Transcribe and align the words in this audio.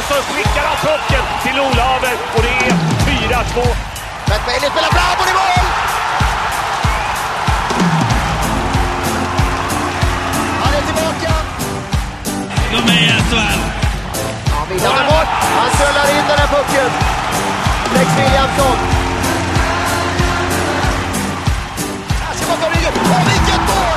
och 0.00 0.06
så 0.06 0.14
skickar 0.34 0.64
han 0.70 0.76
pucken 0.76 1.24
till 1.42 1.60
Olaver 1.60 2.14
och 2.36 2.42
det 2.42 2.54
är 2.66 2.72
4-2. 2.72 3.68
Matt 4.28 4.42
Bailey 4.46 4.70
spelar 4.70 4.90
fram 4.96 5.16
och 5.20 5.26
det 5.28 5.34
är 5.34 5.40
mål! 5.42 5.66
Han 10.62 10.74
är 10.78 10.82
tillbaka. 10.90 11.32
De 12.72 12.92
är 12.92 12.98
i 13.04 13.08
SHL. 13.28 13.60
Han 14.54 14.68
vill 14.68 14.80
bort. 14.80 15.30
Han 15.58 15.70
söllar 15.78 16.06
in 16.16 16.24
den 16.28 16.38
här 16.38 16.50
pucken. 16.56 16.90
Lex 17.94 18.08
Williamson. 18.18 18.76
Här 22.22 22.34
ska 22.34 22.46
man 22.48 22.58
ta 22.62 22.68
ryggen. 22.68 22.92
Och 22.92 23.28
vilket 23.28 23.60
mål! 23.68 23.89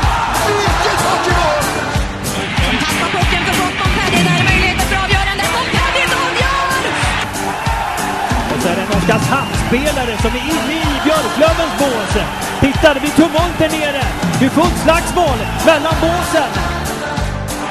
Och 8.63 8.69
så 8.69 8.73
är 8.73 8.77
det 8.77 8.81
en 8.81 8.97
Oskarshamnsspelare 8.97 10.17
som 10.21 10.31
är 10.31 10.43
inne 10.53 10.73
i 10.73 10.85
Björklövens 11.03 11.73
bås. 11.79 12.13
Titta, 12.59 12.93
det 12.93 12.99
blir 12.99 13.09
tumult 13.11 13.57
där 13.57 13.69
nere. 13.69 14.03
Det 14.39 14.45
är 14.45 14.49
fullt 14.49 14.77
slagsmål 14.83 15.37
mellan 15.65 15.93
båsen. 16.01 16.49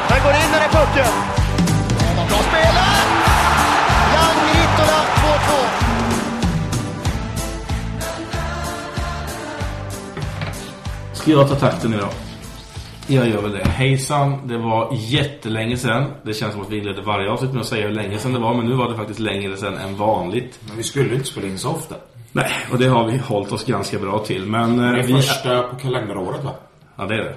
Han 0.09 0.23
går 0.23 0.32
in 0.32 0.51
med 0.51 0.60
den 0.60 0.70
pucken. 0.70 1.12
Bra 2.28 2.38
spelat! 2.48 3.06
Jan 4.15 4.37
Hittola 4.52 5.01
2-2. 11.12 11.15
Ska 11.15 11.30
jag 11.30 11.48
ta 11.48 11.54
takten 11.54 11.95
idag? 11.95 12.32
Jag 13.12 13.29
gör 13.29 13.43
väl 13.43 13.52
det. 13.52 13.69
Hejsan, 13.69 14.48
det 14.48 14.59
var 14.59 14.89
jättelänge 14.93 15.77
sedan. 15.77 16.05
Det 16.23 16.34
känns 16.34 16.52
som 16.52 16.62
att 16.62 16.71
vi 16.71 16.79
inledde 16.79 17.02
varje 17.02 17.30
avsnitt 17.30 17.52
med 17.52 17.61
att 17.61 17.66
säga 17.66 17.87
hur 17.87 17.95
länge 17.95 18.19
sedan 18.19 18.33
det 18.33 18.38
var. 18.38 18.55
Men 18.55 18.66
nu 18.66 18.74
var 18.74 18.91
det 18.91 18.96
faktiskt 18.96 19.21
längre 19.21 19.57
sedan 19.57 19.74
än 19.74 19.96
vanligt. 19.96 20.60
Men 20.68 20.77
vi 20.77 20.82
skulle 20.82 21.15
inte 21.15 21.27
spela 21.27 21.46
in 21.46 21.59
så 21.59 21.71
ofta. 21.71 21.95
Nej, 22.33 22.51
och 22.73 22.79
det 22.79 22.87
har 22.87 23.07
vi 23.07 23.18
hållit 23.18 23.52
oss 23.52 23.65
ganska 23.65 23.99
bra 23.99 24.18
till. 24.18 24.46
Men 24.46 24.80
eh, 24.80 24.93
Det 24.93 24.99
är 24.99 25.02
vi... 25.02 25.13
första 25.15 25.63
på 25.63 25.77
kalenderåret 25.77 26.45
va? 26.45 26.51
Ja, 26.96 27.05
det 27.07 27.15
är 27.15 27.18
det. 27.24 27.35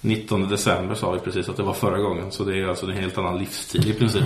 19 0.00 0.48
december 0.48 0.94
sa 0.94 1.10
vi 1.10 1.18
precis 1.18 1.48
att 1.48 1.56
det 1.56 1.62
var 1.62 1.72
förra 1.72 1.98
gången. 1.98 2.30
Så 2.30 2.44
det 2.44 2.58
är 2.58 2.68
alltså 2.68 2.86
en 2.86 2.92
helt 2.96 3.18
annan 3.18 3.38
livstid 3.38 3.86
i 3.86 3.92
princip. 3.92 4.24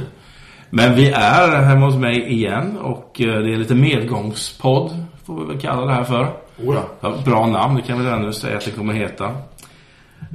Men 0.70 0.94
vi 0.94 1.10
är 1.10 1.62
hemma 1.62 1.86
hos 1.86 1.96
mig 1.96 2.32
igen 2.32 2.78
och 2.78 3.20
eh, 3.20 3.26
det 3.42 3.52
är 3.52 3.56
lite 3.56 3.74
medgångspodd, 3.74 5.04
får 5.26 5.40
vi 5.40 5.46
väl 5.52 5.60
kalla 5.60 5.86
det 5.86 5.92
här 5.94 6.04
för. 6.04 6.22
Oh, 6.58 6.74
ja. 6.74 6.82
Ja, 7.00 7.14
bra 7.24 7.46
namn, 7.46 7.76
det 7.76 7.82
kan 7.82 7.98
vi 7.98 8.06
redan 8.06 8.22
nu 8.22 8.32
säga 8.32 8.56
att 8.56 8.64
det 8.64 8.70
kommer 8.70 8.92
heta. 8.94 9.30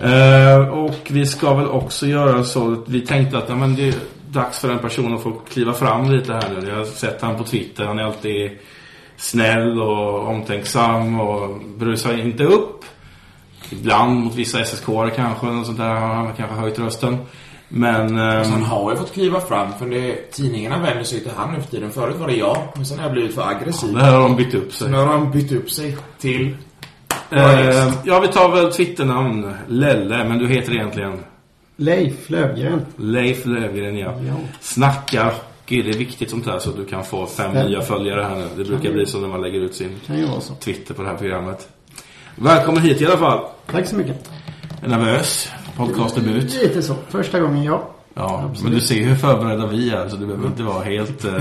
Eh, 0.04 0.68
och 0.70 1.08
vi 1.10 1.26
ska 1.26 1.54
väl 1.54 1.68
också 1.68 2.08
göra 2.08 2.44
så 2.44 2.74
att 2.74 2.90
vi 2.90 3.02
tänkte 3.02 3.38
att 3.38 3.50
ja, 3.50 3.56
men 3.56 3.76
det 3.76 3.88
är 3.88 3.94
dags 4.32 4.60
för 4.60 4.70
en 4.70 4.80
person 4.80 5.14
att 5.14 5.24
få 5.24 5.32
kliva 5.32 5.74
fram 5.74 6.12
lite 6.12 6.34
här 6.34 6.50
nu. 6.62 6.70
Jag 6.70 6.76
har 6.76 6.86
sett 6.86 7.22
han 7.22 7.38
på 7.38 7.44
Twitter, 7.44 7.86
han 7.86 8.00
är 8.00 8.04
alltid 8.04 8.52
snäll 9.18 9.82
och 9.82 10.28
omtänksam 10.28 11.20
och 11.20 11.60
brusar 11.78 12.20
inte 12.20 12.44
upp. 12.44 12.86
Ibland 13.70 14.20
mot 14.20 14.36
vissa 14.36 14.66
SSK 14.66 14.86
kanske, 15.16 15.48
och 15.48 15.66
sånt 15.66 15.78
där. 15.78 15.94
Han 15.94 16.26
har 16.26 16.34
kanske 16.34 16.56
höjt 16.56 16.80
rösten. 16.80 17.18
Men... 17.70 18.18
ehm, 18.18 18.44
Så 18.44 18.52
han 18.52 18.64
har 18.64 18.92
ju 18.92 18.98
fått 18.98 19.14
kliva 19.14 19.40
fram 19.40 19.74
för 19.80 19.86
det, 19.86 20.32
tidningarna 20.32 20.80
vänder 20.80 21.04
sig 21.04 21.20
till 21.20 21.32
han 21.38 21.54
nu 21.54 21.62
för 21.62 21.72
tiden. 21.72 21.92
Förut 21.92 22.16
var 22.16 22.28
det 22.28 22.36
jag, 22.36 22.58
men 22.76 22.86
sen 22.86 22.98
har 22.98 23.06
jag 23.06 23.14
blivit 23.14 23.36
för 23.36 23.50
aggressiv. 23.50 23.94
det 23.94 24.04
här 24.04 24.12
har 24.12 24.22
de 24.22 24.36
bytt 24.36 24.54
upp 24.54 24.74
sig. 24.74 24.92
Nu 24.92 24.98
har 24.98 25.06
han 25.06 25.32
bytt 25.32 25.52
upp 25.52 25.72
sig 25.72 25.98
till... 26.20 26.58
Eh, 27.31 27.94
ja, 28.03 28.20
vi 28.20 28.28
tar 28.28 28.52
väl 28.52 28.73
Twitternamn. 28.73 29.53
Lelle, 29.67 30.23
men 30.23 30.38
du 30.39 30.47
heter 30.47 30.73
egentligen 30.73 31.20
Leif 31.75 32.30
Lövgren. 32.30 32.86
Leif 32.97 33.45
Löfgren, 33.45 33.97
ja. 33.97 34.14
Ja. 34.28 34.33
Snacka 34.61 35.23
hockey, 35.23 35.81
det 35.81 35.89
är 35.89 35.98
viktigt 35.98 36.30
sånt 36.30 36.45
här 36.45 36.59
så 36.59 36.72
du 36.72 36.86
kan 36.86 37.03
få 37.03 37.25
fem 37.25 37.55
Ja. 37.55 37.64
nya 37.64 37.81
följare 37.81 38.22
här 38.22 38.36
nu. 38.36 38.48
Det 38.58 38.64
brukar 38.70 38.92
bli 38.92 39.05
så 39.05 39.20
när 39.20 39.28
man 39.28 39.42
lägger 39.42 39.59
ut 39.59 39.75
sin 39.75 39.95
Kan. 40.08 40.42
Twitter 40.60 40.93
på 40.93 41.02
det 41.04 41.08
här 41.10 41.16
programmet. 41.17 41.67
Välkommen 42.36 42.83
hit 42.83 43.02
i 43.02 43.05
alla 43.05 43.17
fall. 43.17 43.45
Tack 43.71 43.87
så 43.87 43.95
mycket. 43.95 44.30
Är 44.83 44.87
nervös? 44.89 45.52
Podcastdebut. 45.77 46.54
Lite 46.64 46.82
så. 46.82 46.95
Första 47.10 47.39
gången, 47.39 47.64
ja. 47.64 47.89
Ja, 48.14 48.42
Absolut. 48.45 48.64
men 48.64 48.71
du 48.71 48.82
ser 48.82 49.04
hur 49.04 49.16
förberedda 49.16 49.67
vi 49.67 49.89
är 49.89 50.10
så 50.10 50.16
du 50.16 50.26
behöver 50.26 50.48
inte 50.48 50.64
vara 50.64 50.83
helt 50.83 51.26
eh, 51.26 51.33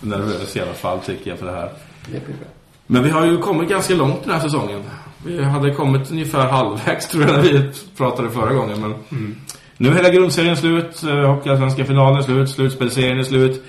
nervös 0.00 0.56
i 0.56 0.60
alla 0.60 0.72
fall 0.72 0.98
tycker 1.00 1.30
jag 1.30 1.38
för 1.38 1.46
det 1.46 1.52
här. 1.52 1.70
Det 2.06 2.10
blir 2.10 2.36
bra. 2.36 2.46
Men 2.86 3.02
vi 3.02 3.10
har 3.10 3.26
ju 3.26 3.38
kommit 3.38 3.68
ganska 3.68 3.94
långt 3.94 4.24
den 4.24 4.32
här 4.32 4.40
säsongen. 4.40 4.82
Vi 5.26 5.42
hade 5.44 5.74
kommit 5.74 6.10
ungefär 6.10 6.46
halvvägs 6.48 7.08
tror 7.08 7.24
jag 7.24 7.32
när 7.32 7.42
vi 7.42 7.70
pratade 7.96 8.30
förra 8.30 8.52
gången. 8.52 8.80
Men 8.80 8.94
nu 9.76 9.88
är 9.88 9.92
hela 9.94 10.10
grundserien 10.10 10.56
slut. 10.56 11.02
eh, 11.02 11.34
Hockeyallsvenska 11.34 11.84
finalen 11.84 12.18
är 12.18 12.22
slut. 12.22 12.50
Slutspelserien 12.50 13.18
är 13.18 13.22
slut. 13.22 13.64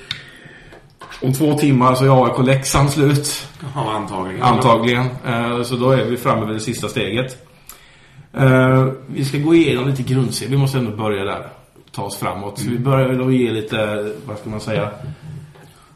Om 1.21 1.33
två 1.33 1.53
timmar 1.57 1.95
så 1.95 2.05
är 2.05 2.25
AIK 2.25 2.45
Leksand 2.47 2.89
slut. 2.89 3.47
Ja, 3.75 3.91
antagligen. 3.91 4.43
Antagligen. 4.43 5.05
Eh, 5.27 5.61
Så 5.63 5.75
då 5.75 5.91
är 5.91 6.05
vi 6.05 6.17
framme 6.17 6.45
vid 6.45 6.55
det 6.55 6.59
sista 6.59 6.87
steget. 6.89 7.45
Eh, 8.33 8.87
Vi 9.07 9.25
ska 9.25 9.37
gå 9.37 9.55
igenom 9.55 9.87
lite 9.87 10.03
grundserien. 10.03 10.51
Vi 10.51 10.57
måste 10.57 10.77
ändå 10.77 10.91
börja 10.91 11.23
där. 11.23 11.47
Ta 11.91 12.01
oss 12.03 12.17
framåt. 12.17 12.59
Så 12.59 12.69
vi 12.69 12.79
börjar 12.79 13.13
då 13.13 13.31
ge 13.31 13.51
lite, 13.51 14.11
vad 14.25 14.37
ska 14.37 14.49
man 14.49 14.59
säga, 14.61 14.89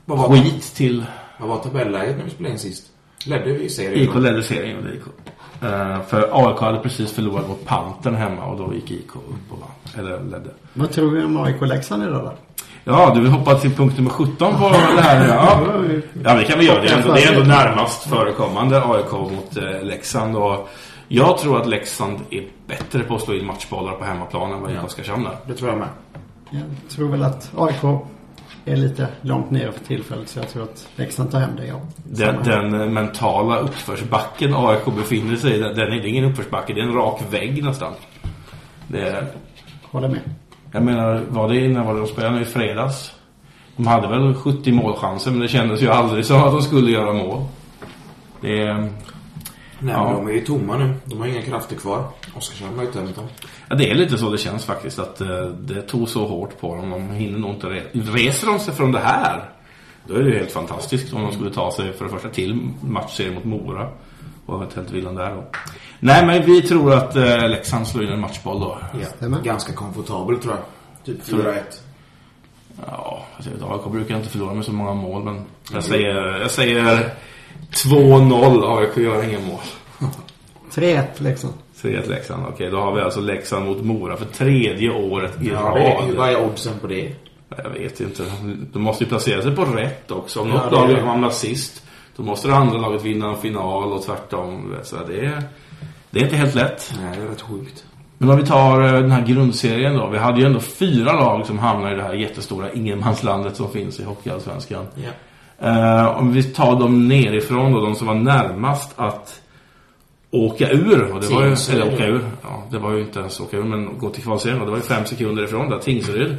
Vad 0.05 0.17
var, 0.17 0.29
skit 0.37 0.75
till 0.75 1.05
vad 1.39 1.49
var 1.49 1.57
tabelläget 1.57 2.17
när 2.17 2.23
vi 2.25 2.29
spelade 2.31 2.53
in 2.53 2.59
sist? 2.59 2.83
Ledde 3.25 3.53
vi 3.53 3.69
serien? 3.69 3.99
IK 4.09 4.15
ledde 4.15 4.43
serien 4.43 4.77
och 4.77 4.83
det 4.83 4.89
IK. 4.93 5.01
Eh, 5.63 6.01
för 6.07 6.29
AIK 6.31 6.59
hade 6.59 6.79
precis 6.79 7.11
förlorat 7.11 7.47
mot 7.47 7.65
Pantern 7.65 8.15
hemma 8.15 8.45
och 8.45 8.57
då 8.57 8.73
gick 8.73 8.91
IK 8.91 9.15
upp 9.15 9.51
och 9.51 9.59
vann. 9.59 10.05
Eller 10.05 10.23
ledde. 10.23 10.49
Vad 10.73 10.91
tror 10.91 11.11
vi 11.11 11.23
om 11.23 11.37
AIK 11.37 11.61
Leksand 11.61 12.03
idag 12.03 12.23
då? 12.23 12.33
Ja, 12.83 13.11
du 13.15 13.21
vill 13.21 13.31
hoppa 13.31 13.55
till 13.55 13.71
punkt 13.75 13.97
nummer 13.97 14.09
17 14.09 14.37
på 14.37 14.69
det 14.95 15.01
här. 15.01 15.27
Ja, 15.27 15.59
ja 16.23 16.33
det 16.33 16.43
kan 16.43 16.59
vi 16.59 16.65
göra. 16.65 16.81
Det 16.81 16.89
ändå, 16.93 17.13
det 17.13 17.23
är 17.23 17.33
ändå 17.33 17.45
närmast 17.47 18.03
förekommande 18.03 18.83
AIK 18.85 19.11
mot 19.11 19.57
eh, 19.57 19.83
Leksand. 19.83 20.35
Och 20.35 20.69
jag 21.07 21.37
tror 21.37 21.61
att 21.61 21.67
Leksand 21.67 22.19
är 22.29 22.43
bättre 22.67 22.99
på 23.03 23.15
att 23.15 23.21
slå 23.21 23.33
in 23.33 23.45
matchbollar 23.45 23.93
på 23.93 24.05
hemmaplan 24.05 24.53
än 24.53 24.61
vad 24.61 24.71
IK 24.71 24.83
Oskarshamn 24.85 25.25
är. 25.25 25.37
Det 25.47 25.53
tror 25.53 25.69
jag 25.69 25.79
med. 25.79 25.87
Jag 26.49 26.63
tror 26.89 27.09
väl 27.09 27.23
att 27.23 27.51
AIK 27.57 27.83
är 28.65 28.75
lite 28.75 29.07
långt 29.21 29.51
ner 29.51 29.71
för 29.71 29.85
tillfället 29.85 30.29
så 30.29 30.39
jag 30.39 30.49
tror 30.49 30.63
att 30.63 30.87
Leksand 30.95 31.31
tar 31.31 31.39
hem 31.39 31.55
det, 31.55 31.65
ja. 31.65 31.81
Den, 31.95 32.43
den 32.43 32.81
eh, 32.81 32.87
mentala 32.87 33.57
uppförsbacken 33.57 34.53
AIK 34.55 34.85
befinner 34.85 35.35
sig 35.35 35.55
i, 35.55 35.59
den, 35.59 35.75
den 35.75 35.93
är 35.93 36.05
ingen 36.05 36.25
uppförsbacke. 36.25 36.73
Det 36.73 36.81
är 36.81 36.85
en 36.85 36.93
rak 36.93 37.21
vägg 37.29 37.63
nästan. 37.63 37.93
Det 38.87 39.01
är, 39.01 39.27
Håller 39.93 40.07
med. 40.07 40.21
Jag 40.71 40.83
menar, 40.83 41.23
var 41.29 41.49
det 41.49 41.67
när 41.67 41.83
var 41.83 41.93
det 41.93 41.99
de 41.99 42.07
spelade 42.07 42.41
i 42.41 42.45
fredags? 42.45 43.11
De 43.75 43.87
hade 43.87 44.07
väl 44.07 44.35
70 44.35 44.71
målchanser 44.71 45.31
men 45.31 45.39
det 45.39 45.47
kändes 45.47 45.81
ju 45.81 45.89
aldrig 45.89 46.25
som 46.25 46.43
att 46.43 46.51
de 46.51 46.61
skulle 46.61 46.91
göra 46.91 47.13
mål. 47.13 47.45
Det 48.41 48.61
är... 48.61 48.89
Nej, 49.83 49.93
Ja. 49.93 50.03
men 50.03 50.13
de 50.15 50.27
är 50.27 50.31
ju 50.33 50.41
tomma 50.45 50.77
nu. 50.77 50.93
De 51.05 51.19
har 51.19 51.27
inga 51.27 51.41
krafter 51.41 51.75
kvar. 51.75 52.03
Oskarshamn 52.35 52.77
har 52.77 52.85
ju 52.85 52.91
tömt 52.91 53.15
dem. 53.15 53.25
Ja, 53.69 53.75
det 53.75 53.89
är 53.91 53.95
lite 53.95 54.17
så 54.17 54.29
det 54.29 54.37
känns 54.37 54.65
faktiskt 54.65 54.99
att 54.99 55.21
eh, 55.21 55.45
det 55.45 55.81
tog 55.81 56.09
så 56.09 56.25
hårt 56.25 56.59
på 56.59 56.75
dem. 56.75 56.89
De 56.89 57.09
hinner 57.09 57.39
nog 57.39 57.49
inte 57.51 57.67
re- 57.67 58.13
Reser 58.15 58.47
de 58.47 58.59
sig 58.59 58.73
från 58.73 58.91
det 58.91 58.99
här 58.99 59.49
då 60.07 60.13
är 60.15 60.19
det 60.23 60.29
ju 60.29 60.37
helt 60.37 60.51
fantastiskt 60.51 61.13
om 61.13 61.21
de 61.21 61.31
skulle 61.33 61.51
ta 61.51 61.71
sig 61.71 61.93
för 61.93 62.05
det 62.05 62.11
första 62.11 62.29
till 62.29 62.69
matchserie 62.81 63.31
mot 63.31 63.43
Mora. 63.45 63.89
Och 64.45 64.55
eventuellt 64.55 64.91
villan 64.91 65.15
där 65.15 65.29
då. 65.35 65.43
Nej 65.99 66.25
men 66.25 66.45
vi 66.45 66.61
tror 66.61 66.93
att 66.93 67.15
eh, 67.15 67.49
Leksand 67.49 67.87
slår 67.87 68.03
in 68.03 68.09
en 68.09 68.19
matchboll 68.19 68.59
då. 68.59 68.77
Stämmer. 69.17 69.41
Ganska 69.41 69.73
komfortabel 69.73 70.37
tror 70.37 70.53
jag. 70.53 70.63
Typ 71.05 71.23
4-1. 71.27 71.53
Ja, 72.87 73.25
alltså, 73.35 73.51
AIK 73.69 73.91
brukar 73.91 74.15
inte 74.17 74.29
förlora 74.29 74.53
med 74.53 74.65
så 74.65 74.71
många 74.73 74.93
mål 74.93 75.23
men 75.23 75.41
jag 75.73 75.83
säger, 75.83 76.37
jag 76.41 76.51
säger 76.51 77.13
2-0 77.71 78.77
AIK 78.77 78.97
gör 78.97 79.23
inga 79.29 79.39
mål. 79.39 79.59
3-1 80.73 81.03
Leksand. 81.17 81.53
3-1 81.81 82.09
Leksand. 82.09 82.43
Okej, 82.49 82.69
då 82.71 82.77
har 82.77 82.95
vi 82.95 83.01
alltså 83.01 83.21
Leksand 83.21 83.65
mot 83.65 83.83
Mora 83.83 84.17
för 84.17 84.25
tredje 84.25 84.91
året 84.91 85.41
i 85.41 85.49
Ja, 85.49 85.59
rad. 85.59 86.15
vad 86.17 86.29
är 86.29 86.45
oddsen 86.45 86.73
på 86.81 86.87
det? 86.87 87.11
Jag 87.63 87.69
vet 87.69 87.99
inte. 87.99 88.23
De 88.73 88.81
måste 88.81 89.03
ju 89.03 89.09
placera 89.09 89.41
sig 89.41 89.55
på 89.55 89.65
rätt 89.65 90.11
också. 90.11 90.39
Om 90.41 90.49
Ja, 90.49 90.53
något 90.55 90.71
lag 90.71 90.89
det. 90.89 91.01
hamnar 91.01 91.29
sist, 91.29 91.83
då 92.15 92.23
måste 92.23 92.47
det 92.47 92.55
andra 92.55 92.77
laget 92.77 93.03
vinna 93.03 93.29
en 93.29 93.37
final 93.37 93.91
och 93.91 94.03
tvärtom. 94.05 94.75
Så 94.83 94.95
det 95.07 95.19
är, 95.25 95.43
det 96.11 96.19
är 96.19 96.23
inte 96.23 96.35
helt 96.35 96.55
lätt. 96.55 96.93
Nej, 97.01 97.17
det 97.17 97.23
är 97.23 97.27
rätt 97.27 97.41
sjukt. 97.41 97.85
Men 98.17 98.29
om 98.29 98.37
vi 98.37 98.45
tar 98.45 98.81
eh, 98.83 98.91
den 99.01 99.11
här 99.11 99.25
grundserien 99.25 99.95
då. 99.97 100.09
Vi 100.09 100.17
hade 100.17 100.39
ju 100.39 100.45
ändå 100.45 100.59
fyra 100.59 101.13
lag 101.13 101.45
som 101.45 101.59
hamnar 101.59 101.91
i 101.93 101.95
det 101.95 102.03
här 102.03 102.13
jättestora 102.13 102.71
ingenmanslandet 102.71 103.55
som 103.55 103.71
finns 103.71 103.99
i 103.99 104.03
Hockeyallsvenskan. 104.03 104.85
Ja. 104.95 105.09
Eh, 105.63 106.17
om 106.17 106.33
vi 106.33 106.43
tar 106.43 106.79
dem 106.79 107.07
nerifrån 107.07 107.71
då, 107.71 107.81
de 107.81 107.95
som 107.95 108.07
var 108.07 108.15
närmast 108.15 108.93
att 108.95 109.41
åka 110.31 110.69
ur. 110.69 111.11
Och 111.11 111.21
det 111.21 111.27
var 111.27 111.45
ju, 111.45 111.55
eller 111.71 111.93
åka 111.93 112.05
ur. 112.05 112.21
Ja, 112.41 112.63
det 112.71 112.79
var 112.79 112.91
ju 112.91 113.01
inte 113.01 113.19
ens 113.19 113.39
åka 113.39 113.57
ur, 113.57 113.63
men 113.63 113.97
gå 113.97 114.09
till 114.09 114.23
kvalserien. 114.23 114.59
Det 114.59 114.71
var 114.71 114.77
ju 114.77 114.83
fem 114.83 115.05
sekunder 115.05 115.43
ifrån 115.43 115.69
där, 115.69 115.79
Tingsryd. 115.79 116.37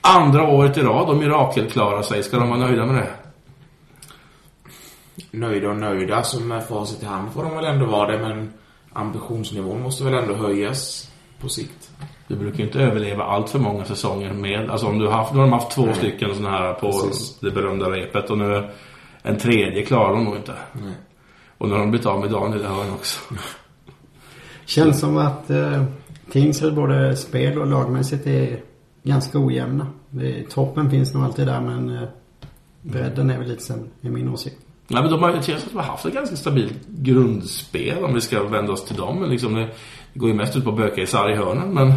Andra 0.00 0.48
året 0.48 0.78
i 0.78 0.80
rad, 0.80 1.08
och 1.08 1.16
mirakel 1.16 1.70
klarar 1.70 2.02
sig. 2.02 2.22
Ska 2.22 2.38
de 2.38 2.48
vara 2.48 2.58
nöjda 2.58 2.86
med 2.86 2.94
det? 2.94 3.10
Nöjda 5.30 5.68
och 5.68 5.76
nöjda, 5.76 6.22
som 6.22 6.48
med 6.48 6.66
facit 6.66 7.02
i 7.02 7.06
hand 7.06 7.32
får 7.32 7.42
de 7.42 7.56
väl 7.56 7.64
ändå 7.64 7.86
vara 7.86 8.12
det, 8.12 8.18
men 8.18 8.52
ambitionsnivån 8.92 9.82
måste 9.82 10.04
väl 10.04 10.14
ändå 10.14 10.34
höjas 10.34 11.10
på 11.40 11.48
sikt. 11.48 11.90
Du 12.30 12.36
brukar 12.36 12.58
ju 12.58 12.64
inte 12.64 12.80
överleva 12.80 13.24
allt 13.24 13.50
för 13.50 13.58
många 13.58 13.84
säsonger 13.84 14.32
med. 14.32 14.70
Alltså 14.70 14.86
om 14.86 14.98
du 14.98 15.06
har 15.06 15.12
haft, 15.12 15.32
nu 15.32 15.38
har 15.38 15.46
de 15.46 15.52
haft 15.52 15.70
två 15.70 15.92
stycken 15.92 16.34
sådana 16.34 16.58
här 16.58 16.74
på 16.74 16.92
Precis. 16.92 17.38
det 17.40 17.50
berömda 17.50 17.90
repet 17.90 18.30
och 18.30 18.38
nu 18.38 18.68
en 19.22 19.38
tredje 19.38 19.82
klarar 19.82 20.12
de 20.12 20.24
nog 20.24 20.36
inte. 20.36 20.52
Nej. 20.72 20.94
Och 21.58 21.68
nu 21.68 21.74
har 21.74 21.80
de 21.80 21.90
blivit 21.90 22.06
av 22.06 22.20
med 22.20 22.30
Daniel 22.30 22.64
Hörn 22.64 22.90
också. 22.90 23.20
Känns 24.64 25.00
som 25.00 25.16
att 25.16 25.50
eh, 25.50 25.84
Tingsryd 26.30 26.74
både 26.74 27.16
spel 27.16 27.58
och 27.58 27.66
lagmässigt 27.66 28.26
är 28.26 28.60
ganska 29.02 29.38
ojämna. 29.38 29.86
Det, 30.10 30.50
toppen 30.50 30.90
finns 30.90 31.14
nog 31.14 31.24
alltid 31.24 31.46
där 31.46 31.60
men 31.60 31.96
eh, 31.96 32.08
bredden 32.82 33.30
är 33.30 33.38
väl 33.38 33.48
lite 33.48 33.62
sämre 33.62 33.88
i 34.00 34.08
min 34.08 34.28
åsikt. 34.28 34.56
Nej, 34.88 35.02
men 35.02 35.10
de 35.10 35.22
har, 35.22 35.32
det 35.32 35.42
känns 35.42 35.64
att 35.64 35.70
de 35.70 35.76
har 35.76 35.84
haft 35.84 36.06
ett 36.06 36.14
ganska 36.14 36.36
stabilt 36.36 36.86
grundspel 36.88 38.04
om 38.04 38.14
vi 38.14 38.20
ska 38.20 38.44
vända 38.44 38.72
oss 38.72 38.84
till 38.84 38.96
dem. 38.96 39.20
Men 39.20 39.30
liksom 39.30 39.54
det, 39.54 39.68
det 40.12 40.18
går 40.18 40.28
ju 40.28 40.34
mest 40.34 40.56
ut 40.56 40.64
på 40.64 40.70
att 40.70 40.76
böka 40.76 41.02
i 41.02 41.06
sarghörnen 41.06 41.74
men 41.74 41.92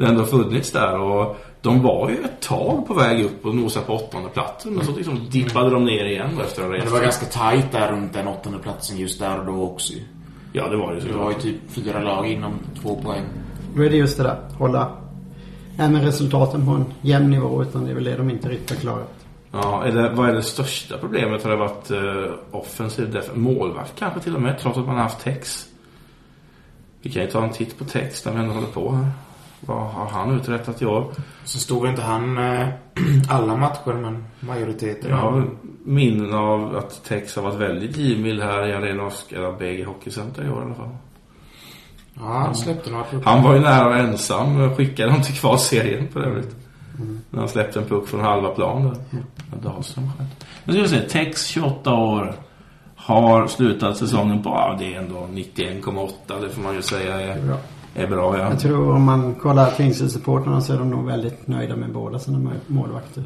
det 0.00 0.06
har 0.06 0.12
ändå 0.12 0.24
funnits 0.24 0.72
där 0.72 0.98
och 0.98 1.36
de 1.62 1.82
var 1.82 2.08
ju 2.10 2.16
ett 2.16 2.40
tag 2.40 2.86
på 2.86 2.94
väg 2.94 3.24
upp 3.24 3.46
och 3.46 3.54
nosa 3.54 3.80
på 3.80 3.94
åttonde 3.94 4.28
platsen 4.28 4.72
men 4.74 4.86
så 4.86 4.96
liksom 4.96 5.20
dippade 5.30 5.70
de 5.70 5.84
ner 5.84 6.04
igen 6.04 6.30
efter 6.46 6.62
en 6.62 6.68
Men 6.68 6.76
resa. 6.76 6.86
det 6.88 6.92
var 6.94 7.02
ganska 7.02 7.26
tajt 7.26 7.72
där 7.72 7.92
runt 7.92 8.12
den 8.12 8.28
åttonde 8.28 8.58
platsen 8.58 8.98
just 8.98 9.18
där 9.20 9.38
och 9.38 9.46
då 9.46 9.62
också. 9.62 9.92
Ja, 10.52 10.68
det 10.68 10.76
var 10.76 10.94
det 10.94 11.00
Det 11.00 11.12
var 11.12 11.30
ju 11.30 11.36
typ 11.38 11.56
fyra 11.68 12.00
lag 12.02 12.26
inom 12.26 12.52
två 12.82 13.00
poäng. 13.02 13.24
Är 13.76 13.90
det 13.90 13.96
just 13.96 14.16
det 14.16 14.22
där, 14.22 14.38
hålla 14.58 14.90
även 15.78 16.02
resultaten 16.02 16.66
på 16.66 16.72
en 16.72 16.84
jämn 17.00 17.30
nivå 17.30 17.62
utan 17.62 17.84
det 17.84 17.90
är 17.90 17.94
väl 17.94 18.04
det 18.04 18.16
de 18.16 18.30
inte 18.30 18.48
riktigt 18.48 18.70
har 18.70 18.76
klarat. 18.76 19.14
Ja, 19.52 19.82
det, 19.92 20.10
vad 20.14 20.28
är 20.28 20.34
det 20.34 20.42
största 20.42 20.98
problemet? 20.98 21.42
Har 21.44 21.50
det 21.50 21.56
varit 21.56 21.90
eh, 21.90 22.32
offensiv 22.50 23.10
def- 23.14 23.34
målvakt 23.36 23.92
kanske 23.98 24.20
till 24.20 24.34
och 24.36 24.42
med, 24.42 24.58
trots 24.58 24.78
att 24.78 24.86
man 24.86 24.94
har 24.96 25.02
haft 25.02 25.20
text? 25.24 25.66
Vi 27.02 27.10
kan 27.10 27.22
ju 27.22 27.30
ta 27.30 27.42
en 27.44 27.50
titt 27.52 27.78
på 27.78 27.84
text 27.84 28.24
när 28.26 28.32
vi 28.32 28.38
ändå 28.38 28.52
håller 28.54 28.66
på 28.66 28.92
här. 28.92 29.06
Vad 29.60 29.86
har 29.86 30.06
han 30.06 30.36
uträttat 30.36 30.82
i 30.82 30.86
år? 30.86 31.12
Så 31.44 31.58
stod 31.58 31.88
inte 31.88 32.02
han 32.02 32.38
eh, 32.38 32.68
alla 33.28 33.56
matcher 33.56 33.92
men 33.92 34.24
majoriteten. 34.40 35.10
Jag 35.10 35.16
har 35.16 35.46
minnen 35.84 36.34
av 36.34 36.76
att 36.76 37.04
Tex 37.04 37.36
har 37.36 37.42
varit 37.42 37.60
väldigt 37.60 37.96
givmild 37.96 38.42
här 38.42 38.66
i 38.66 38.72
Arena 38.72 39.02
Oskar 39.02 39.58
BG 39.58 39.84
Hockeycenter 39.84 40.44
i 40.44 40.50
år 40.50 40.62
i 40.62 40.64
alla 40.64 40.74
fall. 40.74 40.96
Ja, 42.14 42.22
han 42.22 42.54
släppte 42.54 42.90
några 42.90 43.04
puckar. 43.04 43.30
Han 43.30 43.42
var 43.42 43.54
ju 43.54 43.60
nära 43.60 43.88
och 43.88 43.96
ensam. 43.96 44.74
Skickade 44.76 45.12
dem 45.12 45.22
till 45.22 45.34
kvalserien 45.34 46.08
för 46.08 46.20
övrigt. 46.20 46.56
När 47.30 47.38
han 47.38 47.48
släppte 47.48 47.78
en 47.78 47.84
puck 47.84 48.08
från 48.08 48.20
halva 48.20 48.48
plan 48.48 48.82
där. 48.82 48.96
Ja, 49.10 49.70
Dahlström 49.70 50.04
sköt. 50.18 50.46
Nu 50.64 50.72
ska 50.72 50.82
vi 50.82 50.88
se. 50.88 51.08
Tex 51.08 51.46
28 51.46 51.94
år. 51.94 52.34
Har 52.96 53.46
slutat 53.46 53.96
säsongen 53.96 54.42
på, 54.42 54.48
ja 54.50 54.76
det 54.78 54.94
är 54.94 54.98
ändå 54.98 55.28
91,8. 55.32 56.40
Det 56.40 56.48
får 56.48 56.62
man 56.62 56.74
ju 56.74 56.82
säga 56.82 57.20
är, 57.20 57.42
Bra. 57.42 57.56
Är 57.94 58.06
bra 58.06 58.38
ja. 58.38 58.50
Jag 58.50 58.60
tror 58.60 58.94
om 58.94 59.02
man 59.04 59.34
kollar 59.34 59.70
Tingsryd-supportrarna 59.70 60.60
så 60.60 60.72
är 60.72 60.78
de 60.78 60.90
nog 60.90 61.06
väldigt 61.06 61.46
nöjda 61.46 61.76
med 61.76 61.92
båda 61.92 62.18
sina 62.18 62.38
må- 62.38 62.50
målvakter. 62.66 63.24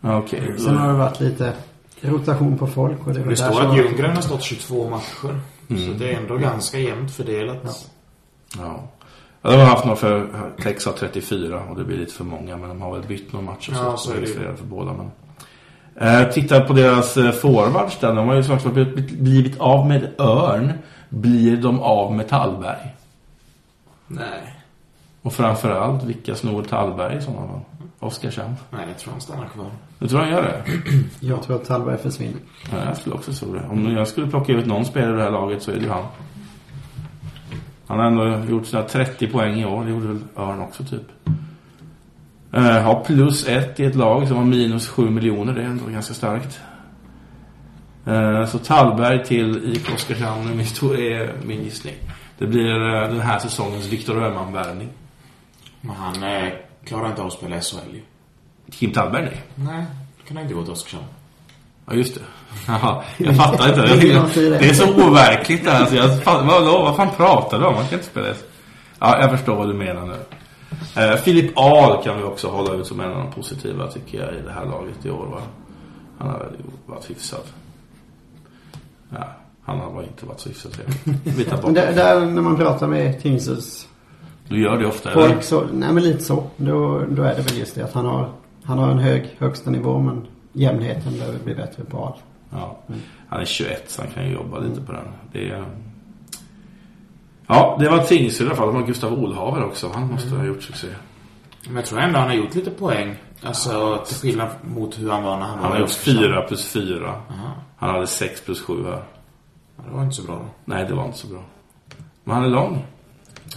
Ja, 0.00 0.18
Okej. 0.18 0.54
Sen 0.58 0.76
har 0.76 0.88
det 0.88 0.94
varit 0.98 1.20
lite 1.20 1.52
rotation 2.00 2.58
på 2.58 2.66
folk 2.66 3.06
och 3.06 3.14
det 3.14 3.20
Det 3.22 3.36
står 3.36 3.62
att 3.66 3.76
Ljunggren 3.76 4.14
har 4.14 4.22
stått 4.22 4.42
22 4.42 4.90
matcher. 4.90 5.40
Så 5.68 5.92
det 5.98 6.12
är 6.12 6.20
ändå 6.20 6.36
ganska 6.36 6.78
jämnt 6.78 7.12
fördelat. 7.12 7.90
Ja. 8.58 8.80
Ja, 9.42 9.50
de 9.50 9.56
har 9.56 9.64
haft 9.66 9.84
några 9.84 9.96
för 9.96 10.26
Tex 10.62 10.86
har 10.86 10.92
34 10.92 11.60
och 11.70 11.76
det 11.78 11.84
blir 11.84 11.96
lite 11.96 12.12
för 12.14 12.24
många 12.24 12.56
men 12.56 12.68
de 12.68 12.82
har 12.82 12.92
väl 12.92 13.02
bytt 13.08 13.32
några 13.32 13.46
matcher 13.46 13.72
Ja, 13.76 13.90
så, 13.90 13.96
så 13.96 14.08
så 14.10 14.16
är 14.16 14.20
det 14.20 14.26
ju. 14.26 14.34
för 14.34 14.64
båda. 14.64 14.92
Men. 14.92 15.10
Eh, 16.22 16.30
titta 16.32 16.60
på 16.60 16.72
deras 16.72 17.16
eh, 17.16 17.30
forwards 17.32 17.98
där. 18.00 18.14
De 18.14 18.28
har 18.28 18.34
ju 18.34 18.42
sagt 18.42 18.66
att 18.66 18.72
blivit, 18.72 19.10
blivit 19.18 19.60
av 19.60 19.86
med 19.86 20.10
Örn. 20.18 20.72
Blir 21.08 21.56
de 21.56 21.80
av 21.80 22.12
med 22.12 22.28
Tallberg? 22.28 22.94
Nej. 24.06 24.60
Och 25.22 25.32
framförallt, 25.32 26.04
vilka 26.04 26.34
snor 26.34 26.62
Tallberg 26.62 27.16
i 27.16 27.20
sådana 27.20 27.46
fall? 27.46 27.60
Oskarshamn. 27.98 28.54
Nej, 28.70 28.84
jag 28.88 28.98
tror 28.98 29.12
han 29.12 29.20
stannar 29.20 29.48
kvar. 29.48 29.70
Du 29.98 30.08
tror 30.08 30.20
han 30.20 30.30
gör 30.30 30.42
det? 30.42 30.64
Jag 31.26 31.42
tror 31.42 31.56
att 31.56 31.64
Tallberg 31.64 31.98
försvinner. 31.98 32.40
Ja, 32.72 32.76
jag 32.86 32.96
skulle 32.96 33.14
också 33.14 33.32
tro 33.32 33.54
det. 33.54 33.66
Om 33.70 33.92
jag 33.92 34.08
skulle 34.08 34.26
plocka 34.26 34.52
ut 34.52 34.66
någon 34.66 34.84
spelare 34.84 35.12
i 35.12 35.16
det 35.16 35.22
här 35.22 35.30
laget 35.30 35.62
så 35.62 35.70
är 35.70 35.76
det 35.76 35.88
han. 35.88 36.04
Han 37.86 37.98
har 37.98 38.06
ändå 38.06 38.50
gjort 38.50 38.66
sina 38.66 38.82
30 38.82 39.26
poäng 39.26 39.60
i 39.60 39.64
år. 39.64 39.84
Det 39.84 39.90
gjorde 39.90 40.06
väl 40.06 40.20
Örn 40.36 40.60
också 40.60 40.84
typ. 40.84 41.02
Uh, 42.56 42.60
har 42.60 43.04
plus 43.04 43.48
ett 43.48 43.80
i 43.80 43.84
ett 43.84 43.94
lag 43.94 44.28
som 44.28 44.36
har 44.36 44.44
minus 44.44 44.88
7 44.88 45.10
miljoner. 45.10 45.52
Det 45.52 45.62
är 45.62 45.66
ändå 45.66 45.86
ganska 45.86 46.14
starkt. 46.14 46.60
Eh, 48.06 48.46
så 48.46 48.58
Tallberg 48.58 49.24
till 49.24 49.74
IK 49.76 49.94
Oskarshamn 49.94 50.48
är 50.50 51.46
min 51.46 51.62
gissning. 51.62 51.94
Det 52.38 52.46
blir 52.46 52.94
eh, 52.94 53.08
den 53.08 53.20
här 53.20 53.38
säsongens 53.38 53.86
Viktor 53.86 54.22
Öhman-värvning. 54.24 54.88
Men 55.80 55.96
han 55.96 56.22
eh, 56.22 56.52
klarar 56.84 57.08
inte 57.08 57.20
av 57.20 57.26
att 57.26 57.32
spela 57.32 57.60
SHL 57.60 57.94
ju. 57.94 58.02
Kim 58.70 58.92
Tallberg, 58.92 59.22
nej. 59.24 59.40
Nej, 59.54 59.84
det 60.16 60.28
kan 60.28 60.36
han 60.36 60.44
inte 60.44 60.54
gå 60.54 60.62
till 60.62 60.72
Oskarshamn. 60.72 61.04
Ja, 61.86 61.94
just 61.94 62.14
det. 62.14 62.20
Jaha, 62.66 63.02
jag 63.16 63.36
fattar 63.36 63.68
inte. 63.68 63.80
Det 63.86 64.06
i 64.40 64.50
det. 64.50 64.58
det 64.58 64.68
är 64.68 64.74
så 64.74 65.08
overkligt. 65.08 65.64
där. 65.64 65.80
Alltså, 65.80 65.96
jag, 65.96 66.22
fan, 66.22 66.46
vad, 66.46 66.64
vad 66.64 66.96
fan 66.96 67.10
pratar 67.16 67.58
du 67.58 67.66
om? 67.66 67.74
Man 67.74 67.84
kan 67.84 67.98
inte 67.98 68.10
spela 68.10 68.26
det. 68.26 68.36
Ja, 68.98 69.20
jag 69.20 69.30
förstår 69.30 69.56
vad 69.56 69.68
du 69.68 69.74
menar 69.74 70.06
nu. 70.06 70.16
Eh, 71.02 71.16
Filip 71.16 71.58
Ahl 71.58 72.02
kan 72.04 72.16
vi 72.16 72.22
också 72.22 72.48
hålla 72.48 72.74
ut 72.74 72.86
som 72.86 73.00
en 73.00 73.12
av 73.12 73.18
de 73.18 73.32
positiva 73.32 73.86
tycker 73.86 74.18
jag 74.18 74.34
i 74.34 74.42
det 74.42 74.52
här 74.52 74.64
laget 74.64 75.06
i 75.06 75.10
år. 75.10 75.26
Va? 75.26 75.40
Han 76.18 76.28
har 76.30 76.38
väl 76.38 76.56
varit 76.86 77.10
hyfsad. 77.10 77.44
Ja, 79.10 79.28
han 79.64 79.78
har 79.78 80.02
inte 80.02 80.26
varit 80.26 80.40
så 80.40 80.48
Vi 81.24 81.44
tar 81.44 81.62
Men 81.62 81.74
där, 81.74 81.92
där 81.92 82.26
när 82.26 82.42
man 82.42 82.56
pratar 82.56 82.86
med 82.86 83.22
Tingsryds 83.22 83.88
Du 84.48 84.62
gör 84.62 84.78
det 84.78 84.86
ofta, 84.86 85.12
eller? 85.12 85.28
folk 85.28 85.42
så, 85.42 85.64
nej 85.72 85.92
men 85.92 86.02
lite 86.02 86.22
så. 86.22 86.44
Då, 86.56 87.04
då 87.10 87.22
är 87.22 87.34
det 87.34 87.42
väl 87.42 87.58
just 87.58 87.74
det 87.74 87.82
att 87.84 87.92
han 87.92 88.06
har, 88.06 88.32
han 88.64 88.78
har 88.78 88.90
en 88.90 88.98
hög 88.98 89.36
högsta 89.38 89.70
nivå 89.70 89.98
men 89.98 90.26
jämnheten 90.52 91.12
behöver 91.18 91.38
bli 91.38 91.54
bättre 91.54 91.84
på 91.84 92.04
all. 92.04 92.14
Ja. 92.50 92.78
Han 93.28 93.40
är 93.40 93.44
21 93.44 93.90
så 93.90 94.02
han 94.02 94.10
kan 94.10 94.26
ju 94.26 94.32
jobba 94.32 94.58
lite 94.58 94.80
på 94.80 94.92
den. 94.92 95.04
Det 95.32 95.50
är... 95.50 95.64
Ja, 97.46 97.76
det 97.80 97.88
var 97.88 97.98
Tingsryd 97.98 98.46
i 98.46 98.50
alla 98.50 98.56
fall. 98.56 98.66
Det 98.66 98.80
var 98.80 98.86
Gustav 98.86 99.12
Olhaver 99.12 99.64
också. 99.64 99.90
Han 99.94 100.06
måste 100.12 100.34
ha 100.34 100.44
gjort 100.44 100.62
succé. 100.62 100.86
Men 101.66 101.76
jag 101.76 101.84
tror 101.84 101.98
ändå 102.00 102.18
han 102.18 102.28
har 102.28 102.34
gjort 102.34 102.54
lite 102.54 102.70
poäng. 102.70 103.16
Alltså 103.42 104.04
till 104.06 104.16
skillnad 104.16 104.48
mot 104.62 104.98
hur 104.98 105.10
han 105.10 105.22
var 105.22 105.36
när 105.36 105.46
han 105.46 105.56
var 105.56 105.62
Han 105.62 105.72
har 105.72 105.78
gjort 105.78 105.88
Oskarshamn. 105.88 106.18
4 106.18 106.42
plus 106.42 106.66
4. 106.66 107.08
Aha. 107.08 107.50
Han 107.76 107.90
hade 107.90 108.06
6 108.06 108.40
plus 108.44 108.60
7 108.60 108.84
här. 108.84 109.02
Ja, 109.76 109.82
det 109.88 109.94
var 109.96 110.02
inte 110.02 110.14
så 110.14 110.22
bra 110.22 110.34
då. 110.34 110.46
Nej, 110.64 110.86
det 110.88 110.94
var 110.94 111.04
inte 111.04 111.18
så 111.18 111.26
bra. 111.26 111.42
Men 112.24 112.34
han 112.34 112.44
är 112.44 112.48
lång. 112.48 112.84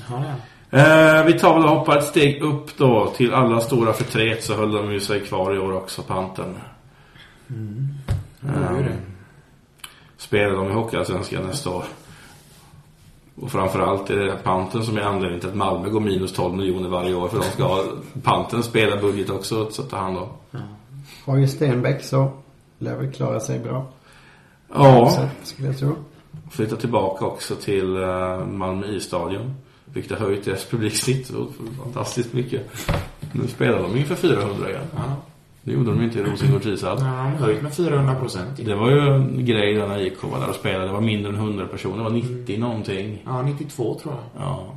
Ja, 0.10 0.24
ja. 0.26 0.34
Eh, 0.70 1.26
vi 1.26 1.40
tar 1.40 1.54
väl 1.54 1.64
och 1.64 1.70
hoppar 1.70 1.98
ett 1.98 2.04
steg 2.06 2.42
upp 2.42 2.78
då. 2.78 3.14
Till 3.16 3.34
alla 3.34 3.60
stora 3.60 3.94
förtret 3.94 4.44
så 4.44 4.54
höll 4.56 4.72
de 4.72 4.92
ju 4.92 5.00
sig 5.00 5.20
kvar 5.20 5.56
i 5.56 5.60
år 5.60 5.74
också, 5.74 6.02
Panten. 6.02 6.58
Ja, 8.40 8.48
det 8.60 8.66
är 8.66 8.78
ju 8.78 8.84
det. 8.84 8.98
Spelar 10.18 10.56
de 10.56 10.70
i 10.70 10.74
Hockeyallsvenskan 10.74 11.44
nästa 11.44 11.70
år. 11.70 11.84
Och 13.42 13.52
framförallt 13.52 14.10
är 14.10 14.16
det 14.16 14.36
Panten 14.44 14.84
som 14.84 14.98
är 14.98 15.02
anledningen 15.02 15.40
till 15.40 15.50
att 15.50 15.56
Malmö 15.56 15.90
går 15.90 16.00
minus 16.00 16.34
12 16.34 16.58
miljoner 16.58 16.90
varje 16.90 17.14
år. 17.14 17.28
För 17.28 17.38
de 17.38 17.44
ska 17.44 17.64
ha 17.64 17.84
Panten 18.24 18.64
spelarbudget 18.64 19.30
också 19.30 19.72
så 19.72 19.82
att 19.82 19.90
ta 19.90 19.98
hand 19.98 20.18
om. 20.18 20.28
Har 21.26 21.38
ju 21.38 21.48
Stenbeck 21.48 22.04
så 22.04 22.32
lär 22.80 22.96
väl 22.96 23.12
klara 23.12 23.40
sig 23.40 23.60
bra. 23.60 23.86
Ja, 24.74 25.10
Så, 25.10 25.46
skulle 25.48 25.68
jag 25.68 25.78
tro. 25.80 25.96
flytta 26.52 26.76
tillbaka 26.76 27.26
också 27.26 27.56
till 27.56 27.98
uh, 27.98 28.46
Malmö 28.46 28.88
i-stadion. 28.88 29.54
Vilket 29.86 30.20
har 30.20 30.28
höjt 30.28 30.46
deras 30.46 30.66
publiksnitt 30.66 31.32
fantastiskt 31.84 32.34
mycket. 32.34 32.62
Nu 33.32 33.48
spelar 33.48 33.80
de 33.82 33.98
inför 33.98 34.16
400 34.16 34.70
igen. 34.70 34.82
Ja. 34.96 35.04
Det 35.64 35.72
gjorde 35.74 35.90
de 35.92 36.02
inte 36.02 36.20
i 36.20 36.24
Rosengårds 36.24 36.66
ishall. 36.66 36.98
Ja, 37.00 37.06
de 37.06 37.44
höjt 37.44 37.62
med 37.62 37.74
400 37.74 38.16
procent. 38.16 38.50
Det 38.66 38.76
var 38.76 38.90
ju 38.90 39.00
en 39.00 39.46
grej 39.46 39.74
där 39.74 39.88
när 39.88 40.00
IK 40.00 40.24
var 40.24 40.40
där 40.40 40.50
och 40.50 40.56
spelade. 40.56 40.86
Det 40.86 40.92
var 40.94 41.02
mindre 41.02 41.30
än 41.30 41.36
100 41.36 41.66
personer. 41.68 41.98
Det 41.98 42.04
var 42.04 42.10
90 42.10 42.60
någonting. 42.60 43.22
Ja, 43.26 43.42
92 43.42 44.00
tror 44.04 44.14
jag. 44.14 44.44
Ja. 44.44 44.76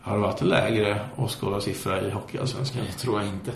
Har 0.00 0.14
det 0.16 0.22
varit 0.22 0.40
en 0.42 0.48
lägre 0.48 1.00
åskådarsiffra 1.16 2.00
i 2.02 2.10
Hockeyallsvenskan? 2.10 2.82
Det 2.86 2.92
tror 2.98 3.20
jag 3.20 3.28
inte. 3.28 3.50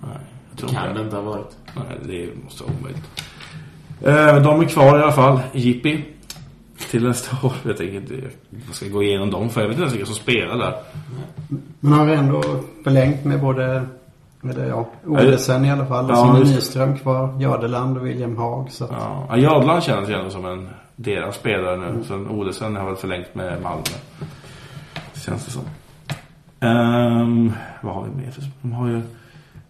Nej, 0.00 0.10
jag 0.50 0.58
tror 0.58 0.68
Kan 0.68 0.82
inte 0.88 0.98
det 0.98 1.04
inte 1.04 1.16
ha 1.16 1.22
varit. 1.22 1.56
Nej, 1.76 1.98
det 2.06 2.44
måste 2.44 2.64
vara 2.64 2.72
omöjligt. 2.80 3.04
Eh, 4.02 4.42
de 4.42 4.60
är 4.60 4.64
kvar 4.64 4.98
i 4.98 5.02
alla 5.02 5.12
fall. 5.12 5.40
Jippi. 5.52 6.04
Till 6.90 7.04
nästa 7.08 7.46
år. 7.46 7.52
Jag 7.62 7.76
tänker 7.76 7.94
inte, 7.96 8.14
jag 8.66 8.74
ska 8.74 8.88
gå 8.88 9.02
igenom 9.02 9.30
dem 9.30 9.50
för 9.50 9.60
jag 9.60 9.68
vet 9.68 9.74
inte 9.74 9.82
ens 9.82 9.94
vilka 9.94 10.06
som 10.06 10.14
spelar 10.14 10.58
där. 10.58 10.74
Men 11.80 11.92
har 11.92 12.08
ändå 12.08 12.42
förlängt 12.84 13.24
med 13.24 13.40
både 13.40 13.86
eller 14.50 14.66
ja, 14.68 14.88
Olesen 15.06 15.64
i 15.64 15.70
alla 15.70 15.86
fall. 15.86 16.04
Och 16.04 16.10
Ja, 16.10 16.16
så 16.16 16.22
har 16.22 16.38
just 16.38 16.50
det. 16.50 16.56
Nyström 16.56 16.98
kvar, 16.98 17.36
Jadeland 17.40 17.98
och 17.98 18.06
William 18.06 18.36
Haag. 18.36 18.70
Så 18.70 18.84
att, 18.84 18.90
Ja, 18.92 19.26
ja 19.30 19.36
Jadland 19.36 19.82
känns 19.82 20.08
ju 20.08 20.14
ändå 20.14 20.30
som 20.30 20.44
en 20.46 20.68
deras 20.96 21.36
spelare 21.36 21.76
nu. 21.76 22.04
Sen 22.04 22.28
Olesen 22.28 22.76
har 22.76 22.86
väl 22.86 22.96
förlängt 22.96 23.34
med 23.34 23.62
Malmö. 23.62 23.82
Känns 25.24 25.44
det 25.44 25.50
som. 25.50 25.62
Ehm, 26.60 27.52
vad 27.82 27.94
har 27.94 28.04
vi 28.04 28.22
mer 28.24 28.30
för... 28.30 28.42
De 28.62 28.72
har 28.72 28.88
ju... 28.88 29.02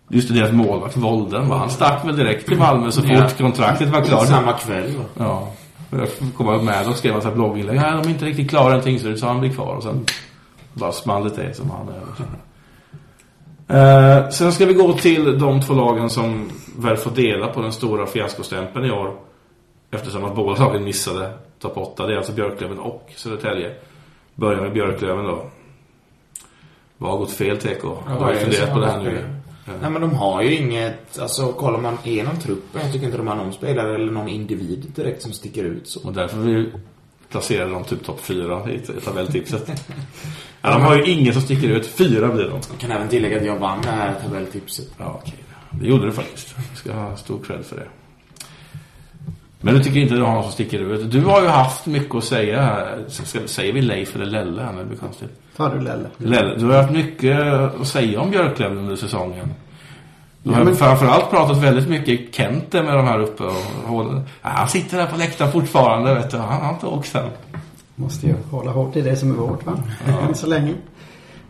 Just 0.08 0.28
det, 0.28 0.34
deras 0.34 0.52
målvakt, 0.52 0.96
Volden, 0.96 1.49
va? 1.49 1.56
han 1.56 1.70
stack 1.70 2.04
väl 2.04 2.16
direkt 2.16 2.46
till 2.49 2.58
Malmö 2.58 2.90
så 2.90 3.00
fort 3.02 3.11
Ja. 3.11 3.28
kontraktet 3.38 3.88
var 3.88 4.00
klart. 4.04 4.26
Samma 4.28 4.52
kväll 4.52 4.96
va? 4.96 5.04
Ja. 5.18 5.49
Jag 5.90 6.08
kom 6.37 6.64
med 6.64 6.88
och 6.88 6.96
skrev 6.96 7.14
en 7.14 7.23
här 7.23 7.34
blogginlägg. 7.34 7.76
Nej, 7.76 7.90
de 7.90 7.99
är 7.99 8.08
inte 8.08 8.25
riktigt 8.25 8.50
klara 8.50 8.75
en 8.75 8.80
Tingsryd 8.82 9.18
så 9.18 9.26
han 9.26 9.40
blir 9.40 9.50
kvar. 9.52 9.75
Och 9.76 9.82
sen 9.82 10.04
bara 10.73 10.92
small 10.92 11.25
det 11.37 11.54
som 11.54 11.70
han 11.70 11.88
är. 11.88 12.00
Eh, 13.68 14.28
sen 14.30 14.52
ska 14.52 14.66
vi 14.66 14.75
gå 14.75 14.92
till 14.92 15.38
de 15.38 15.61
två 15.61 15.75
lagen 15.75 16.11
som 16.11 16.50
väl 16.78 16.96
får 16.96 17.11
dela 17.11 17.46
på 17.49 17.62
den 17.62 17.73
stora 17.73 18.06
fiaskostämpeln 18.06 18.84
i 18.87 18.90
år. 18.90 19.14
Eftersom 19.90 20.25
att 20.25 20.34
båda 20.37 20.64
lagen 20.64 20.84
missade 20.84 21.32
topp 21.58 21.76
8. 21.76 22.06
Det 22.06 22.12
är 22.12 22.16
alltså 22.16 22.32
Björklöven 22.32 22.78
och 22.78 23.11
Södertälje. 23.16 23.75
Börjar 24.34 24.61
med 24.61 24.73
Björklöven 24.73 25.25
då. 25.25 25.46
Vad 26.99 27.11
har 27.11 27.18
gått 27.18 27.32
fel, 27.32 27.56
TK? 27.58 27.84
Ja, 27.84 27.99
du 28.06 28.25
har 28.25 28.32
det 28.32 28.38
funderat 28.38 28.73
på 28.73 28.80
det 28.80 28.87
här 28.90 29.02
nu. 29.02 29.25
Nej 29.64 29.90
men 29.90 30.00
de 30.00 30.14
har 30.14 30.42
ju 30.42 30.56
inget, 30.56 31.18
alltså 31.18 31.52
kollar 31.52 31.80
man 31.80 31.99
igenom 32.04 32.37
truppen, 32.37 32.80
jag 32.83 32.92
tycker 32.92 33.06
inte 33.06 33.18
de 33.18 33.26
har 33.26 33.37
någon 33.37 33.52
spelare 33.52 33.94
eller 33.94 34.12
någon 34.12 34.28
individ 34.28 34.92
direkt 34.97 35.23
som 35.23 35.33
sticker 35.33 35.64
ut 35.64 35.88
så. 35.88 36.06
Och 36.06 36.12
därför 36.12 36.38
vi 36.38 36.73
placerar 37.28 37.71
dem 37.71 37.85
typ 37.85 38.04
topp 38.04 38.21
4 38.21 38.71
i 38.71 38.78
tabelltipset. 39.04 39.83
ja, 40.62 40.73
de 40.73 40.83
har 40.83 40.97
ju 40.97 41.04
ingen 41.04 41.33
som 41.33 41.42
sticker 41.42 41.68
ut. 41.68 41.87
Fyra 41.87 42.28
blir 42.28 42.44
de. 42.44 42.61
Jag 42.71 42.78
kan 42.78 42.90
även 42.90 43.09
tillägga 43.09 43.37
att 43.37 43.47
jag 43.47 43.59
vann 43.59 43.83
det 43.83 43.90
här 43.90 44.14
tabelltipset. 44.25 44.88
Ja, 44.99 45.21
okej. 45.23 45.44
Det 45.71 45.87
gjorde 45.87 46.06
du 46.06 46.12
faktiskt. 46.12 46.54
Jag 46.56 46.78
ska 46.78 46.92
ha 46.92 47.16
stor 47.16 47.42
cred 47.42 47.64
för 47.64 47.76
det. 47.76 47.88
Men 49.61 49.75
du 49.75 49.85
tycker 49.85 50.00
inte 50.00 50.14
du 50.14 50.23
har 50.23 50.35
någon 50.35 50.42
som 50.42 50.52
sticker 50.52 50.80
ut? 50.80 51.11
Du 51.11 51.21
har 51.21 51.42
ju 51.42 51.49
haft 51.49 51.87
mycket 51.87 52.14
att 52.14 52.25
säga 52.25 52.62
här. 52.62 53.04
Säger 53.47 53.73
vi 53.73 53.83
Leif 53.83 54.16
eller 54.16 54.26
Lelle 54.26 54.62
här? 54.62 54.73
Det 54.73 54.85
blir 54.85 54.99
konstigt. 54.99 55.44
Tar 55.56 55.75
du 55.75 55.80
Lelle? 55.80 56.08
Lelle, 56.16 56.54
du 56.56 56.66
har 56.66 56.82
haft 56.82 56.92
mycket 56.92 57.40
att 57.80 57.87
säga 57.88 58.20
om 58.20 58.30
Björklöven 58.30 58.78
under 58.78 58.96
säsongen. 58.96 59.49
Du 60.42 60.50
Ja, 60.50 60.56
har 60.56 60.64
men- 60.64 60.76
framförallt 60.76 61.30
pratat 61.30 61.62
väldigt 61.62 61.88
mycket 61.88 62.34
Kente 62.34 62.82
med 62.82 62.94
de 62.96 63.04
här 63.06 63.20
uppe. 63.20 63.42
Och, 63.44 63.52
håller- 63.88 64.14
ja, 64.42 64.49
han 64.49 64.68
sitter 64.68 64.96
där 64.99 65.06
på 65.06 65.16
läktaren 65.16 65.52
fortfarande, 65.52 66.14
vet 66.14 66.30
du. 66.30 66.37
Han 66.37 66.62
har 66.62 66.73
inte 66.75 66.87
åkt 66.87 67.08
sen. 67.08 67.28
Måste 67.96 68.26
ju 68.26 68.34
hålla 68.50 68.70
hårt 68.70 68.96
i 68.96 69.00
det 69.00 69.16
som 69.16 69.30
är 69.30 69.34
vårt 69.34 69.66
va? 69.66 69.78
Än 70.28 70.34
så 70.34 70.46
länge. 70.46 70.75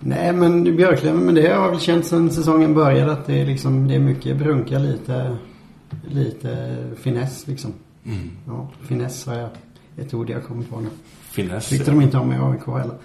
Nej 0.00 0.32
men 0.32 0.76
Björklöven, 0.76 1.20
men 1.20 1.34
det 1.34 1.42
har 1.42 1.48
jag 1.64 1.70
väl 1.70 1.80
känt 1.80 2.06
sedan 2.06 2.30
säsongen 2.30 2.74
började 2.74 3.12
att 3.12 3.26
det 3.26 3.40
är 3.40 3.46
liksom, 3.46 3.88
det 3.88 3.94
är 3.94 3.98
mycket 3.98 4.36
brunka 4.36 4.78
lite, 4.78 5.36
lite 6.08 6.76
finess 7.02 7.46
liksom. 7.46 7.72
Ja, 8.46 8.68
finess 8.88 9.26
har 9.26 9.34
jag, 9.34 9.48
ett 9.96 10.14
ord 10.14 10.30
jag 10.30 10.44
kommer 10.44 10.62
på 10.64 10.80
nu. 10.80 10.88
Finess. 11.30 11.68
Tyckte 11.68 11.90
de 11.90 12.00
inte 12.00 12.18
om 12.18 12.32
i 12.32 12.36
AIK 12.36 12.66
heller. 12.66 12.96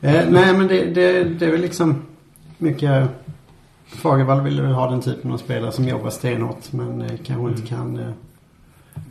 Eh, 0.00 0.24
nej 0.30 0.52
men 0.58 0.68
det, 0.68 0.84
det, 0.84 1.24
det 1.24 1.46
är 1.46 1.50
väl 1.50 1.60
liksom 1.60 2.02
mycket 2.58 3.08
Fagervall 3.86 4.40
vill 4.40 4.60
väl 4.60 4.72
ha 4.72 4.90
den 4.90 5.00
typen 5.00 5.32
av 5.32 5.38
spelare 5.38 5.72
som 5.72 5.88
jobbar 5.88 6.10
stenhårt 6.10 6.72
men 6.72 7.02
eh, 7.02 7.18
kanske 7.24 7.48
inte 7.48 7.66
kan 7.66 7.98
eh, 7.98 8.10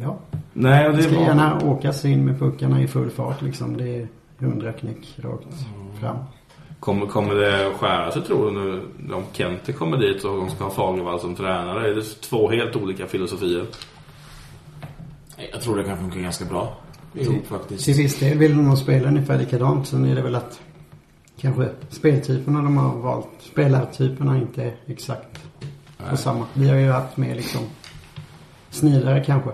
Ja, 0.01 0.17
Nej, 0.53 0.89
och 0.89 0.97
det 0.97 1.03
ska 1.03 1.15
var... 1.15 1.21
gärna 1.21 1.61
åkas 1.65 2.05
in 2.05 2.25
med 2.25 2.39
puckarna 2.39 2.81
i 2.81 2.87
full 2.87 3.09
fart 3.09 3.41
liksom. 3.41 3.77
Det 3.77 3.95
är 3.95 4.07
hundra 4.37 4.73
knick 4.73 5.15
rakt 5.17 5.47
fram. 5.99 6.17
Kommer, 6.79 7.05
kommer 7.05 7.35
det 7.35 7.71
skära 7.79 8.11
sig 8.11 8.21
tror 8.21 8.51
du 8.51 8.81
nu 8.97 9.13
om 9.13 9.23
Kente 9.31 9.73
kommer 9.73 9.97
dit 9.97 10.23
och 10.23 10.37
de 10.37 10.49
ska 10.49 10.63
ha 10.63 10.71
Fagervall 10.71 11.19
som 11.19 11.35
tränare? 11.35 11.89
Är 11.89 11.95
det 11.95 12.21
två 12.21 12.49
helt 12.49 12.75
olika 12.75 13.07
filosofier? 13.07 13.65
Jag 15.51 15.61
tror 15.61 15.77
det 15.77 15.83
kan 15.83 15.97
funka 15.97 16.19
ganska 16.19 16.45
bra 16.45 16.77
ihop 17.13 17.47
faktiskt. 17.47 17.85
Till 17.85 17.93
viss 17.93 18.19
del 18.19 18.37
vill 18.37 18.57
de 18.57 18.65
nog 18.65 18.77
spela 18.77 19.07
ungefär 19.07 19.37
likadant. 19.37 19.87
Sen 19.87 20.05
är 20.05 20.15
det 20.15 20.21
väl 20.21 20.35
att 20.35 20.61
kanske 21.45 21.69
speltyperna 21.89 22.61
de 22.61 22.77
har 22.77 22.95
valt, 22.95 23.27
spelartyperna 23.39 24.37
inte 24.37 24.63
är 24.63 24.73
exakt 24.87 25.43
på 26.09 26.17
samma. 26.17 26.45
Vi 26.53 26.69
har 26.69 26.75
ju 26.75 26.91
haft 26.91 27.17
med 27.17 27.35
liksom 27.35 27.61
snidare 28.69 29.23
kanske. 29.23 29.49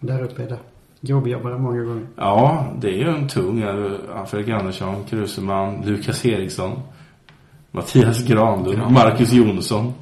Där 0.00 0.22
uppe 0.22 0.42
är 0.42 0.48
det 0.48 0.58
grovjobbare 1.00 1.58
många 1.58 1.82
gånger. 1.82 2.06
Ja, 2.16 2.66
det 2.80 2.88
är 2.88 2.92
ju 2.92 3.08
en 3.08 3.28
tung. 3.28 3.64
Fredrik 4.26 4.48
Andersson, 4.48 5.04
Kruseman, 5.04 5.82
Lukas 5.86 6.26
Eriksson, 6.26 6.80
Mattias 7.70 8.24
Granlund, 8.24 8.90
Marcus 8.90 9.32
Jonsson. 9.32 9.94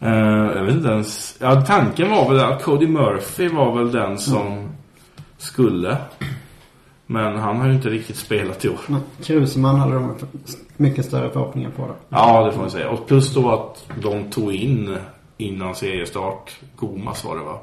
Eh, 0.00 0.10
jag 0.56 0.64
vet 0.64 0.74
inte 0.74 0.88
ens. 0.88 1.36
Ja, 1.40 1.60
tanken 1.60 2.10
var 2.10 2.34
väl 2.34 2.40
att 2.44 2.62
Cody 2.62 2.86
Murphy 2.86 3.48
var 3.48 3.78
väl 3.78 3.92
den 3.92 4.18
som 4.18 4.68
skulle. 5.38 5.96
Men 7.12 7.36
han 7.36 7.56
har 7.56 7.66
ju 7.68 7.74
inte 7.74 7.88
riktigt 7.88 8.16
spelat 8.16 8.64
i 8.64 8.68
år. 8.68 8.80
Men 8.86 9.00
Kruseman 9.22 9.76
hade 9.76 9.94
de 9.94 10.14
mycket 10.76 11.04
större 11.04 11.30
förhoppningar 11.30 11.70
på 11.70 11.82
då. 11.86 11.94
Ja, 12.08 12.44
det 12.46 12.52
får 12.52 12.60
man 12.60 12.70
säga. 12.70 12.90
Och 12.90 13.06
plus 13.06 13.34
då 13.34 13.50
att 13.50 13.86
de 14.02 14.30
tog 14.30 14.52
in 14.54 14.96
innan 15.36 15.74
seriestart. 15.74 16.52
Gomas 16.76 17.24
var 17.24 17.36
det 17.36 17.42
va? 17.44 17.58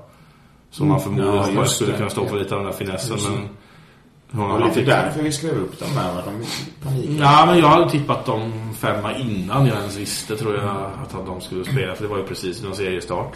Som 0.72 0.88
man 0.88 1.00
förmodligen 1.00 1.56
Ja, 1.56 1.65
skulle 1.65 1.91
det. 1.91 1.98
kunna 1.98 2.10
stå 2.10 2.25
för 2.25 2.38
lite 2.39 2.56
av 2.56 2.62
den 2.63 2.72
där 2.72 2.77
finessen. 2.77 3.12
Just. 3.18 3.29
Men 3.29 4.41
hon 4.41 4.50
var 4.50 4.65
lite 4.68 4.82
därför 4.82 5.22
vi 5.24 5.32
skrev 5.32 5.58
upp 5.58 5.79
dem 5.79 5.89
här? 5.96 6.13
De 6.25 6.46
panik. 6.88 7.10
Ja, 7.20 7.44
men 7.46 7.60
jag 7.60 7.68
hade 7.68 7.89
tippat 7.89 8.25
dem 8.25 8.74
femma 8.79 9.15
innan 9.18 9.65
jag 9.65 9.77
ens 9.77 9.98
visste 9.98 10.36
tror 10.38 10.56
jag 10.56 10.65
att 11.03 11.25
de 11.25 11.41
skulle 11.41 11.65
spela. 11.65 11.96
För 11.96 12.03
det 12.03 12.10
var 12.10 12.18
ju 12.18 12.24
precis 12.25 12.63
någon 12.63 12.75
seriestart. 12.75 13.32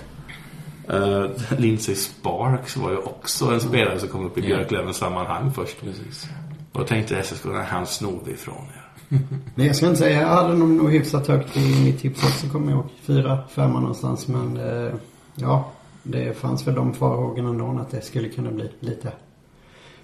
Uh, 0.94 1.30
Lindsey 1.58 1.96
Sparks 1.96 2.78
var 2.78 2.92
ju 2.92 2.98
också 2.98 3.46
en 3.46 3.62
spelare 3.62 4.00
som 4.00 4.10
kom 4.10 4.26
upp 4.26 4.38
i 4.38 4.42
Ja. 4.42 4.48
Björklövens 4.48 4.98
sammanhang 4.98 5.52
först. 5.52 5.82
Precis. 5.82 6.28
Och 6.72 6.80
då 6.80 6.86
tänkte 6.86 7.24
SSK, 7.24 7.46
nej 7.46 7.66
han 7.70 7.86
snor 7.86 8.20
vi 8.26 8.32
ifrån 8.32 8.56
er. 8.56 8.84
Men 9.56 9.66
jag 9.66 9.76
ska 9.76 9.86
inte 9.86 10.00
säga, 10.00 10.22
jag 10.22 10.28
hade 10.28 10.54
nog, 10.54 10.70
nog 10.70 10.92
hyfsat 10.92 11.28
högt 11.28 11.58
i 11.58 11.84
mitt 11.84 12.00
tips 12.00 12.24
också 12.24 12.48
kommer 12.48 12.72
jag 12.72 12.76
ihåg. 12.80 12.90
Fyra, 13.02 13.40
femma 13.50 13.80
någonstans. 13.80 14.28
Men 14.28 14.58
eh, 14.58 14.94
ja, 15.36 15.72
det 16.04 16.38
fanns 16.38 16.68
väl 16.68 16.76
de 16.76 16.94
farhågorna 16.94 17.50
ändå 17.50 17.82
att 17.82 17.92
det 17.92 18.02
skulle 18.02 18.30
kunna 18.30 18.52
bli 18.52 18.72
lite 18.80 19.12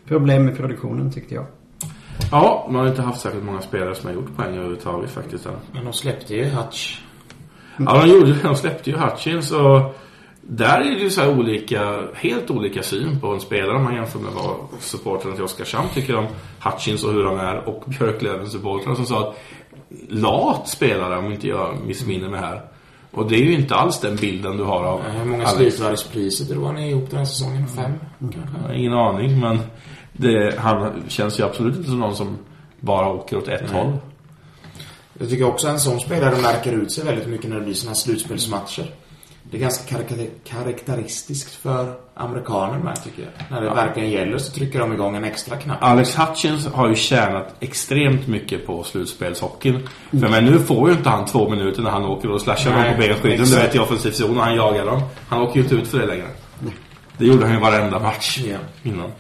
problem 0.08 0.46
med 0.46 0.58
produktionen 0.58 1.12
tyckte 1.12 1.36
jag. 1.36 1.46
Ja, 2.32 2.68
man 2.72 2.82
har 2.82 2.88
inte 2.88 3.02
haft 3.02 3.22
särskilt 3.22 3.46
många 3.46 3.62
spelare 3.62 3.96
som 3.96 4.08
har 4.08 4.16
gjort 4.16 4.36
poäng 4.36 4.54
överhuvudtaget 4.54 5.10
faktiskt. 5.10 5.46
Än. 5.46 5.54
Men 5.72 5.84
de 5.86 5.94
släppte 5.94 6.36
ju 6.36 6.46
Hutch. 6.46 7.02
Ja, 7.78 8.02
de, 8.02 8.10
gjorde, 8.10 8.34
de 8.44 8.56
släppte 8.56 8.90
ju 8.90 8.98
Hutchins 8.98 9.52
och 9.52 9.96
där 10.52 10.82
är 10.82 10.96
det 10.96 11.02
ju 11.02 11.10
så 11.10 11.22
här 11.22 11.40
olika, 11.40 12.00
helt 12.16 12.52
olika 12.52 12.84
syn 12.84 13.20
på 13.20 13.28
en 13.28 13.40
spelare 13.40 13.78
om 13.78 13.84
man 13.84 13.96
jämför 13.96 14.20
med 14.20 14.32
vad 14.32 14.56
supportrarna 14.80 15.36
till 15.36 15.44
Oskarshamn 15.44 15.90
tycker 15.94 16.16
om 16.16 16.28
Hutchins 16.64 17.04
och 17.04 17.14
hur 17.14 17.26
han 17.26 17.40
är 17.40 17.56
och 17.56 17.84
Björklövens 17.86 18.52
supportrar 18.52 18.96
som 18.96 19.06
sa 19.06 19.30
att 19.30 19.38
lat 20.08 20.68
spelare 20.68 21.18
om 21.18 21.32
inte 21.32 21.48
jag 21.48 21.78
missminner 21.88 22.30
mig 22.30 22.40
här. 22.40 22.62
Och 23.12 23.30
det 23.30 23.36
är 23.36 23.44
ju 23.44 23.54
inte 23.54 23.76
alls 23.76 24.00
den 24.00 24.16
bilden 24.16 24.58
du 24.58 24.64
har 24.64 24.84
av 24.84 25.02
Hur 25.02 25.26
många 25.26 25.46
slutvärdespriser 25.46 26.46
drog 26.46 26.74
ni 26.74 26.90
ihop 26.90 27.10
den 27.10 27.20
här 27.20 27.26
säsongen? 27.26 27.68
Fem? 27.68 27.94
Kanske? 28.20 28.76
Ingen 28.76 28.94
aning 28.94 29.40
men 29.40 29.60
det, 30.14 30.60
han 30.60 31.04
känns 31.08 31.40
ju 31.40 31.44
absolut 31.44 31.76
inte 31.76 31.90
som 31.90 32.00
någon 32.00 32.16
som 32.16 32.38
bara 32.80 33.10
åker 33.10 33.38
åt 33.38 33.48
ett 33.48 33.72
håll. 33.72 33.98
Jag 35.20 35.30
tycker 35.30 35.44
också 35.44 35.68
en 35.68 35.80
sån 35.80 36.00
spelare 36.00 36.42
märker 36.42 36.72
ut 36.72 36.92
sig 36.92 37.06
väldigt 37.06 37.28
mycket 37.28 37.50
när 37.50 37.58
det 37.58 37.66
blir 37.66 37.74
såna 37.74 37.90
här 37.90 37.96
slutspelsmatcher. 37.96 38.86
Det 39.52 39.58
är 39.58 39.62
ganska 39.62 39.96
karak- 39.98 40.30
karaktäristiskt 40.44 41.56
för 41.56 41.94
amerikaner 42.16 42.78
med 42.80 43.04
tycker 43.04 43.22
jag. 43.22 43.32
När 43.52 43.62
det 43.62 43.70
verkligen 43.76 44.10
gäller 44.10 44.38
så 44.38 44.52
trycker 44.52 44.80
de 44.80 44.94
igång 44.94 45.16
en 45.16 45.24
extra 45.24 45.58
knapp. 45.58 45.78
Alex 45.84 46.20
Hutchins 46.20 46.68
har 46.68 46.90
ju 46.90 46.96
tjänat 46.96 47.56
extremt 47.60 48.28
mycket 48.28 48.68
på 48.68 48.84
slutspelshockeyn. 48.84 49.88
För 50.12 50.30
men 50.30 50.46
nu 50.46 50.60
får 50.60 50.90
ju 50.90 50.96
inte 50.96 51.10
han 51.10 51.26
två 51.26 51.50
minuter 51.50 51.82
när 51.82 51.90
han 51.92 52.06
åker 52.06 52.32
och 52.32 52.42
slashar 52.42 52.72
dem 52.72 52.94
på 52.96 53.02
benskydden. 53.02 53.46
Du 53.46 53.56
vet 53.56 53.76
i 53.76 53.80
offensiv 53.80 54.12
zon 54.12 54.38
och 54.38 54.44
han 54.44 54.56
jagar 54.56 54.86
dem. 54.86 55.02
Han 55.28 55.42
åker 55.42 55.56
ju 55.56 55.62
inte 55.64 55.76
ut 55.76 55.88
för 55.88 56.00
det 56.00 56.06
längre. 56.06 56.28
Det 57.18 57.26
gjorde 57.26 57.46
han 57.46 57.56
ju 57.56 57.62
varenda 57.62 58.00
match 58.00 58.40
Ja. 58.46 58.58
innan. 58.84 59.12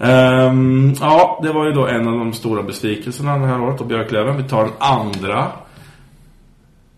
Ehm, 0.00 0.94
ja, 1.00 1.40
det 1.42 1.52
var 1.52 1.66
ju 1.66 1.72
då 1.72 1.86
en 1.86 2.08
av 2.08 2.18
de 2.18 2.32
stora 2.32 2.62
besvikelserna 2.62 3.38
det 3.38 3.46
här 3.46 3.60
året. 3.62 3.80
Och 3.80 3.86
Björklöven. 3.86 4.36
Vi 4.36 4.42
tar 4.48 4.62
den 4.64 4.72
andra. 4.78 5.46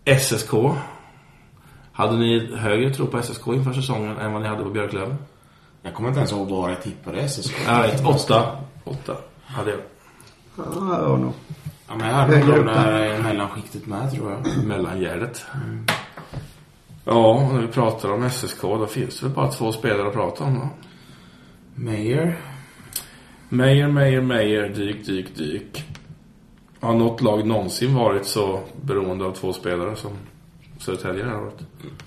SSK. 0.05 0.53
Hade 1.91 2.17
ni 2.17 2.55
högre 2.55 2.93
tro 2.93 3.07
på 3.07 3.21
SSK 3.23 3.47
inför 3.47 3.73
säsongen 3.73 4.17
än 4.17 4.33
vad 4.33 4.41
ni 4.41 4.47
hade 4.47 4.63
på 4.63 4.69
Björklöven? 4.69 5.15
Jag 5.81 5.93
kommer 5.93 6.09
inte 6.09 6.19
ens 6.19 6.31
ihåg 6.31 6.49
vad 6.49 6.71
jag 6.71 6.81
tippade 6.81 7.29
SSK. 7.29 7.55
Jag 7.67 7.81
vet, 7.81 8.05
åtta. 8.05 8.57
Åtta 8.83 9.15
hade 9.45 9.71
jag. 9.71 9.79
Ja, 10.57 10.63
ja, 10.89 11.17
nog. 11.17 11.33
Ja, 11.87 11.95
men 11.97 12.07
jag 12.07 12.15
hade 12.15 12.39
nog 12.39 12.49
upp 12.49 12.55
de 12.55 12.65
där 12.65 13.19
i 13.19 13.23
mellanskiktet 13.23 13.85
med 13.87 14.11
tror 14.11 14.31
jag. 14.31 14.65
mellangärdet. 14.65 15.45
Ja, 17.05 17.49
när 17.53 17.61
vi 17.61 17.67
pratar 17.67 18.11
om 18.11 18.29
SSK 18.29 18.61
då 18.61 18.87
finns 18.87 19.19
det 19.19 19.25
väl 19.25 19.35
bara 19.35 19.51
två 19.51 19.71
spelare 19.71 20.07
att 20.07 20.13
prata 20.13 20.43
om 20.43 20.53
då. 20.59 20.69
Meyer. 21.75 22.37
Meyer, 23.49 23.87
Meyer, 23.87 24.21
Meyer, 24.21 24.69
dyk, 24.69 25.05
dyk, 25.05 25.35
dyk. 25.35 25.83
Har 26.79 26.93
något 26.93 27.21
lag 27.21 27.47
någonsin 27.47 27.95
varit 27.95 28.25
så 28.25 28.59
beroende 28.81 29.25
av 29.25 29.31
två 29.31 29.53
spelare 29.53 29.95
som 29.95 30.11
Södertälje 30.85 31.25
har 31.25 31.41
varit? 31.41 31.59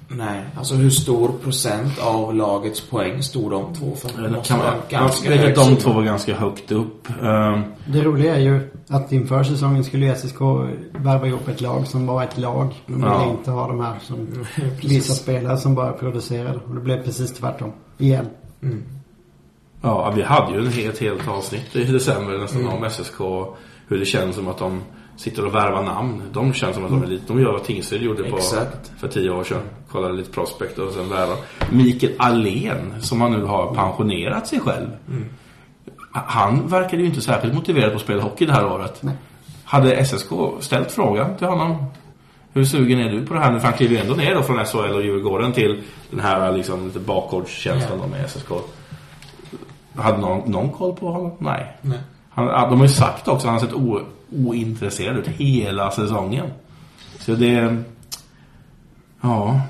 Nej, 0.08 0.44
alltså 0.58 0.74
hur 0.74 0.90
stor 0.90 1.28
procent 1.42 1.98
av 1.98 2.34
lagets 2.34 2.80
poäng 2.80 3.22
stod 3.22 3.50
de 3.50 3.74
två 3.74 3.94
för? 3.94 4.22
Det 4.22 4.30
måste 4.30 4.48
Kan 4.48 4.58
vara 4.58 4.74
ganska 4.88 5.52
de 5.54 5.76
två 5.76 5.92
var 5.92 6.02
ganska 6.02 6.34
högt 6.34 6.72
upp. 6.72 7.08
Ehm, 7.22 7.62
Det 7.86 8.02
roliga 8.02 8.36
är 8.36 8.40
ju 8.40 8.60
att 8.88 9.12
inför 9.12 9.44
säsongen 9.44 9.84
skulle 9.84 10.06
SSK 10.16 10.40
värva 10.92 11.26
ihop 11.26 11.48
ett 11.48 11.60
lag 11.60 11.86
som 11.86 12.06
var 12.06 12.22
ett 12.22 12.38
lag. 12.38 12.82
De 12.86 12.94
ville 12.94 13.06
Ja. 13.06 13.30
inte 13.30 13.50
ha 13.50 13.68
de 13.68 13.80
här 13.80 13.94
som 14.02 14.44
vissa 14.82 15.12
spelare 15.14 15.56
som 15.58 15.74
bara 15.74 15.92
producerade. 15.92 16.60
Och 16.68 16.74
det 16.74 16.80
blev 16.80 17.04
precis 17.04 17.32
tvärtom. 17.34 17.72
Igen. 17.98 18.26
Ja, 19.82 20.12
vi 20.16 20.22
hade 20.22 20.52
ju 20.52 20.66
en 20.66 20.72
helt, 20.72 20.98
helt 21.00 21.28
avsnitt 21.28 21.76
i 21.76 21.84
december 21.84 22.38
nästan 22.38 22.66
om 22.68 22.90
SSK. 22.90 23.18
Hur 23.88 23.98
det 23.98 24.04
känns 24.04 24.36
som 24.36 24.48
att 24.48 24.58
de 24.58 24.80
sitter 25.16 25.46
och 25.46 25.54
värvar 25.54 25.82
namn. 25.82 26.22
De 26.32 26.52
känns 26.52 26.74
som 26.74 26.84
att 26.84 26.90
de 26.90 27.02
är 27.02 27.06
lite... 27.06 27.24
De 27.26 27.40
gör 27.40 27.52
vad 27.52 27.64
Tingsryd 27.64 28.02
gjorde 28.02 28.30
på, 28.30 28.38
för 28.98 29.08
tio 29.08 29.30
år 29.30 29.44
sedan. 29.44 29.62
Kollade 29.90 30.14
lite 30.14 30.30
prospect 30.30 30.78
och 30.78 30.92
sen 30.92 31.08
värvar. 31.08 31.36
Mikael 31.70 32.12
Allén, 32.18 32.94
som 33.00 33.20
han 33.20 33.32
nu 33.32 33.44
har 33.44 33.74
pensionerat 33.74 34.46
sig 34.46 34.60
själv. 34.60 34.88
Han 36.12 36.68
verkade 36.68 37.02
ju 37.02 37.08
inte 37.08 37.20
särskilt 37.20 37.54
motiverad 37.54 37.90
på 37.90 37.96
att 37.96 38.02
spela 38.02 38.22
hockey 38.22 38.46
det 38.46 38.52
här 38.52 38.66
året. 38.66 39.02
Hade 39.64 40.04
SSK 40.04 40.32
ställt 40.60 40.92
frågan 40.92 41.36
till 41.36 41.46
honom 41.46 41.86
hur 42.54 42.64
sugen 42.64 43.00
är 43.00 43.10
du 43.10 43.26
på 43.26 43.34
det 43.34 43.40
här 43.40 43.52
nu? 43.52 43.60
För 43.60 43.66
han 43.66 43.76
kliver 43.76 43.94
ju 43.94 44.00
ändå 44.00 44.14
ner 44.14 44.34
då 44.34 44.42
från 44.42 44.66
SHL 44.66 44.94
och 44.94 45.02
Djurgården 45.02 45.52
till 45.52 45.82
den 46.10 46.20
här 46.20 46.52
liksom 46.52 46.86
lite 46.86 46.98
bakgårdskänslan 46.98 47.98
då 47.98 48.06
med 48.06 48.30
SSK. 48.30 48.48
Hade 49.96 50.18
någon, 50.18 50.50
någon 50.50 50.70
koll 50.70 50.96
på 50.96 51.10
honom? 51.10 51.32
Nej. 51.38 51.76
Nej. 51.80 51.98
Han, 52.30 52.46
ja, 52.46 52.66
de 52.70 52.78
har 52.78 52.86
ju 52.86 52.92
sagt 52.92 53.28
också 53.28 53.46
han 53.46 53.54
har 53.54 53.60
sett 53.60 53.74
o, 53.74 54.00
ointresserad 54.34 55.16
ut 55.16 55.28
hela 55.28 55.90
säsongen. 55.90 56.46
Så 57.18 57.34
det... 57.34 57.76
Ja. 59.20 59.60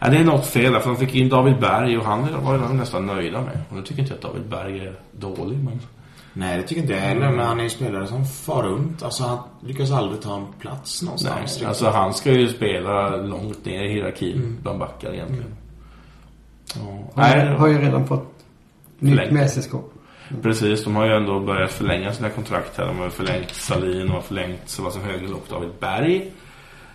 ja. 0.00 0.08
Det 0.10 0.16
är 0.16 0.24
något 0.24 0.46
fel 0.46 0.72
där, 0.72 0.80
för 0.80 0.90
de 0.90 0.96
fick 0.96 1.14
in 1.14 1.28
David 1.28 1.60
Berg 1.60 1.98
och 1.98 2.04
han 2.04 2.44
var 2.44 2.54
ju 2.54 2.74
nästan 2.74 3.06
nöjda 3.06 3.40
med. 3.40 3.58
Och 3.68 3.76
nu 3.76 3.82
tycker 3.82 4.02
inte 4.02 4.12
jag 4.12 4.16
att 4.16 4.22
David 4.22 4.48
Berg 4.48 4.78
är 4.78 4.94
dålig, 5.12 5.58
men... 5.58 5.80
Nej, 6.32 6.56
det 6.56 6.62
tycker 6.62 6.82
inte 6.82 6.94
jag 6.94 7.00
heller. 7.00 7.30
Men 7.30 7.46
han 7.46 7.58
är 7.60 7.64
ju 7.64 7.70
spelare 7.70 8.06
som 8.06 8.26
far 8.26 8.62
runt. 8.62 9.02
Alltså, 9.02 9.24
han 9.24 9.38
lyckas 9.60 9.90
aldrig 9.90 10.20
ta 10.20 10.36
en 10.36 10.46
plats 10.58 11.02
någonstans. 11.02 11.58
Nej, 11.60 11.68
alltså 11.68 11.88
han 11.88 12.14
ska 12.14 12.32
ju 12.32 12.48
spela 12.48 13.16
långt 13.16 13.64
ner 13.64 13.82
i 13.82 13.92
hierarkin 13.92 14.58
bland 14.62 14.78
backar 14.78 15.14
egentligen. 15.14 15.54
Ja. 16.74 16.80
Han 17.14 17.38
Nej, 17.38 17.56
har 17.56 17.68
ju 17.68 17.78
redan 17.78 18.06
fått 18.06 18.34
nytt 18.98 19.10
Förlängt. 19.10 19.32
Precis, 20.42 20.84
de 20.84 20.96
har 20.96 21.06
ju 21.06 21.12
ändå 21.12 21.40
börjat 21.40 21.70
förlänga 21.70 22.12
sina 22.12 22.30
kontrakt 22.30 22.78
här. 22.78 22.86
De 22.86 22.98
har 22.98 23.08
förlängt 23.08 23.54
Salin 23.54 24.08
och 24.08 24.14
har 24.14 24.20
förlängt 24.20 24.60
Sebastian 24.68 25.04
Höglund 25.04 25.34
och 25.34 25.46
David 25.50 25.70
Berg. 25.80 26.30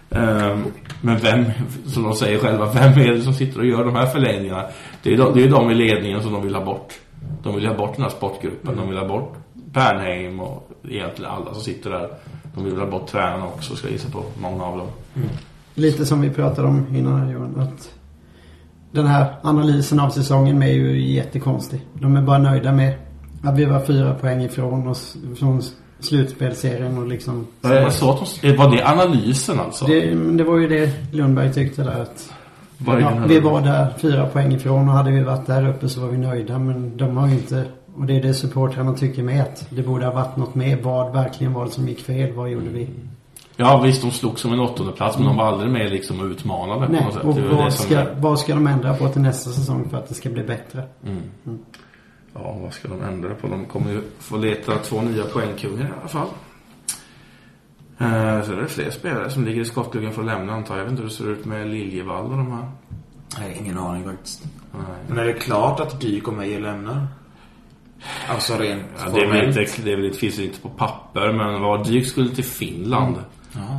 Um, 0.10 0.64
men 1.02 1.18
vem, 1.18 1.46
som 1.86 2.04
de 2.04 2.14
säger 2.14 2.40
själva, 2.40 2.74
vem 2.74 2.92
är 2.92 3.14
det 3.14 3.22
som 3.22 3.34
sitter 3.34 3.60
och 3.60 3.66
gör 3.66 3.86
de 3.86 3.96
här 3.96 4.06
förlängningarna? 4.06 4.66
Det 5.04 5.14
är, 5.14 5.18
de, 5.18 5.34
det 5.34 5.44
är 5.44 5.50
de 5.50 5.72
i 5.72 5.74
ledningen 5.74 6.22
som 6.22 6.34
de 6.34 6.42
vill 6.42 6.56
ha 6.56 6.66
bort. 6.66 6.94
De 7.44 7.56
vill 7.56 7.68
ha 7.68 7.76
bort 7.76 7.96
den 7.96 8.04
här 8.04 8.10
sportgruppen. 8.10 8.76
De 8.76 8.90
vill 8.90 8.98
ha 8.98 9.08
bort 9.08 9.34
Bernheim 9.54 10.40
och 10.40 10.72
egentligen 10.90 11.32
alla 11.32 11.54
som 11.54 11.64
sitter 11.64 11.90
där. 11.90 12.10
De 12.56 12.64
vill 12.64 12.78
ha 12.78 12.86
bort 12.86 13.08
tränarna 13.08 13.46
också, 13.46 13.76
ska 13.76 13.88
jag 13.88 13.94
gissa 13.94 14.10
på. 14.10 14.24
Många 14.38 14.64
av 14.64 14.78
dem. 14.78 14.88
Mm. 15.16 15.30
Lite 15.74 16.06
som 16.06 16.22
vi 16.22 16.30
pratade 16.30 16.68
om 16.68 16.96
innan 16.96 17.22
här 17.22 17.34
Johan. 17.34 17.60
Att 17.60 17.94
den 18.92 19.08
här 19.08 19.36
analysen 19.44 20.00
av 20.00 20.10
säsongen 20.10 20.64
är 20.64 20.72
ju 20.72 21.14
jättekonstig. 21.14 21.82
De 21.94 22.16
är 22.16 22.22
bara 22.22 22.38
nöjda 22.38 22.72
med 22.72 22.94
att 23.44 23.58
vi 23.58 23.66
var 23.66 23.80
fyra 23.80 24.14
poäng 24.14 24.42
ifrån 24.44 24.88
oss 24.88 25.16
från 25.40 25.62
slutspelserien 26.00 26.98
och 26.98 27.08
liksom... 27.08 27.48
Eh, 27.64 27.90
Så 27.90 28.12
att 28.12 28.58
var 28.58 28.76
det 28.76 28.88
analysen 28.88 29.60
alltså? 29.60 29.86
Det, 29.86 30.14
det 30.38 30.44
var 30.44 30.58
ju 30.58 30.68
det 30.68 30.92
Lundberg 31.12 31.54
tyckte 31.54 31.84
där 31.84 32.02
att 32.02 32.34
Vad 32.78 32.96
är 32.96 33.02
ja, 33.02 33.12
vi 33.28 33.40
var 33.40 33.62
där 33.62 33.94
fyra 33.98 34.26
poäng 34.26 34.54
ifrån 34.54 34.90
och 34.90 34.96
hade 34.96 35.12
vi 35.12 35.24
varit 35.24 35.46
där 35.48 35.70
uppe 35.70 35.90
så 35.90 36.02
var 36.02 36.08
vi 36.08 36.18
nöjda. 36.18 36.60
Men 36.60 36.98
de 36.98 37.18
har 37.18 37.28
ju 37.28 37.34
inte... 37.34 37.66
Och 37.98 38.06
det 38.06 38.18
är 38.18 38.22
det 38.22 38.34
supportrarna 38.34 38.94
tycker 38.94 39.24
med 39.24 39.42
att 39.42 39.68
det 39.70 39.82
borde 39.82 40.06
ha 40.06 40.14
varit 40.14 40.38
något 40.38 40.56
mer. 40.56 40.78
Vad 40.82 41.14
verkligen 41.14 41.54
var 41.54 41.66
det 41.66 41.72
som 41.72 41.88
gick 41.88 42.00
fel? 42.00 42.34
Vad 42.34 42.50
gjorde 42.50 42.70
vi? 42.70 42.88
Ja 43.58 43.82
visst, 43.82 44.02
de 44.02 44.12
slog 44.12 44.40
som 44.40 44.54
en 44.54 44.60
åttonde 44.60 44.92
plats 44.94 45.18
men 45.18 45.28
de 45.28 45.38
var 45.38 45.46
aldrig 45.46 45.72
med 45.72 45.92
liksom 45.92 46.20
och 46.20 46.26
utmanade 46.26 46.86
på 46.86 46.92
Nej, 46.92 47.04
något 47.04 47.14
sätt. 47.14 47.24
och 47.24 47.36
Det 47.36 47.42
var 47.42 47.50
det 47.50 47.56
vad 47.56 47.74
ska, 47.74 48.06
vad 48.18 48.40
ska 48.40 48.54
de 48.54 48.68
ändra 48.68 48.94
på 48.94 49.08
till 49.10 49.22
nästa 49.22 49.50
säsong 49.50 49.88
för 49.90 49.98
att 49.98 50.08
det 50.10 50.14
ska 50.14 50.30
bli 50.30 50.44
bättre? 50.44 50.84
Ja, 52.36 52.58
vad 52.62 52.74
ska 52.74 52.88
de 52.88 53.02
ändra 53.02 53.36
på? 53.36 53.48
De 53.48 53.66
kommer 53.66 53.92
ju 53.92 54.02
få 54.20 54.38
leta 54.38 54.78
två 54.78 55.02
nya 55.02 55.24
poängkungar 55.24 55.86
i 55.86 56.00
alla 56.00 56.08
fall. 56.08 56.28
Eh, 57.98 58.44
så 58.44 58.52
är 58.52 58.62
det 58.62 58.68
fler 58.68 58.90
spelare 58.90 59.30
som 59.30 59.46
ligger 59.46 59.62
i 59.62 59.66
skottgluggen 59.66 60.12
för 60.12 60.22
att 60.22 60.28
lämna 60.28 60.54
antar 60.54 60.76
jag. 60.76 60.80
Jag 60.80 60.84
vet 60.86 60.92
inte 60.92 61.02
hur 61.02 61.10
det 61.10 61.16
ser 61.16 61.32
ut 61.32 61.46
med 61.46 61.68
Liljevall 61.68 62.26
och 62.26 62.38
de 62.38 62.52
här. 62.52 62.72
Nej, 63.40 63.58
ingen 63.62 63.78
aning 63.78 64.04
faktiskt. 64.04 64.44
Nej. 64.72 64.82
Men 65.08 65.18
är 65.18 65.26
det 65.26 65.34
klart 65.34 65.80
att 65.80 66.02
Dyk 66.02 66.28
och 66.28 66.34
Meijer 66.34 66.60
lämnar? 66.60 67.08
Alltså 68.28 68.58
rent 68.58 68.84
Ja, 68.98 69.12
det, 69.12 69.22
är 69.22 69.28
väl 69.28 69.48
inte, 69.48 69.66
det 69.84 69.92
är 69.92 69.96
väl 69.96 70.06
inte, 70.06 70.18
finns 70.18 70.40
inte 70.40 70.60
på 70.60 70.70
papper 70.70 71.34
men 71.34 71.62
vad 71.62 71.88
Dyk 71.88 72.08
skulle 72.08 72.36
till 72.36 72.44
Finland. 72.44 73.18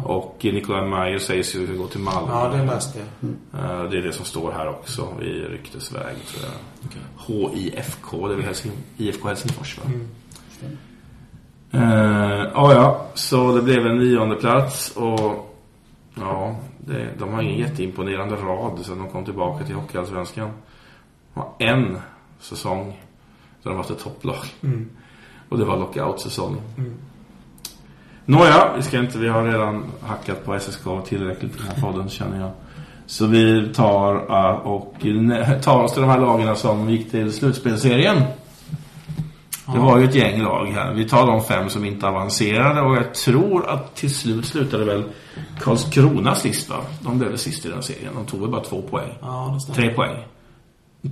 Och 0.04 0.36
Nikolaj 0.42 0.88
Mayer 0.88 1.18
sägs 1.18 1.54
ju 1.54 1.78
gå 1.78 1.86
till 1.86 2.00
Malmö. 2.00 2.32
Ja, 2.32 2.48
det 2.48 2.64
läste 2.64 2.98
jag. 2.98 3.30
Eh, 3.60 3.90
Det 3.90 3.98
är 3.98 4.02
det 4.02 4.12
som 4.12 4.24
står 4.24 4.52
här 4.52 4.68
också 4.68 5.08
i 5.22 5.24
ryktesväg 5.24 6.16
tror 6.26 6.44
jag. 6.44 7.50
HIFK, 7.54 8.10
det 8.10 8.32
är 8.32 8.36
väl 8.36 8.44
Helsing, 8.44 8.72
IFK 8.96 9.28
Helsingfors 9.28 9.78
va? 9.78 9.84
Eh, 11.70 12.50
ja, 12.54 12.72
ja, 12.72 13.06
så 13.14 13.52
det 13.56 13.62
blev 13.62 13.86
en 13.86 13.98
nionde 13.98 14.36
plats 14.36 14.96
och 14.96 15.54
ja, 16.14 16.56
det, 16.78 17.08
de 17.18 17.32
har 17.32 17.42
ingen 17.42 17.58
jätteimponerande 17.58 18.34
rad 18.36 18.78
sen 18.82 18.98
de 18.98 19.08
kom 19.08 19.24
tillbaka 19.24 19.64
till 19.64 19.74
Hockeyallsvenskan. 19.74 20.48
De 21.34 21.40
har 21.40 21.52
en 21.58 21.98
säsong 22.40 23.00
där 23.62 23.70
de 23.70 23.76
varit 23.76 23.90
ett 23.90 23.98
topplag. 23.98 24.44
Och 25.48 25.58
det 25.58 25.64
var 25.64 25.76
lockout-säsongen. 25.78 26.60
Nåja, 28.28 28.72
vi 28.76 28.82
ska 28.82 28.98
inte, 28.98 29.18
vi 29.18 29.28
har 29.28 29.44
redan 29.44 29.84
hackat 30.02 30.44
på 30.44 30.58
SSK 30.60 30.84
tillräckligt 31.08 31.54
i 31.54 31.58
den 31.58 31.66
här 31.66 31.82
podden 31.82 32.08
känner 32.08 32.40
jag. 32.40 32.50
Så 33.06 33.26
vi 33.26 33.68
tar 33.74 34.14
eh, 34.14 34.56
och 34.56 34.94
tar 35.62 35.82
oss 35.82 35.92
till 35.92 36.02
de 36.02 36.10
här 36.10 36.20
lagen 36.20 36.56
som 36.56 36.90
gick 36.90 37.10
till 37.10 37.32
slutspelserien. 37.32 38.22
Det 39.72 39.78
var 39.78 39.98
ju 39.98 40.04
ett 40.04 40.14
gäng 40.14 40.42
lag 40.42 40.66
här. 40.66 40.92
Vi 40.92 41.08
tar 41.08 41.26
de 41.26 41.44
fem 41.44 41.68
som 41.68 41.84
inte 41.84 42.08
avancerade 42.08 42.80
och 42.80 42.96
jag 42.96 43.14
tror 43.14 43.68
att 43.68 43.94
till 43.94 44.14
slut 44.14 44.46
slutade 44.46 44.84
väl 44.84 45.04
Karlskrona 45.60 46.34
sist 46.34 46.70
va? 46.70 46.76
De 47.00 47.18
blev 47.18 47.30
väl 47.30 47.38
sist 47.38 47.66
i 47.66 47.68
den 47.68 47.82
serien. 47.82 48.14
De 48.14 48.26
tog 48.26 48.40
väl 48.40 48.50
bara 48.50 48.64
två 48.64 48.82
poäng. 48.82 49.10
Ja. 49.20 49.58
Tre 49.74 49.90
poäng. 49.90 50.24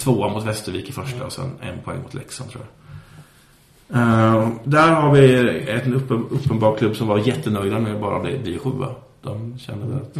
Tvåa 0.00 0.29
mot 0.29 0.44
Västervik 0.44 0.88
i 0.88 0.92
första 0.92 1.24
och 1.24 1.33
sen 1.33 1.50
en 1.61 1.79
poäng 1.85 2.03
mot 2.03 2.14
Leksand 2.14 2.50
tror 2.50 2.62
jag. 2.62 2.84
Eh, 3.95 4.49
där 4.65 4.91
har 4.93 5.13
vi 5.13 5.45
en 5.71 5.95
uppen, 5.95 6.25
uppenbar 6.31 6.77
klubb 6.77 6.97
som 6.97 7.07
var 7.09 7.19
jättenöjda 7.19 7.79
med 7.81 8.01
bara 8.01 8.21
bli, 8.21 8.39
bli 8.39 8.59
sjua. 8.59 8.89
De 9.23 9.59
kände 9.59 9.87
väl 9.87 9.97
att 9.97 10.15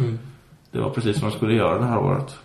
det 0.71 0.79
var 0.79 0.89
precis 0.89 1.19
som 1.19 1.29
de 1.29 1.35
skulle 1.35 1.53
göra 1.53 1.79
det 1.79 1.85
här 1.85 1.97
året. 1.99 2.35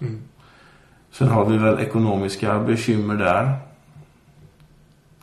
Sen 1.13 1.29
har 1.29 1.45
vi 1.45 1.57
väl 1.59 1.79
ekonomiska 1.81 2.59
bekymmer 2.59 3.15
där. 3.15 3.55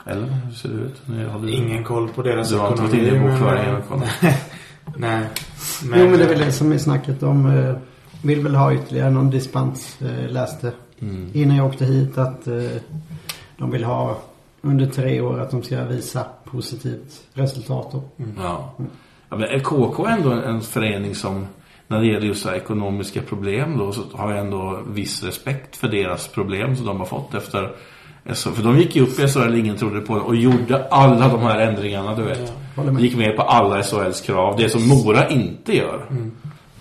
Eller 0.06 0.28
hur 0.28 0.52
ser 0.54 0.70
det 0.70 0.76
ut? 0.76 1.02
Nu 1.06 1.28
har 1.28 1.40
du, 1.40 1.50
Ingen 1.52 1.84
koll 1.84 2.10
på 2.10 2.22
deras 2.22 2.50
Du 2.50 2.58
har 2.58 2.68
inte 2.72 2.82
varit 2.82 2.94
inne 2.94 3.08
i 3.08 3.12
men- 3.20 3.30
bokföringen 3.32 3.76
och 3.76 3.88
kollat. 3.88 4.10
Nej. 4.98 5.24
jo 5.84 5.90
men 5.90 6.18
det 6.20 6.24
är 6.26 6.30
väl 6.30 6.40
det 6.40 6.52
som 6.52 6.72
är 6.72 6.78
snacket 6.78 7.24
om. 7.24 7.46
Eh, 7.46 7.76
vill 8.22 8.40
väl 8.44 8.56
ha 8.56 8.74
ytterligare 8.74 9.10
någon 9.12 9.30
dispens. 9.30 10.02
Eh, 10.02 10.30
läste 10.32 10.72
Mm. 11.00 11.30
innan 11.34 11.58
jag 11.58 11.66
åkte 11.68 11.86
hit 11.86 12.18
att 12.18 12.48
eh, 12.48 12.54
de 13.58 13.72
vill 13.72 13.84
ha 13.84 14.18
under 14.70 14.86
tre 14.86 15.22
år 15.22 15.40
att 15.40 15.52
de 15.52 15.64
ska 15.64 15.84
visa 15.84 16.26
positivt 16.44 17.24
resultat. 17.34 17.92
Då. 17.92 18.04
Ja. 18.38 18.74
ja 19.30 19.38
men 19.38 19.60
KK 19.60 20.06
är 20.06 20.12
ändå 20.12 20.32
en, 20.32 20.40
en 20.40 20.62
förening 20.62 21.16
som 21.16 21.46
när 21.88 22.00
det 22.00 22.08
gäller 22.08 22.28
just 22.28 22.46
ekonomiska 22.46 23.22
problem 23.22 23.78
då 23.78 23.92
så 23.92 24.02
har 24.14 24.32
jag 24.32 24.40
ändå 24.40 24.80
viss 24.88 25.24
respekt 25.24 25.76
för 25.76 25.88
deras 25.88 26.28
problem 26.28 26.76
som 26.76 26.86
de 26.86 26.98
har 26.98 27.06
fått 27.06 27.34
efter 27.34 27.72
SHL. 28.26 28.50
För 28.50 28.64
de 28.64 28.78
gick 28.78 28.96
ju 28.96 29.02
upp 29.04 29.20
i 29.20 29.28
SHL, 29.28 29.56
ingen 29.56 29.78
trodde 29.78 30.02
på 30.02 30.16
det 30.16 30.22
och 30.22 30.36
gjorde 30.36 30.88
alla 30.88 31.28
de 31.28 31.42
här 31.42 31.60
ändringarna 31.60 32.16
du 32.16 32.24
vet. 32.24 32.54
håller 32.76 32.92
med. 32.92 33.02
Gick 33.02 33.18
med 33.18 33.36
på 33.36 33.42
alla 33.42 33.84
SHLs 33.84 34.22
krav. 34.22 34.58
Det 34.58 34.70
som 34.70 34.88
Mora 34.88 35.30
inte 35.30 35.78
gör. 35.78 36.06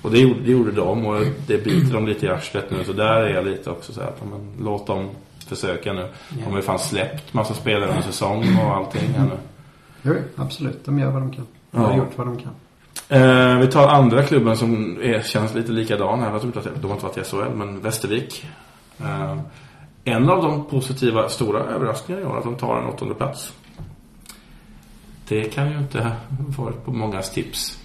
Och 0.02 0.10
det 0.10 0.18
gjorde, 0.18 0.40
det 0.40 0.50
gjorde 0.50 0.72
de 0.72 1.06
och 1.06 1.16
det 1.46 1.64
biter 1.64 1.94
de 1.94 2.06
lite 2.06 2.26
i 2.26 2.28
arslet 2.28 2.70
nu. 2.70 2.84
Så 2.84 2.92
där 2.92 3.20
är 3.20 3.34
jag 3.34 3.44
lite 3.44 3.70
också 3.70 3.92
så 3.92 4.00
här 4.00 4.08
att 4.08 4.18
ja, 4.20 4.26
men, 4.30 4.64
låt 4.64 4.86
dem 4.86 5.08
försöka 5.48 5.92
nu. 5.92 6.08
De 6.28 6.42
har 6.42 6.56
ju 6.56 6.62
fan 6.62 6.78
släppt 6.78 7.34
massa 7.34 7.54
spelare 7.54 7.90
under 7.90 8.02
säsong 8.02 8.58
och 8.64 8.76
allting 8.76 9.08
här 9.16 9.24
nu. 9.24 9.36
Jo, 10.02 10.14
absolut. 10.36 10.84
De 10.84 10.98
gör 10.98 11.10
vad 11.10 11.22
de 11.22 11.30
kan. 11.32 11.46
De 11.70 11.78
har 11.80 11.90
Ja. 11.90 11.96
gjort 11.96 12.12
vad 12.18 12.26
de 12.26 12.36
kan. 12.38 12.52
Eh, 13.08 13.58
vi 13.58 13.66
tar 13.66 13.88
andra 13.88 14.22
klubben 14.22 14.56
som 14.56 14.98
är, 15.02 15.22
känns 15.22 15.54
lite 15.54 15.72
likadan 15.72 16.20
här. 16.20 16.30
Jag 16.32 16.40
tror 16.40 16.56
inte 16.56 16.70
att 16.70 16.82
de 16.82 16.86
har 16.88 16.94
inte 16.94 17.06
varit 17.06 17.18
i 17.18 17.24
SHL, 17.24 17.54
men 17.56 17.80
Västervik. 17.80 18.46
Eh, 19.00 19.36
en 20.04 20.28
av 20.30 20.42
de 20.42 20.64
positiva 20.64 21.28
stora 21.28 21.60
överraskningarna 21.60 22.30
är 22.34 22.38
att 22.38 22.44
de 22.44 22.54
tar 22.56 22.76
en 22.80 22.86
åttonde 22.88 23.14
plats. 23.14 23.52
Det 25.28 25.44
kan 25.44 25.70
ju 25.72 25.78
inte 25.78 26.00
ha 26.02 26.10
varit 26.58 26.84
på 26.84 26.92
mångas 26.92 27.30
tips. 27.32 27.78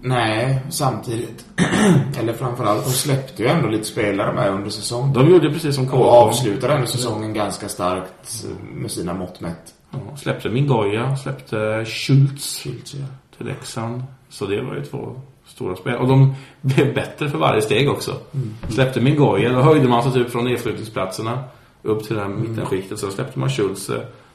Nej, 0.00 0.60
samtidigt. 0.70 1.46
Eller 2.20 2.32
framförallt, 2.32 2.84
de 2.84 2.90
släppte 2.90 3.42
ju 3.42 3.48
ändå 3.48 3.68
lite 3.68 3.84
spelare 3.84 4.32
med 4.32 4.50
under 4.50 4.70
säsongen. 4.70 5.12
De 5.12 5.30
gjorde 5.30 5.50
precis 5.50 5.74
som 5.74 5.86
KK. 5.86 5.96
Och 5.96 6.12
avslutade 6.12 6.74
ändå 6.74 6.86
säsongen 6.86 7.34
ganska 7.34 7.68
starkt 7.68 8.44
eh, 8.44 8.64
med 8.74 8.90
sina 8.90 9.14
mått 9.14 9.40
mätt. 9.40 9.74
Ja, 9.90 10.16
släppte 10.16 10.50
Mingoya, 10.50 11.16
släppte 11.16 11.84
Schultz 11.84 12.62
Schultz, 12.62 12.94
ja. 12.94 13.06
till 13.36 13.46
Leksand. 13.46 14.02
Så 14.28 14.46
det 14.46 14.62
var 14.62 14.74
ju 14.74 14.84
två 14.84 15.20
stora 15.46 15.76
spel. 15.76 15.96
Och 15.96 16.08
de 16.08 16.34
blev 16.60 16.94
bättre 16.94 17.30
för 17.30 17.38
varje 17.38 17.62
steg 17.62 17.90
också. 17.90 18.16
Släppte 18.68 19.00
Mingoya, 19.00 19.52
då 19.52 19.60
höjde 19.60 19.88
man 19.88 20.02
sig 20.02 20.12
typ 20.12 20.30
från 20.30 20.44
nedflyttningsplatserna 20.44 21.44
upp 21.82 22.06
till 22.06 22.18
här 22.18 22.28
mittenskiktet. 22.28 22.98
Så 22.98 23.10
släppte 23.10 23.38
man 23.38 23.50
Schultz. 23.50 23.90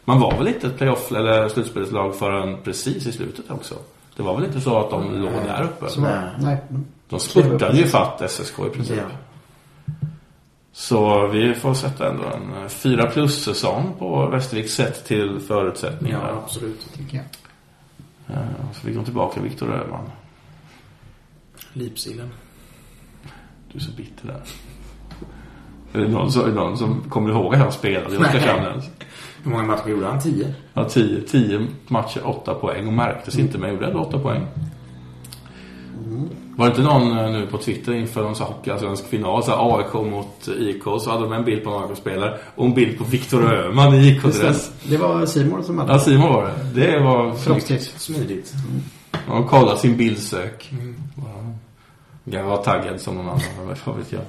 Man 0.05 0.19
var 0.19 0.37
väl 0.37 0.47
inte 0.47 0.67
ett 0.67 0.77
playoff 0.77 1.11
eller 1.11 1.49
slutspelslag 1.49 2.15
förrän 2.15 2.57
precis 2.63 3.07
i 3.07 3.11
slutet 3.11 3.51
också. 3.51 3.75
Det 4.15 4.23
var 4.23 4.35
väl 4.35 4.45
inte 4.45 4.61
så 4.61 4.77
att 4.79 4.89
de 4.89 5.21
låg 5.21 5.31
där 5.31 5.63
uppe? 5.63 5.89
Så, 5.89 6.01
nej. 6.39 6.57
De 7.09 7.19
spurtade 7.19 7.77
ju 7.77 7.87
fatt 7.87 8.21
SSK 8.31 8.59
i 8.59 8.69
princip. 8.69 8.97
Ja. 8.97 9.95
Så 10.71 11.27
vi 11.27 11.53
får 11.53 11.73
sätta 11.73 12.09
ändå 12.09 12.23
en 12.23 12.69
4 12.69 13.05
plus-säsong 13.09 13.93
på 13.99 14.27
Västervik 14.27 14.69
sett 14.69 15.05
till 15.05 15.39
förutsättningarna. 15.39 16.27
Ja, 16.29 16.41
absolut. 16.43 16.93
Tycker 16.93 17.17
jag. 17.17 17.25
Eh, 18.37 18.43
Så 18.73 18.87
vi 18.87 18.93
går 18.93 19.03
tillbaka 19.03 19.41
Viktor 19.41 19.73
Öhman. 19.73 20.09
Lipsilen. 21.73 22.29
Du 23.71 23.77
är 23.79 23.81
så 23.83 23.91
bitter 23.91 24.27
där. 24.27 24.41
Är 25.93 26.05
det 26.05 26.11
någon, 26.11 26.31
som- 26.31 26.41
är 26.43 26.47
det 26.47 26.53
någon 26.53 26.77
som 26.77 27.01
kommer 27.09 27.29
ihåg 27.29 27.53
att 27.55 27.61
han 27.61 27.71
spelade 27.71 28.15
i 28.15 28.17
Oskarshamn 28.17 28.65
ens? 28.65 28.85
Hur 29.43 29.51
många 29.51 29.63
matcher 29.63 29.89
gjorde 29.89 30.05
han? 30.05 30.19
Tio? 30.21 30.53
Ja, 30.73 30.89
10, 30.89 31.21
10 31.21 31.67
matcher, 31.87 32.21
8 32.25 32.53
poäng 32.53 32.87
och 32.87 32.93
märktes 32.93 33.37
inte 33.37 33.57
men 33.57 33.73
gjorde 33.73 33.85
ändå 33.85 33.99
8 33.99 34.19
poäng. 34.19 34.47
Var 36.55 36.65
det 36.65 36.69
inte 36.69 36.81
någon 36.81 37.17
eh, 37.17 37.31
nu 37.31 37.47
på 37.47 37.57
Twitter 37.57 37.93
inför 37.93 38.23
någon 38.23 38.35
hockeyallsvensk 38.35 39.07
final, 39.07 39.43
så 39.43 39.51
här 39.51 39.77
AIK 39.77 39.93
mot 39.93 40.47
IK, 40.59 40.83
så 40.83 41.11
hade 41.11 41.23
de 41.23 41.33
en 41.33 41.45
bild 41.45 41.63
på 41.63 41.69
en 41.69 41.83
AIK-spelare 41.83 42.37
och 42.55 42.65
en 42.65 42.73
bild 42.73 42.97
på 42.97 43.03
Viktor 43.03 43.53
Öhman 43.53 43.93
i 43.93 44.07
IK-dress. 44.07 44.71
Det 44.83 44.97
var 44.97 45.25
Simon 45.25 45.63
som 45.63 45.77
hade 45.77 45.93
Ja, 45.93 45.99
Simon 45.99 46.33
var 46.33 46.45
det. 46.45 46.81
Det 46.81 46.99
var 46.99 47.33
Frostigt. 47.33 48.01
Smidigt. 48.01 48.53
Han 49.11 49.37
har 49.41 49.47
kollat 49.47 49.79
sin 49.79 49.97
bildsök. 49.97 50.73
Ja. 51.15 51.53
Jag 52.23 52.43
var 52.43 52.57
taggad 52.57 53.01
som 53.01 53.15
någon 53.15 53.29
annan, 53.29 53.75
vad 53.85 53.97
vet 53.97 54.11
jag. 54.11 54.21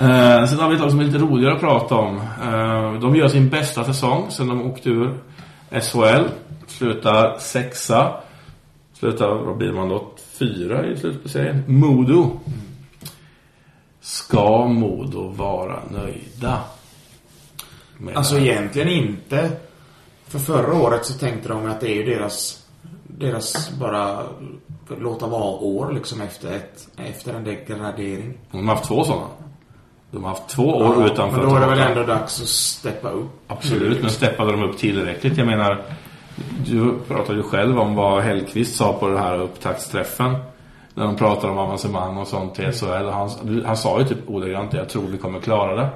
Eh, 0.00 0.46
sen 0.46 0.58
har 0.58 0.68
vi 0.68 0.74
ett 0.74 0.80
lag 0.80 0.90
som 0.90 1.00
är 1.00 1.04
lite 1.04 1.18
roligare 1.18 1.54
att 1.54 1.60
prata 1.60 1.94
om. 1.94 2.16
Eh, 2.16 3.00
de 3.00 3.16
gör 3.16 3.28
sin 3.28 3.48
bästa 3.48 3.84
säsong 3.84 4.30
sen 4.30 4.48
de 4.48 4.62
åkte 4.70 4.88
ur 4.88 5.18
SHL. 5.70 6.28
Slutar 6.66 7.38
sexa. 7.38 8.20
Slutar, 8.92 9.28
vad 9.28 9.56
blir 9.56 9.72
man 9.72 9.88
då? 9.88 10.12
Fyra 10.38 10.86
i 10.86 10.96
slutet 10.96 11.22
på 11.22 11.28
serien. 11.28 11.64
Modo. 11.66 12.40
Ska 14.00 14.64
Modo 14.64 15.28
vara 15.28 15.82
nöjda? 15.90 16.60
Med 17.96 18.16
Alltså 18.16 18.38
egentligen 18.38 18.88
inte. 18.88 19.50
För 20.26 20.38
förra 20.38 20.74
året 20.74 21.06
så 21.06 21.18
tänkte 21.18 21.48
de 21.48 21.66
att 21.66 21.80
det 21.80 21.90
är 21.90 21.94
ju 21.94 22.04
deras, 22.04 22.66
deras 23.06 23.70
bara 23.70 24.22
låta 25.00 25.26
vara 25.26 25.50
år 25.50 25.92
liksom 25.92 26.20
efter, 26.20 26.52
ett, 26.52 26.88
efter 26.96 27.34
en 27.34 27.44
degradering. 27.44 28.38
De 28.50 28.68
har 28.68 28.74
haft 28.74 28.88
två 28.88 29.04
sådana. 29.04 29.26
De 30.10 30.24
har 30.24 30.30
haft 30.30 30.48
två 30.48 30.62
år 30.62 31.06
utanför 31.06 31.36
Men 31.38 31.48
då 31.48 31.56
är 31.56 31.60
det 31.60 31.66
väl 31.66 31.78
ändå 31.78 32.02
dags 32.02 32.42
att 32.42 32.48
steppa 32.48 33.10
upp. 33.10 33.30
Absolut, 33.46 34.00
men 34.00 34.10
steppade 34.10 34.50
de 34.50 34.62
upp 34.62 34.78
tillräckligt? 34.78 35.36
Jag 35.36 35.46
menar, 35.46 35.82
du 36.66 36.94
pratade 37.08 37.38
ju 37.38 37.42
själv 37.42 37.80
om 37.80 37.94
vad 37.94 38.22
Hellqvist 38.22 38.76
sa 38.76 38.92
på 38.92 39.08
den 39.08 39.18
här 39.18 39.38
upptaktsträffen. 39.40 40.36
När 40.94 41.04
de 41.04 41.16
pratade 41.16 41.52
om 41.52 41.58
avancemang 41.58 42.16
och 42.16 42.28
sånt 42.28 42.54
till 42.54 42.72
SHL. 42.72 42.86
Och 42.86 43.12
Han, 43.12 43.30
han 43.66 43.76
sa 43.76 43.98
ju 43.98 44.04
typ 44.04 44.18
ordagrant 44.30 44.72
jag 44.72 44.88
tror 44.88 45.02
vi 45.02 45.18
kommer 45.18 45.40
klara 45.40 45.76
det. 45.76 45.88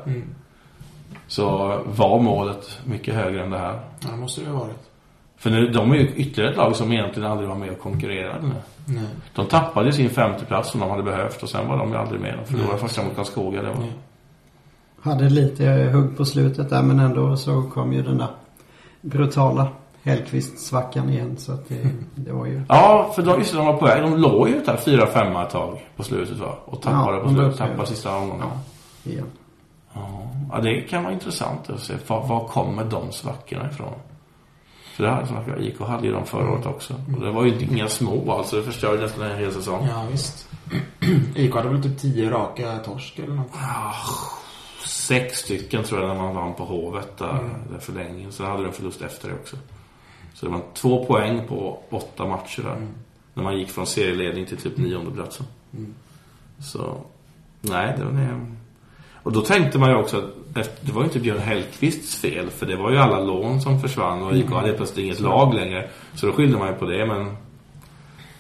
Så 1.27 1.79
var 1.87 2.21
målet 2.21 2.81
mycket 2.85 3.15
högre 3.15 3.43
än 3.43 3.51
det 3.51 3.59
här. 3.59 3.81
Ja, 4.01 4.09
det 4.11 4.17
måste 4.17 4.41
det 4.41 4.47
ju 4.47 4.53
ha 4.53 4.61
varit. 4.61 4.91
För 5.37 5.51
nu, 5.51 5.69
de 5.69 5.93
är 5.93 5.97
ju 5.97 6.09
ytterligare 6.09 6.51
ett 6.51 6.57
lag 6.57 6.77
som 6.77 6.93
egentligen 6.93 7.31
aldrig 7.31 7.49
var 7.49 7.57
med 7.57 7.71
och 7.71 7.81
konkurrerade 7.81 8.47
nu. 8.47 8.55
Nej. 8.85 9.05
De 9.35 9.47
tappade 9.47 9.93
sin 9.93 10.11
femteplats 10.11 10.71
som 10.71 10.81
de 10.81 10.91
hade 10.91 11.03
behövt 11.03 11.43
och 11.43 11.49
sen 11.49 11.69
var 11.69 11.79
de 11.79 11.89
ju 11.91 11.97
aldrig 11.97 12.21
med. 12.21 12.39
De 12.39 12.45
förlorade 12.47 12.79
första 12.79 13.05
mot 13.05 13.17
Karlskoga. 13.17 13.63
Det 13.63 13.69
var. 13.69 13.87
Hade 15.03 15.29
lite 15.29 15.65
hugg 15.93 16.17
på 16.17 16.25
slutet 16.25 16.71
där 16.71 16.83
men 16.83 16.99
ändå 16.99 17.37
så 17.37 17.63
kom 17.63 17.93
ju 17.93 18.03
den 18.03 18.19
där 18.19 18.29
brutala 19.01 19.69
Hellqvist-svackan 20.03 21.11
igen. 21.11 21.37
Så 21.37 21.53
att 21.53 21.69
det, 21.69 21.89
det 22.15 22.33
var 22.33 22.47
ju... 22.47 22.63
Ja, 22.69 23.13
för 23.15 23.23
de, 23.23 23.39
just 23.39 23.53
det, 23.53 23.59
de 23.59 23.67
var 23.67 23.77
på 23.77 23.87
väg. 23.87 24.03
De 24.03 24.17
låg 24.17 24.49
ju 24.49 24.63
där 24.65 24.77
4-5 24.77 25.43
ett 25.45 25.51
tag 25.51 25.87
på 25.97 26.03
slutet 26.03 26.39
va? 26.39 26.55
Och 26.65 26.83
tappade 26.83 27.17
Ja, 27.17 27.23
på 27.23 27.27
de 27.27 27.35
slutet. 27.35 27.59
Tappade 27.59 27.87
sista 27.87 28.17
omgången. 28.17 28.47
Igen. 29.05 29.27
Ja, 30.53 30.61
det 30.63 30.81
kan 30.81 31.03
vara 31.03 31.13
intressant 31.13 31.71
att 31.71 31.81
se. 31.81 31.95
Var, 32.07 32.27
var 32.27 32.49
kommer 32.49 32.85
de 32.85 33.13
svackorna 33.13 33.71
ifrån? 33.71 33.93
Här 35.11 35.27
som 35.27 35.37
jag 35.49 35.61
IK 35.61 35.81
hade 35.81 36.07
ju 36.07 36.13
de 36.13 36.27
förra 36.27 36.51
året 36.51 36.67
också. 36.67 36.95
Och 37.15 37.21
det 37.21 37.31
var 37.31 37.45
ju 37.45 37.61
inga 37.61 37.89
små 37.89 38.33
alltså. 38.33 38.57
Det 38.57 38.63
förstörde 38.63 39.03
nästan 39.03 39.31
en 39.31 39.39
hel 39.39 39.53
säsong. 39.53 39.87
Ja, 39.91 40.07
visst. 40.11 40.49
IK 41.37 41.55
hade 41.55 41.69
väl 41.69 41.83
typ 41.83 41.99
tio 41.99 42.31
raka 42.31 42.79
torsk 42.79 43.19
eller 43.19 43.35
något. 43.35 43.51
Sex 44.87 45.39
stycken 45.39 45.85
tror 45.85 46.01
jag 46.01 46.09
när 46.09 46.23
man 46.23 46.35
vann 46.35 46.55
på 46.55 46.65
Hovet 46.65 47.19
där, 47.19 47.49
där 47.73 47.79
förlängningen. 47.79 48.33
Sen 48.33 48.47
hade 48.47 48.65
de 48.65 48.73
förlust 48.73 49.03
efter 49.03 49.29
det 49.29 49.35
också. 49.35 49.57
Så 50.35 50.47
det 50.47 50.53
var 50.53 50.63
två 50.75 51.05
poäng 51.05 51.49
på 51.49 51.83
åtta 51.91 52.27
matcher 52.27 52.63
där. 52.63 52.87
När 53.35 53.43
man 53.43 53.59
gick 53.59 53.71
från 53.71 53.87
serieledning 53.87 54.47
till 54.47 54.57
typ 54.57 54.77
nionde 54.77 55.11
platsen. 55.11 55.47
Så, 56.59 57.01
nej, 57.61 57.95
det 57.99 58.05
var 58.05 58.13
det. 58.13 58.47
Och 59.23 59.33
då 59.33 59.41
tänkte 59.41 59.79
man 59.79 59.91
ju 59.91 59.97
också 59.97 60.17
att 60.55 60.81
det 60.81 60.93
var 60.93 61.01
ju 61.01 61.07
inte 61.07 61.21
Björn 61.21 61.39
Hellkvists 61.39 62.17
fel. 62.17 62.51
För 62.51 62.67
det 62.67 62.77
var 62.77 62.91
ju 62.91 62.99
alla 62.99 63.21
lån 63.21 63.61
som 63.61 63.81
försvann 63.81 64.23
och 64.23 64.37
IK 64.37 64.51
hade 64.51 64.73
plötsligt 64.73 65.05
inget 65.05 65.21
lag 65.21 65.55
längre. 65.55 65.89
Så 66.15 66.27
då 66.27 66.33
skyllde 66.33 66.59
man 66.59 66.69
ju 66.69 66.75
på 66.75 66.85
det, 66.85 67.07
men 67.07 67.37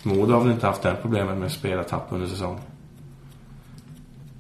Modo 0.02 0.32
har 0.32 0.40
väl 0.40 0.52
inte 0.52 0.66
haft 0.66 0.82
det 0.82 0.96
problemet 1.02 1.38
med 1.38 1.52
spelartapp 1.52 2.06
under 2.10 2.26
säsongen. 2.26 2.60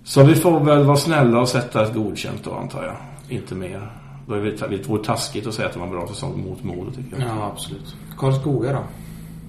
Så 0.04 0.24
vi 0.24 0.34
får 0.34 0.60
väl 0.60 0.84
vara 0.84 0.96
snälla 0.96 1.40
och 1.40 1.48
sätta 1.48 1.82
ett 1.82 1.94
godkänt 1.94 2.44
då, 2.44 2.54
antar 2.54 2.84
jag. 2.84 2.96
Inte 3.36 3.54
mer. 3.54 3.90
Då 4.26 4.34
är 4.34 4.68
det 4.70 4.88
vore 4.88 5.04
taskigt 5.04 5.46
att 5.46 5.54
säga 5.54 5.68
att 5.68 5.74
det 5.74 5.78
var 5.78 5.86
en 5.86 5.92
bra 5.92 6.06
säsong 6.06 6.44
mot 6.48 6.64
Modo, 6.64 6.90
tycker 6.90 7.18
jag. 7.18 7.28
Ja, 7.28 7.50
absolut. 7.52 7.96
Karlskoga 8.18 8.72
då? 8.72 8.82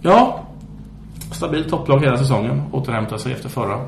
Ja. 0.01 0.43
Stabilt 1.31 1.69
topplag 1.69 1.99
hela 1.99 2.17
säsongen. 2.17 2.61
Återhämtar 2.71 3.17
sig 3.17 3.31
efter 3.33 3.49
förra. 3.49 3.87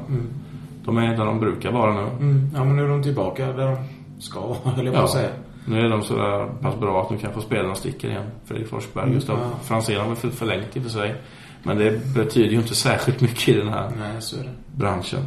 De 0.86 0.98
är 0.98 1.18
där 1.18 1.26
de 1.26 1.40
brukar 1.40 1.72
vara 1.72 1.94
nu. 1.94 2.02
Mm. 2.02 2.50
Ja, 2.56 2.64
men 2.64 2.76
nu 2.76 2.84
är 2.84 2.90
de 2.90 3.04
tillbaka 3.04 3.46
där 3.52 3.66
de 3.72 3.78
ska 4.22 4.40
vara, 4.40 4.58
höll 4.76 4.86
jag 4.86 4.94
på 4.96 5.00
Ja. 5.02 5.04
att 5.04 5.12
säga. 5.12 5.30
Nu 5.68 5.80
är 5.80 5.90
de 5.90 6.02
så 6.02 6.16
där 6.16 6.46
pass 6.62 6.80
bra 6.80 7.02
att 7.02 7.10
de 7.10 7.18
kan 7.18 7.34
få 7.34 7.42
spela 7.42 7.62
några 7.62 7.76
stickor 7.76 8.10
igen. 8.10 8.26
Fredrik 8.46 8.68
Forsberg, 8.70 9.12
Gustav 9.12 9.40
Ja. 9.42 9.50
Franzén 9.64 10.00
har 10.02 10.08
väl 10.08 10.16
för- 10.16 10.30
förlängt 10.30 10.76
i 10.78 10.80
och 10.80 10.84
för 10.84 10.90
sig. 10.90 11.16
Men 11.64 11.78
det 11.78 12.14
betyder 12.16 12.50
ju 12.50 12.58
inte 12.58 12.76
särskilt 12.76 13.22
mycket 13.22 13.48
i 13.50 13.54
den 13.58 13.70
här 13.70 13.92
Nej, 14.00 14.22
så 14.22 14.40
är 14.40 14.44
det. 14.44 14.50
branschen. 14.78 15.20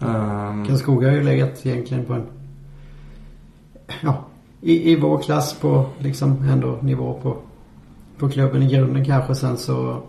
Ehm, 0.00 0.66
Karlskoga 0.66 1.08
har 1.08 1.14
ju 1.16 1.22
legat 1.22 1.66
egentligen 1.66 2.04
på 2.04 2.12
en... 2.12 2.26
Ja, 4.02 4.24
i, 4.60 4.92
i 4.92 4.96
vår 5.00 5.18
klass 5.22 5.54
på 5.60 5.86
liksom 5.98 6.42
ändå 6.48 6.78
nivå 6.80 7.18
på, 7.22 7.36
på 8.18 8.28
klubben 8.28 8.62
i 8.62 8.66
grunden 8.74 9.04
kanske. 9.04 9.34
Sen 9.34 9.56
så 9.56 10.02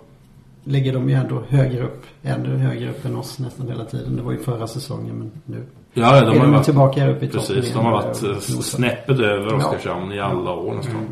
ligger 0.64 0.94
de 0.94 1.10
ju 1.10 1.16
ändå 1.16 1.44
högre 1.50 1.84
upp. 1.84 2.04
Ännu 2.24 2.58
högre 2.58 2.90
upp 2.90 3.06
än 3.06 3.16
oss 3.16 3.40
nästan 3.40 3.68
hela 3.68 3.86
tiden. 3.86 4.16
Det 4.16 4.22
var 4.22 4.32
ju 4.32 4.38
förra 4.44 4.68
säsongen 4.68 5.16
men 5.18 5.32
nu 5.46 5.64
ja, 5.94 6.02
de 6.12 6.18
är 6.18 6.26
har 6.26 6.46
de 6.46 6.52
varit, 6.52 6.66
tillbaka 6.66 7.10
upp 7.10 7.24
i 7.24 7.28
toppen 7.28 7.56
precis, 7.56 7.74
de 7.74 7.86
har 7.86 7.92
varit 7.92 8.24
Och 8.24 8.30
eh, 8.30 8.38
snäppet 8.40 9.20
över 9.20 9.50
Ja. 9.52 9.56
Oskarshamn 9.56 10.12
i 10.12 10.20
alla 10.20 10.52
år 10.52 10.74
nästan. 10.74 11.08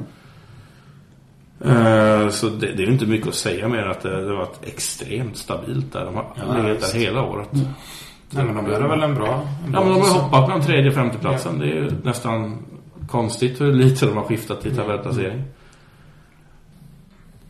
Eh, 1.66 2.30
Så 2.30 2.50
det, 2.50 2.68
det 2.68 2.84
är 2.84 2.88
ju 2.88 2.94
inte 2.94 3.06
mycket 3.06 3.28
att 3.28 3.36
säga 3.36 3.68
mer 3.68 3.84
att 3.88 4.02
det, 4.02 4.22
det 4.22 4.30
har 4.30 4.38
varit 4.38 4.60
extremt 4.64 5.38
stabilt 5.38 5.94
där. 5.94 6.06
De 6.06 6.16
har 6.16 6.26
Ja, 6.48 6.64
legat 6.64 6.92
där 6.94 7.00
hela 7.00 7.24
året. 7.24 7.50
Nej, 7.54 8.46
men 8.46 8.56
de 8.56 8.68
gör 8.72 8.88
väl 8.88 9.04
en 9.04 9.16
bra... 9.16 9.28
En 9.66 9.74
Ja, 9.74 9.80
bra 9.82 9.84
men 9.84 9.94
de 9.94 10.02
har 10.02 10.20
hoppat 10.22 10.46
på 10.46 10.52
den 10.52 10.62
tredje 10.62 10.92
femteplatsen. 10.92 11.60
Det 11.60 11.66
är 11.66 11.76
ju 11.76 11.92
nästan 12.04 12.58
konstigt 13.08 13.62
hur 13.62 13.74
lite 13.74 14.06
de 14.06 14.18
har 14.18 14.24
skiftat 14.24 14.66
i 14.66 14.76
tabellplacering. 14.76 15.44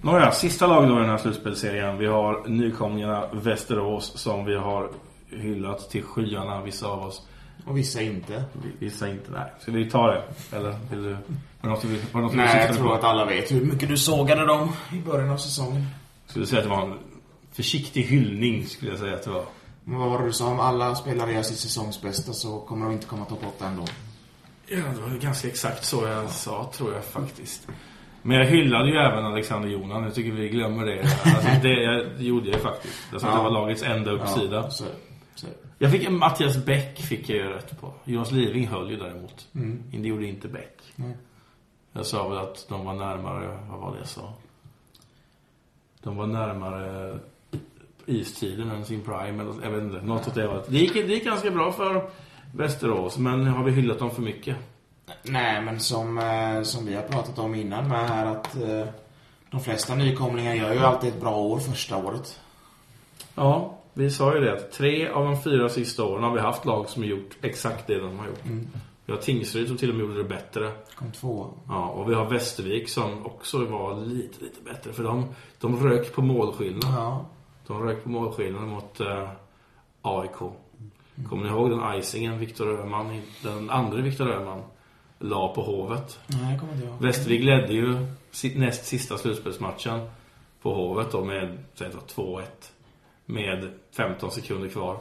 Nåja, 0.03 0.31
sista 0.31 0.67
lag 0.67 0.87
då 0.87 0.95
i 0.95 0.99
den 0.99 1.09
här 1.09 1.17
slutspelserien. 1.17 1.97
Vi 1.97 2.05
har 2.07 2.47
nykomlingarna 2.47 3.27
Västerås 3.31 4.17
som 4.17 4.45
vi 4.45 4.55
har 4.55 4.89
hyllat 5.29 5.89
till 5.89 6.03
skyarna, 6.03 6.61
vissa 6.61 6.87
av 6.87 7.03
oss. 7.03 7.27
Och 7.65 7.77
vissa 7.77 8.01
inte. 8.01 8.43
Vissa 8.79 9.09
inte. 9.09 9.31
Nej, 9.31 9.53
ska 9.59 9.71
vi 9.71 9.89
ta 9.89 10.07
det? 10.07 10.23
Eller 10.51 10.75
vill 10.89 11.03
du? 11.03 11.17
Var 11.61 11.69
något 11.69 11.83
var 12.11 12.21
något 12.21 12.31
du 12.31 12.37
Nej, 12.37 12.65
jag 12.67 12.75
tror 12.75 12.87
på? 12.87 12.93
att 12.93 13.03
alla 13.03 13.25
vet 13.25 13.51
hur 13.51 13.65
mycket 13.65 13.89
du 13.89 13.97
sågade 13.97 14.45
dem 14.45 14.71
i 14.93 14.99
början 14.99 15.29
av 15.29 15.37
säsongen. 15.37 15.85
Skulle 16.25 16.45
säga 16.45 16.59
att 16.59 16.65
det 16.65 16.75
var 16.75 16.81
en 16.81 16.97
försiktig 17.53 18.03
hyllning, 18.03 18.65
skulle 18.65 18.91
jag 18.91 18.99
säga 18.99 19.15
att 19.15 19.23
det 19.23 19.29
var. 19.29 19.45
Men 19.83 19.99
vad 19.99 20.09
var 20.09 20.19
det 20.19 20.25
du 20.25 20.33
sa? 20.33 20.47
Om 20.47 20.59
alla 20.59 20.95
spelare 20.95 21.33
gör 21.33 21.41
sitt 21.41 21.57
säsongsbästa 21.57 22.33
så 22.33 22.59
kommer 22.59 22.85
de 22.85 22.93
inte 22.93 23.07
komma 23.07 23.25
topp 23.25 23.43
8 23.57 23.67
ändå. 23.67 23.85
Ja, 24.67 24.77
det 24.77 25.01
var 25.01 25.17
ganska 25.17 25.47
exakt 25.47 25.85
så 25.85 26.05
jag 26.07 26.29
sa, 26.29 26.71
tror 26.73 26.93
jag 26.93 27.03
faktiskt. 27.03 27.67
Men 28.21 28.37
jag 28.37 28.45
hyllade 28.45 28.89
ju 28.89 28.95
även 28.97 29.25
Alexander 29.25 29.69
Jonan. 29.69 30.03
Jag 30.03 30.13
tycker 30.15 30.31
vi 30.31 30.49
glömmer 30.49 30.85
det. 30.85 30.99
Alltså, 31.01 31.49
det, 31.63 32.23
gjorde 32.23 32.49
jag 32.49 32.61
faktiskt. 32.61 33.07
Jag 33.11 33.21
sa 33.21 33.27
att 33.27 33.33
det 33.33 33.39
Ja. 33.39 33.43
var 33.43 33.51
lagets 33.51 33.83
enda 33.83 34.11
uppsida. 34.11 34.55
Ja, 34.55 34.69
så, 34.69 34.85
så. 35.35 35.47
Jag 35.77 35.91
fick 35.91 36.09
Mattias 36.09 36.65
Bäck 36.65 36.99
fick 36.99 37.29
jag 37.29 37.37
ju 37.37 37.43
rätt 37.43 37.81
på. 37.81 37.93
Jonas 38.05 38.31
Living 38.31 38.67
höll 38.67 38.89
ju 38.91 38.97
däremot. 38.97 39.47
Mm. 39.55 39.83
Det 39.91 40.07
gjorde 40.07 40.25
inte 40.25 40.47
Bäck. 40.47 40.77
Nej. 40.95 41.17
Jag 41.93 42.05
sa 42.05 42.27
väl 42.29 42.37
att 42.37 42.65
de 42.69 42.85
var 42.85 42.93
närmare, 42.93 43.57
vad 43.69 43.79
var 43.79 43.91
det 43.91 43.97
jag 43.97 44.07
sa? 44.07 44.33
De 46.03 46.15
var 46.17 46.27
närmare 46.27 47.19
istiden 48.05 48.71
än 48.71 48.85
sin 48.85 49.01
prime. 49.01 49.43
Eller, 49.43 49.53
jag 49.63 49.71
vet 49.71 49.83
inte, 49.83 50.01
något 50.01 50.27
åt 50.27 50.33
det. 50.35 50.63
Det 50.67 50.77
gick, 50.77 50.93
det 50.93 50.99
gick 51.13 51.25
ganska 51.25 51.51
bra 51.51 51.71
för 51.71 52.09
Västerås, 52.55 53.17
men 53.17 53.47
har 53.47 53.63
vi 53.63 53.71
hyllat 53.71 53.99
dem 53.99 54.11
för 54.11 54.21
mycket? 54.21 54.57
Nej, 55.23 55.61
men 55.61 55.79
som, 55.79 56.17
eh, 56.17 56.63
som 56.63 56.85
vi 56.85 56.95
har 56.95 57.01
pratat 57.01 57.39
om 57.39 57.55
innan 57.55 57.87
med 57.87 58.09
här 58.09 58.25
att 58.25 58.55
eh, 58.55 58.85
De 59.51 59.59
flesta 59.59 59.95
nykomlingar 59.95 60.55
gör 60.55 60.73
ju 60.73 60.79
alltid 60.79 61.09
ett 61.09 61.21
bra 61.21 61.37
år 61.37 61.59
första 61.59 61.97
året. 61.97 62.39
Ja, 63.35 63.77
vi 63.93 64.11
sa 64.11 64.35
ju 64.35 64.41
det 64.41 64.53
att 64.53 64.71
tre 64.71 65.07
av 65.07 65.25
de 65.25 65.41
fyra 65.43 65.69
sista 65.69 66.03
åren 66.03 66.23
har 66.23 66.31
vi 66.31 66.39
haft 66.39 66.65
lag 66.65 66.89
som 66.89 67.01
har 67.01 67.09
gjort 67.09 67.37
exakt 67.41 67.87
det 67.87 67.99
de 67.99 68.19
har 68.19 68.27
gjort. 68.27 68.43
Vi 69.05 69.13
har 69.13 69.21
Tingsryd 69.21 69.67
som 69.67 69.77
till 69.77 69.89
och 69.89 69.95
med 69.95 70.05
gjorde 70.05 70.17
det 70.17 70.29
bättre. 70.29 70.71
Kom 70.95 71.11
två. 71.11 71.47
Ja, 71.67 71.87
och 71.87 72.09
vi 72.09 72.13
har 72.13 72.25
Västervik 72.25 72.89
som 72.89 73.25
också 73.25 73.65
var 73.65 74.05
lite, 74.05 74.43
lite 74.43 74.61
bättre. 74.61 74.93
För 74.93 75.03
de, 75.03 75.25
de 75.59 75.87
rök 75.87 76.13
på 76.13 76.21
målskillnad. 76.21 76.93
Ja. 76.95 77.25
De 77.67 77.83
rök 77.83 78.03
på 78.03 78.09
målskillnad 78.09 78.67
mot 78.67 78.99
eh, 78.99 79.29
AIK. 80.01 80.37
Kommer 81.29 81.43
ni 81.43 81.49
ihåg 81.49 81.69
den 81.69 81.99
icingen 81.99 82.39
Viktor 82.39 82.79
Öhman, 82.79 83.21
den 83.43 83.69
andra 83.69 83.97
Viktor 83.97 84.31
Öhman, 84.31 84.61
la 85.21 85.53
på 85.53 85.61
Hovet? 85.61 86.19
Nej, 86.27 86.51
jag 86.51 86.59
kommer 86.59 86.73
inte 86.73 86.85
ihåg. 86.85 87.01
Västervik 87.01 87.43
ledde 87.43 87.73
ju 87.73 88.05
näst 88.55 88.85
sista 88.85 89.17
slutspelsmatchen 89.17 90.09
på 90.61 90.73
Hovet 90.73 91.11
då 91.11 91.23
med 91.23 91.57
säg 91.73 91.89
då, 92.15 92.23
2-1. 92.23 92.43
Med 93.25 93.69
15 93.91 94.31
sekunder 94.31 94.69
kvar. 94.69 94.99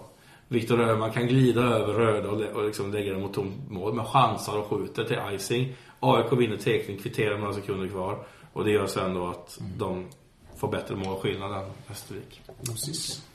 Viktor 0.48 0.80
Öhman 0.80 1.12
kan 1.12 1.26
glida 1.26 1.60
över 1.60 1.92
röda 1.94 2.28
och, 2.28 2.40
och 2.40 2.66
liksom 2.66 2.92
lägga 2.92 3.12
den 3.12 3.20
mot 3.20 3.34
tomt 3.34 3.70
mål. 3.70 3.94
Men 3.94 4.04
chansar 4.04 4.58
och 4.58 4.66
skjuter 4.66 5.04
till 5.04 5.18
icing. 5.34 5.76
AIK 6.00 6.32
vinner 6.32 6.56
tekning, 6.56 6.98
kvitterar 6.98 7.30
med 7.30 7.40
några 7.40 7.54
sekunder 7.54 7.88
kvar. 7.88 8.24
Och 8.52 8.64
det 8.64 8.70
gör 8.70 8.86
sen 8.86 9.14
då 9.14 9.28
att 9.28 9.60
de 9.76 10.06
får 10.56 10.68
bättre 10.68 10.96
målskillnad 10.96 11.62
än 11.62 11.70
Västervik. 11.86 12.42
Precis. 12.64 13.26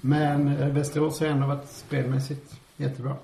Men 0.00 0.48
eh, 0.48 0.68
Västerås 0.68 1.20
har 1.20 1.26
ändå 1.26 1.46
varit 1.46 1.68
spelmässigt 1.68 2.54
jättebra. 2.76 3.16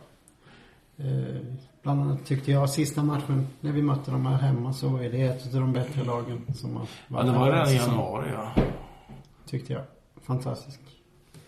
Eh, 0.96 1.54
bland 1.82 2.02
annat 2.02 2.26
tyckte 2.26 2.52
jag 2.52 2.70
sista 2.70 3.02
matchen 3.02 3.46
när 3.60 3.72
vi 3.72 3.82
mötte 3.82 4.10
dem 4.10 4.26
här 4.26 4.38
hemma 4.38 4.72
så 4.72 4.96
är 4.96 5.10
det 5.10 5.22
ett 5.22 5.54
av 5.54 5.60
de 5.60 5.72
bättre 5.72 6.04
lagen 6.04 6.46
som 6.54 6.76
har 6.76 6.86
Ja, 7.08 7.22
det 7.22 7.32
var 7.32 7.52
redan 7.52 7.68
i 7.68 7.76
januari 7.76 8.30
ja. 8.34 8.62
Tyckte 9.46 9.72
jag. 9.72 9.82
Fantastisk. 10.22 10.80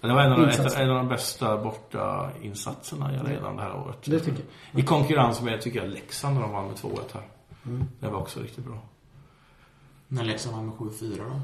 Men 0.01 0.09
Det 0.09 0.15
var 0.15 0.23
en 0.23 0.33
av, 0.33 0.39
de, 0.41 0.49
ett, 0.49 0.75
en 0.77 0.91
av 0.91 0.97
de 0.97 1.09
bästa 1.09 1.63
borta 1.63 2.31
insatserna 2.43 3.13
jag 3.15 3.31
redan 3.31 3.57
det 3.57 3.63
här 3.63 3.77
året. 3.77 3.99
Det 4.05 4.21
tycker 4.21 4.43
jag. 4.73 4.81
I 4.81 4.85
konkurrens 4.87 5.43
med, 5.43 5.61
tycker 5.61 5.79
jag, 5.83 5.89
Leksand 5.89 6.35
när 6.35 6.43
de 6.43 6.53
vann 6.53 6.67
med 6.67 6.75
2-1 6.77 6.99
här. 7.15 7.23
Mm. 7.67 7.85
Det 8.01 8.09
var 8.09 8.19
också 8.19 8.41
riktigt 8.41 8.65
bra. 8.65 8.79
När 10.09 10.25
Leksand 10.25 10.57
vann 10.57 10.67
med 10.67 10.75
7-4 10.75 11.19
då? 11.19 11.41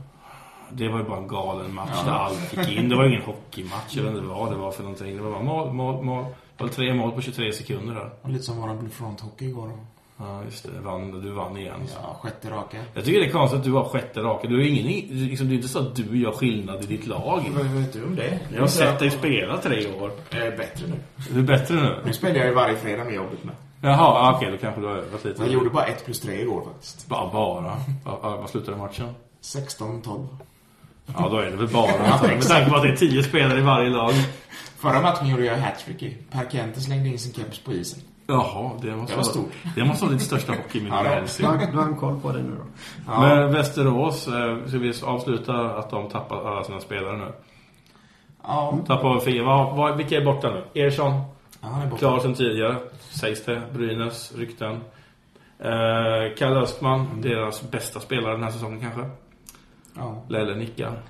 Det 0.72 0.88
var 0.88 0.98
ju 0.98 1.04
bara 1.04 1.18
en 1.18 1.28
galen 1.28 1.74
match 1.74 1.90
Ja. 2.06 2.12
där 2.12 2.18
allt 2.18 2.56
gick 2.56 2.78
in. 2.78 2.88
Det 2.88 2.96
var 2.96 3.04
ingen 3.08 3.22
hockeymatch 3.22 3.96
eller 3.98 4.22
vad 4.22 4.50
det 4.50 4.56
var 4.56 4.70
för 4.70 4.82
någonting. 4.82 5.16
Det 5.16 5.22
var 5.22 5.30
bara 5.30 5.42
mål, 5.42 5.72
mål, 5.72 6.04
mål. 6.04 6.24
Var 6.60 6.68
tre 6.68 6.94
mål 6.94 7.12
på 7.12 7.20
23 7.20 7.52
sekunder 7.52 7.94
där. 7.94 8.10
Och 8.22 8.28
lite 8.30 8.44
som 8.44 8.60
våran 8.60 8.78
Blue 8.78 8.90
Front 8.90 9.20
Hockey 9.20 9.44
igår. 9.44 9.72
Ja, 10.16 10.44
just 10.44 10.64
det. 10.64 10.80
Vann, 10.80 11.20
du 11.20 11.30
vann 11.30 11.56
igen. 11.56 11.80
Ja, 12.02 12.16
sjätte 12.22 12.50
raka. 12.50 12.76
Jag 12.94 13.04
tycker 13.04 13.20
det 13.20 13.26
är 13.26 13.30
konstigt 13.32 13.58
att 13.58 13.64
du 13.64 13.72
har 13.72 13.84
sjätte 13.84 14.20
raka. 14.20 14.48
Du 14.48 14.62
är 14.62 14.66
ingen, 14.66 14.86
liksom, 15.28 15.48
det 15.48 15.54
är 15.54 15.56
inte 15.56 15.68
så 15.68 15.78
att 15.78 15.96
du 15.96 16.18
gör 16.18 16.32
skillnad 16.32 16.84
i 16.84 16.86
ditt 16.86 17.06
lag. 17.06 17.50
Vad 17.56 17.66
vet 17.66 17.92
du 17.92 18.04
om 18.04 18.16
det? 18.16 18.38
Jag 18.54 18.60
har 18.60 18.66
sett 18.66 18.98
dig 18.98 19.10
spela 19.10 19.58
tre 19.58 19.86
år. 20.00 20.10
Jag 20.30 20.46
är 20.46 20.56
bättre 20.56 20.86
nu. 20.86 20.94
Du 21.30 21.38
är 21.38 21.42
bättre 21.42 21.74
nu. 21.74 21.96
Nu 22.04 22.12
spelar 22.12 22.36
jag 22.36 22.46
ju 22.46 22.54
varje 22.54 22.76
fredag 22.76 23.04
med 23.04 23.14
jobbet 23.14 23.44
med. 23.44 23.54
Jaha, 23.82 23.96
ja, 23.96 24.34
okej. 24.36 24.50
då 24.50 24.56
kanske 24.56 24.80
du 24.80 24.86
har 24.86 24.94
övat 24.96 25.24
lite. 25.24 25.42
Jag 25.42 25.52
gjorde 25.52 25.70
bara 25.70 25.84
1 25.84 26.04
plus 26.04 26.20
3 26.20 26.40
igår 26.40 26.64
faktiskt. 26.64 27.08
Bara, 27.08 27.32
bara. 27.32 27.76
Vad 28.22 28.50
slutade 28.50 28.76
matchen? 28.76 29.08
16-12. 29.42 30.26
Ja, 31.06 31.28
då 31.28 31.36
är 31.38 31.50
det 31.50 31.56
väl 31.56 31.68
bara. 31.68 31.86
Med 32.22 32.42
tanke 32.48 32.70
på 32.70 32.76
att 32.76 32.82
det 32.82 32.88
är 32.88 32.96
tio 32.96 33.22
spelare 33.22 33.58
i 33.58 33.62
varje 33.62 33.88
lag. 33.90 34.12
Förra 34.78 35.00
matchen 35.00 35.26
gjorde 35.28 35.44
jag 35.44 35.56
hattrick 35.56 36.02
i. 36.02 36.16
Per 36.30 36.46
Kente 36.50 36.80
slängde 36.80 37.08
in 37.08 37.18
sin 37.18 37.32
keps 37.32 37.58
på 37.58 37.72
isen. 37.72 38.02
Jaha, 38.26 38.70
det 38.82 38.96
måste 38.96 39.12
Det 39.12 39.16
var 39.16 39.22
vara 39.22 39.22
stort. 39.22 39.52
Det 39.76 39.84
måste 39.84 40.04
vara 40.04 40.12
ditt 40.14 40.22
största 40.22 40.52
hockeyminne 40.52 40.96
Ja, 40.96 41.02
någonsin. 41.02 41.46
Du 41.46 41.52
har, 41.58 41.72
du 41.72 41.78
har 41.78 41.84
en 41.84 41.96
koll 41.96 42.20
på 42.20 42.32
det 42.32 42.42
nu 42.42 42.50
då? 42.50 42.64
Ja. 43.06 43.20
Men 43.20 43.52
Västerås, 43.52 44.28
eh, 44.28 44.66
ska 44.68 44.78
vi 44.78 44.92
avsluta 45.04 45.54
att 45.78 45.90
de 45.90 46.08
tappar 46.08 46.46
alla 46.52 46.64
sina 46.64 46.80
spelare 46.80 47.16
nu? 47.16 47.32
Ja, 48.42 48.78
Tappar 48.86 49.20
fyra. 49.20 49.94
Vilka 49.96 50.16
är 50.16 50.24
borta 50.24 50.50
nu? 50.50 50.80
Ersson, 50.82 51.12
ja 51.60 51.68
han 51.68 51.82
är 51.82 51.86
borta. 51.86 51.98
klar 51.98 52.18
sen 52.18 52.34
tidigare, 52.34 52.76
sägs 53.10 53.44
det. 53.44 53.62
Brynäs, 53.72 54.32
rykten. 54.36 54.72
Eh, 55.58 56.36
Kalle 56.38 56.60
Östman, 56.60 57.06
deras 57.22 57.70
bästa 57.70 58.00
spelare 58.00 58.32
den 58.32 58.42
här 58.42 58.50
säsongen 58.50 58.80
kanske. 58.80 59.00
Ja. 59.96 60.22
Lelle 60.28 60.54
nickar. 60.56 61.02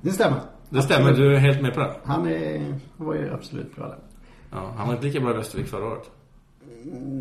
Det 0.00 0.10
stämmer. 0.10 0.40
Det 0.70 0.82
stämmer, 0.82 1.12
du 1.12 1.34
är 1.34 1.38
helt 1.38 1.60
med 1.62 1.74
på 1.74 1.80
det? 1.80 1.94
Han 2.04 2.26
är, 2.26 2.74
var 2.96 3.14
ju 3.14 3.34
absolut 3.34 3.76
bra 3.76 3.86
där. 3.86 3.98
Ja, 4.50 4.72
han 4.76 4.86
var 4.86 4.94
inte 4.94 5.06
lika 5.06 5.20
bra 5.20 5.30
i 5.30 5.36
Västervik 5.36 5.66
förra 5.68 5.86
året. 5.86 6.10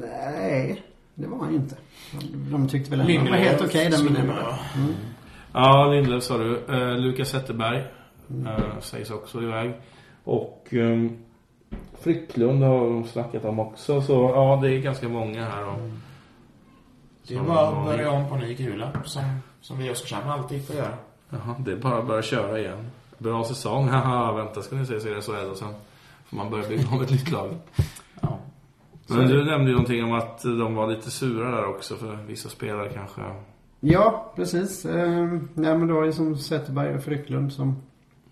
Nej, 0.02 0.84
det 1.15 1.28
var 1.28 1.38
han 1.38 1.56
inte. 1.56 1.76
De, 2.12 2.52
de 2.52 2.68
tyckte 2.68 2.92
väl 2.92 3.00
ändå 3.00 3.13
han 3.22 3.30
var 3.30 3.38
helt 3.38 3.62
okej 3.62 3.84
den 3.89 3.94
skulle 4.00 4.10
minuten. 4.20 4.36
vara- 4.44 4.58
Ja, 5.54 5.86
Lindelöf 5.92 6.24
sa 6.24 6.38
du. 6.38 6.63
Eh, 6.70 6.98
Lukas 6.98 7.30
Zetterberg 7.30 7.78
eh, 8.46 8.80
sägs 8.80 9.12
också 9.12 9.42
iväg. 9.42 9.74
Och 10.24 10.68
um, 10.72 11.18
Frycklund 12.02 12.63
har 12.63 12.80
de 12.86 13.04
snackat 13.08 13.46
om 13.46 13.60
också. 13.60 14.02
Så 14.02 14.13
ja, 14.13 14.60
det 14.62 14.72
är 14.74 14.80
ganska 14.80 15.10
många 15.10 15.46
här. 15.46 15.65
Och, 15.68 15.80
Det 17.28 17.36
är 17.36 17.42
bara 17.44 17.68
att 17.68 17.86
börja 17.86 18.12
om 18.12 18.30
på 18.30 18.36
ny 18.36 18.56
kula. 18.56 18.92
Som, 19.04 19.24
som 19.62 19.78
vi 19.78 19.88
i 19.88 19.91
Oskarshamn 19.91 20.30
alltid 20.30 20.67
får 20.67 20.76
göra. 20.76 20.93
Jaha, 21.30 21.56
det 21.60 21.72
är 21.72 21.76
bara 21.76 21.98
att 21.98 22.08
börja 22.08 22.22
köra 22.22 22.60
igen. 22.60 22.88
Bra 23.17 23.43
säsong. 23.43 23.88
Haha, 23.88 24.34
vänta 24.34 24.62
ska 24.62 24.76
ni 24.76 24.86
se 24.86 25.00
så 25.00 25.08
är 25.08 25.15
det 25.15 25.22
så 25.22 25.50
och 25.52 25.58
sen 25.58 25.74
får 26.26 26.38
man 26.38 26.50
börja 26.50 26.67
bygga 26.67 26.88
om 26.91 27.02
ett 27.02 27.12
nytt 27.12 27.32
lag. 27.32 27.50
Ja. 28.22 29.15
Men 29.15 29.28
du 29.28 29.45
nämnde 29.45 29.69
ju 29.69 29.76
någonting 29.76 30.04
om 30.04 30.13
att 30.13 30.43
de 30.43 30.76
var 30.76 30.88
lite 30.88 31.12
sura 31.12 31.52
där 31.52 31.65
också 31.65 31.95
för 31.95 32.15
vissa 32.15 32.50
spelare 32.50 32.89
kanske. 32.89 33.22
Ja, 33.80 34.34
precis. 34.36 34.86
Ehm, 34.86 35.50
nej, 35.54 35.78
men 35.78 35.88
det 35.88 35.93
var 35.93 36.06
ju 36.06 36.13
som 36.13 36.38
Zetterberg 36.38 36.95
och 36.95 37.04
Frycklund 37.04 37.54
som 37.54 37.76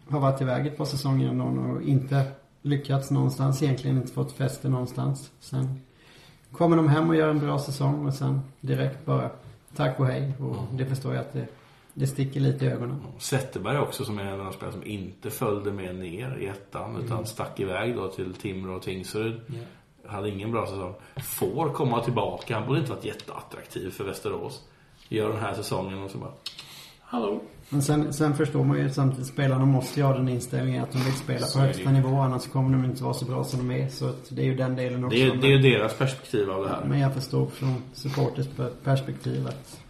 har 0.10 0.20
varit 0.20 0.42
iväg 0.42 0.68
ett 0.68 0.78
par 0.78 0.86
säsonger 0.86 1.30
ändå 1.30 1.44
och 1.44 1.82
inte 1.82 2.24
lyckats 2.62 3.12
någonstans. 3.12 3.64
Egentligen 3.64 3.98
inte 3.98 4.14
fått 4.14 4.32
fäste 4.32 4.70
någonstans. 4.70 5.32
Sen 5.40 5.82
kommer 6.52 6.78
de 6.78 6.88
hem 6.90 7.10
och 7.10 7.16
gör 7.16 7.30
en 7.30 7.40
bra 7.40 7.60
säsong 7.60 8.06
och 8.06 8.14
sen 8.14 8.42
direkt 8.62 9.06
bara 9.06 9.30
tack 9.78 10.00
och 10.00 10.08
hej. 10.08 10.34
Och 10.40 10.56
det 10.72 10.86
förstår 10.86 11.14
jag 11.14 11.22
att 11.22 11.34
det, 11.34 11.48
det 11.94 12.08
sticker 12.08 12.40
lite 12.40 12.66
i 12.66 12.68
ögonen. 12.68 13.02
Zetterberg 13.20 13.78
också 13.78 14.06
som 14.06 14.20
är 14.20 14.24
en 14.24 14.40
av 14.40 14.46
de 14.46 14.54
spelare 14.54 14.74
som 14.74 14.86
inte 14.86 15.30
följde 15.30 15.72
med 15.72 15.96
ner 15.96 16.38
i 16.42 16.48
ettan 16.48 17.04
utan 17.06 17.26
stack 17.26 17.60
iväg 17.60 17.96
då 17.96 18.08
till 18.08 18.34
Timrå 18.34 18.76
och 18.76 18.82
Tingsryd. 18.82 19.42
Hade 20.06 20.30
ingen 20.30 20.52
bra 20.52 20.66
säsong. 20.66 20.94
Får 21.24 21.74
komma 21.74 22.04
tillbaka. 22.04 22.56
Han 22.58 22.68
borde 22.68 22.80
inte 22.80 22.92
varit 22.92 23.06
jätteattraktiv 23.06 23.90
för 23.90 24.04
Västerås. 24.04 24.64
Gör 25.10 25.30
den 25.30 25.40
här 25.40 25.54
säsongen 25.54 26.04
och 26.04 26.12
så 26.12 26.18
bara... 26.18 26.32
Hallå? 27.00 27.42
Men 27.70 27.82
sen, 27.82 28.14
sen 28.14 28.36
förstår 28.36 28.64
man 28.64 28.78
ju 28.78 28.90
samtidigt 28.90 29.28
spelarna 29.28 29.66
måste 29.66 30.00
ju 30.00 30.06
ha 30.06 30.14
den 30.14 30.30
inställningen 30.30 30.84
att 30.84 30.92
de 30.92 30.98
vill 30.98 31.14
spela 31.14 31.46
Så 31.46 31.60
på 31.60 31.66
högsta 31.66 31.84
det. 31.84 31.92
nivå 31.92 32.18
annars 32.20 32.48
kommer 32.48 32.78
de 32.78 32.86
inte 32.86 33.04
vara 33.04 33.14
så 33.14 33.26
bra 33.26 33.44
som 33.44 33.68
de 33.68 33.76
är. 33.76 33.90
Så 33.90 34.12
det 34.30 34.42
är 34.42 34.46
ju 34.46 34.56
den 34.56 34.76
delen 34.76 35.04
också. 35.04 35.18
Det 35.18 35.24
är, 35.24 35.36
det 35.36 35.48
är 35.48 35.52
ju 35.52 35.58
deras 35.58 35.94
perspektiv 35.98 36.50
av 36.52 36.64
det 36.64 36.70
här. 36.70 36.86
Men 36.86 37.00
jag 37.00 37.14
förstår 37.14 37.46
från 37.48 37.82
supporters 37.94 38.48
perspektiv 38.84 39.48
att 39.48 39.82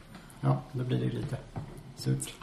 ja, 0.41 0.61
då 0.71 0.83
blir 0.83 0.97
det 0.97 1.05
ju 1.05 1.11
lite 1.11 1.37
surt. 1.95 2.33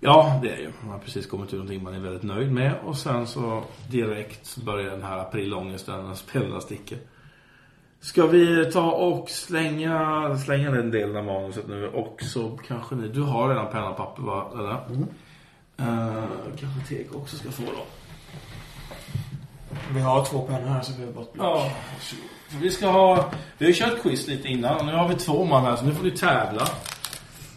Ja, 0.00 0.38
det 0.42 0.50
är 0.50 0.58
ju. 0.58 0.72
Man 0.80 0.90
har 0.90 0.98
precis 0.98 1.26
kommit 1.26 1.46
ut 1.48 1.52
någonting 1.52 1.82
man 1.82 1.94
är 1.94 1.98
väldigt 2.00 2.22
nöjd 2.22 2.52
med. 2.52 2.74
Och 2.84 2.96
sen 2.96 3.26
så 3.26 3.62
direkt 3.90 4.56
börjar 4.56 4.90
den 4.90 5.02
här 5.02 5.18
aprilångesten 5.18 6.06
när 6.06 6.14
spelarna 6.14 6.60
sticker. 6.60 6.98
Ska 8.00 8.26
vi 8.26 8.72
ta 8.72 8.90
och 8.90 9.30
slänga, 9.30 10.36
slänga 10.38 10.70
den 10.70 10.90
delen 10.90 11.16
av 11.16 11.24
manuset 11.24 11.68
nu 11.68 11.88
och 11.88 12.22
så 12.22 12.58
kanske 12.68 12.94
ni... 12.94 13.08
Du 13.08 13.22
har 13.22 13.48
redan 13.48 13.70
penna 13.72 13.90
och 13.90 13.96
papper 13.96 14.22
va? 14.22 14.50
Eller? 14.58 14.72
Eh, 15.76 16.24
kanske 16.60 16.88
Teg 16.88 17.16
också 17.16 17.36
ska 17.36 17.50
få 17.50 17.62
då. 17.62 17.84
Vi 19.94 20.00
har 20.00 20.24
två 20.24 20.40
pennor 20.40 20.68
här 20.68 20.82
så 20.82 20.92
vi 20.98 21.06
har 21.06 21.12
bort 21.12 21.34
Ja, 21.38 21.72
för 22.48 22.58
vi 22.58 22.70
ska 22.70 22.88
ha... 22.88 23.30
Vi 23.58 23.66
har 23.66 23.72
kört 23.72 24.02
quiz 24.02 24.26
lite 24.26 24.48
innan 24.48 24.76
och 24.76 24.86
nu 24.86 24.92
har 24.92 25.08
vi 25.08 25.14
två 25.14 25.44
man 25.44 25.64
här 25.64 25.76
så 25.76 25.84
nu 25.84 25.94
får 25.94 26.04
ni 26.04 26.10
tävla. 26.10 26.68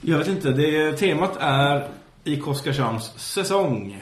Jag 0.01 0.17
vet 0.17 0.27
inte, 0.27 0.51
det, 0.51 0.97
temat 0.97 1.37
är 1.39 1.87
IK 2.23 2.47
Oskarshamns 2.47 3.19
säsong. 3.19 4.01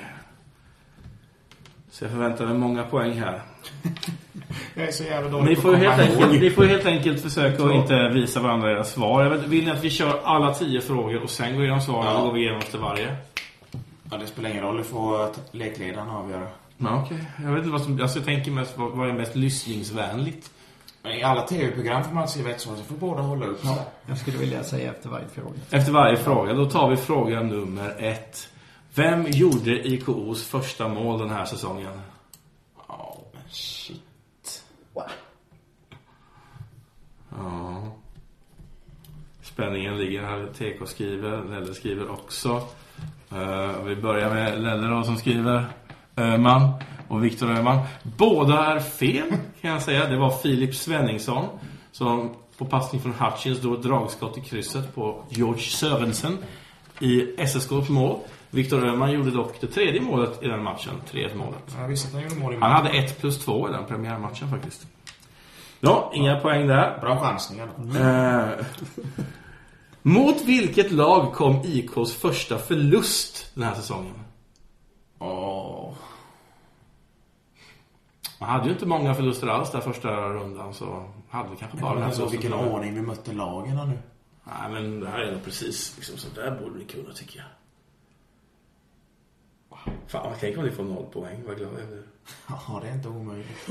Så 1.92 2.04
jag 2.04 2.12
förväntar 2.12 2.46
mig 2.46 2.58
många 2.58 2.84
poäng 2.84 3.14
här. 3.20 3.42
Jag 4.76 4.88
är 4.88 4.92
så 4.92 5.04
jävla 5.04 5.30
dålig 5.30 5.50
Ni 5.50 5.56
får, 5.56 5.74
helt 5.76 6.00
enkelt, 6.00 6.42
ni 6.42 6.50
får 6.50 6.64
helt 6.64 6.86
enkelt 6.86 7.22
försöka 7.22 7.64
att 7.64 7.72
inte 7.74 8.10
visa 8.10 8.40
varandra 8.40 8.72
era 8.72 8.84
svar. 8.84 9.24
Jag 9.24 9.30
vet, 9.30 9.48
vill 9.48 9.66
ni 9.66 9.72
att 9.72 9.84
vi 9.84 9.90
kör 9.90 10.20
alla 10.24 10.54
tio 10.54 10.82
frågor 10.82 11.24
och 11.24 11.30
sen 11.30 11.54
går 11.56 11.64
igenom 11.64 11.82
svaren 11.82 12.06
Ja. 12.06 12.18
och 12.18 12.26
går 12.26 12.34
vi 12.34 12.40
igenom 12.40 12.60
efter 12.60 12.78
varje? 12.78 13.16
Ja, 14.12 14.18
det 14.18 14.28
spelar 14.28 14.50
ingen 14.50 14.64
roll. 14.64 14.78
Det 14.78 14.84
får 14.84 15.30
lekledaren 15.52 16.10
avgöra. 16.10 16.48
Ja, 16.78 17.04
okej. 17.06 17.18
Jag 17.44 17.50
vet 17.50 17.58
inte 17.58 17.70
vad 17.70 17.82
som... 17.82 18.02
Alltså 18.02 18.20
jag 18.20 18.26
tänker 18.26 18.52
mest 18.52 18.78
vad, 18.78 18.92
vad 18.92 19.10
är 19.10 19.14
mest 19.14 19.36
lyssningsvänligt. 19.36 20.52
Men 21.02 21.12
i 21.12 21.24
alla 21.24 21.42
tv-program 21.42 22.04
får 22.04 22.16
man 22.16 22.28
skriva 22.28 22.50
ett 22.50 22.62
svar, 22.62 22.76
så 22.76 22.84
får 22.84 22.96
båda 22.96 23.22
hålla 23.22 23.46
upp 23.46 23.60
ja. 23.64 23.86
Jag 24.06 24.18
skulle 24.18 24.38
vilja 24.38 24.64
säga 24.64 24.92
efter 24.92 25.10
varje 25.10 25.28
fråga. 25.28 25.56
Efter 25.72 25.92
varje 25.92 26.18
fråga. 26.18 26.54
Då 26.54 26.66
tar 26.66 26.90
vi 26.90 26.98
fråga 26.98 27.42
nummer 27.44 27.96
ett. 28.00 28.48
Vem 28.96 29.26
gjorde 29.28 29.88
IKOs 29.88 30.44
första 30.48 30.88
mål 30.88 31.20
den 31.20 31.30
här 31.30 31.46
säsongen? 31.46 32.02
Ja, 32.88 33.18
men 33.34 33.42
shit. 33.50 34.02
Ja. 37.40 37.82
Spänningen 39.42 39.98
ligger 39.98 40.24
här. 40.24 40.48
TK 40.58 40.88
skriver, 40.88 41.44
Lelle 41.44 41.74
skriver 41.74 42.12
också. 42.12 42.62
Eh, 43.32 43.84
vi 43.86 43.96
börjar 43.96 44.34
med 44.34 44.62
Lelle 44.62 44.88
då 44.88 45.04
som 45.04 45.18
skriver 45.18 45.66
Öhman 46.16 46.74
och 47.08 47.24
Viktor 47.24 47.52
Öhman. 47.52 47.80
Båda 48.04 48.66
är 48.66 48.80
fel 48.80 49.30
kan 49.62 49.72
jag 49.72 49.82
säga. 49.82 50.08
Det 50.08 50.18
var 50.18 50.30
Filip 50.30 50.76
Svenningsson 50.76 51.46
som 51.92 52.30
på 52.58 52.66
passning 52.66 53.02
från 53.02 53.14
Hutchins 53.14 53.62
då 53.62 53.76
dragskott 53.76 54.38
i 54.38 54.42
krysset 54.42 54.96
på 54.96 55.24
George 55.30 55.62
Sörensen 55.62 56.38
i 57.00 57.36
SSKs 57.38 57.90
mål. 57.90 58.20
Viktor 58.50 58.86
Öhman 58.86 59.12
gjorde 59.12 59.32
dock 59.32 59.62
det 59.62 59.68
tredje 59.68 60.02
målet 60.02 60.44
i 60.44 60.48
den 60.48 60.64
matchen. 60.64 60.94
3-1 61.12 61.36
målet. 61.36 61.78
Jag 61.78 61.88
visste 61.88 62.08
att 62.08 62.14
han 62.14 62.24
gjorde 62.24 62.36
mål 62.36 62.54
i 62.54 62.58
Han 62.58 62.72
hade 62.72 62.90
1 62.90 63.20
plus 63.20 63.46
2 63.46 63.70
i 63.70 63.72
den 63.72 63.86
premiärmatchen 63.86 64.50
faktiskt. 64.50 64.88
Ja, 65.80 66.12
inga 66.14 66.40
poäng 66.40 66.68
där. 66.68 67.00
Bra 67.02 67.20
chansningar 67.20 67.70
då. 67.78 68.00
Eh, 68.00 68.66
mot 70.02 70.42
vilket 70.42 70.92
lag 70.92 71.34
kom 71.34 71.62
IKs 71.66 72.14
första 72.14 72.58
förlust 72.58 73.52
den 73.56 73.64
här 73.64 73.76
säsongen? 73.76 74.16
Åh. 75.20 75.94
Man 78.40 78.50
hade 78.50 78.66
ju 78.66 78.72
inte 78.72 78.86
många 78.86 79.14
förluster 79.14 79.48
alls 79.48 79.72
där 79.72 79.80
första 79.80 80.10
rundan 80.10 80.74
så 80.74 81.10
hade 81.30 81.50
vi 81.50 81.56
kanske 81.56 81.78
bara 81.78 81.94
den 81.94 82.02
här 82.02 82.10
Alltså, 82.10 82.28
vilken 82.28 82.54
ordning 82.54 82.96
vi 82.96 83.02
mötte 83.02 83.32
lagen 83.34 83.76
nu. 83.76 83.98
Nej, 84.44 84.72
men 84.72 85.00
det 85.00 85.10
här 85.10 85.20
är 85.20 85.32
nog 85.32 85.44
precis 85.44 85.96
liksom, 85.96 86.18
så 86.18 86.28
där 86.36 86.52
borde 86.52 86.80
vi 86.80 86.86
kunna 86.86 87.14
tycker 87.14 87.40
jag. 87.40 87.48
Fan, 90.08 90.34
tänk 90.40 90.58
om 90.58 90.64
ni 90.64 90.72
får 90.72 90.84
noll 90.84 91.06
poäng. 91.06 91.44
Vad 91.48 91.58
glad 91.58 91.70
jag 91.80 91.88
blir. 91.88 92.04
Ja, 92.48 92.80
det 92.84 92.90
är 92.90 92.94
inte 92.94 93.10
omöjligt. 93.10 93.70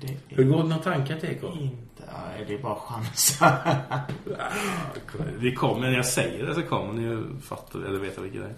Det 0.00 0.16
Hur 0.28 0.44
går 0.44 0.62
dina 0.62 0.78
tankar, 0.78 1.16
TK? 1.16 1.44
inte... 1.60 2.02
Nej, 2.12 2.44
det 2.48 2.54
är 2.54 2.62
bara 2.62 2.76
chansa. 2.76 3.58
Vi 5.38 5.54
kommer, 5.54 5.80
när 5.80 5.96
jag 5.96 6.06
säger 6.06 6.46
det 6.46 6.54
så 6.54 6.62
kommer 6.62 6.92
ni 6.92 7.02
ju 7.02 7.40
fatta 7.40 7.78
eller 7.78 7.98
veta 7.98 8.20
vilket 8.20 8.40
det 8.40 8.48
är. 8.48 8.54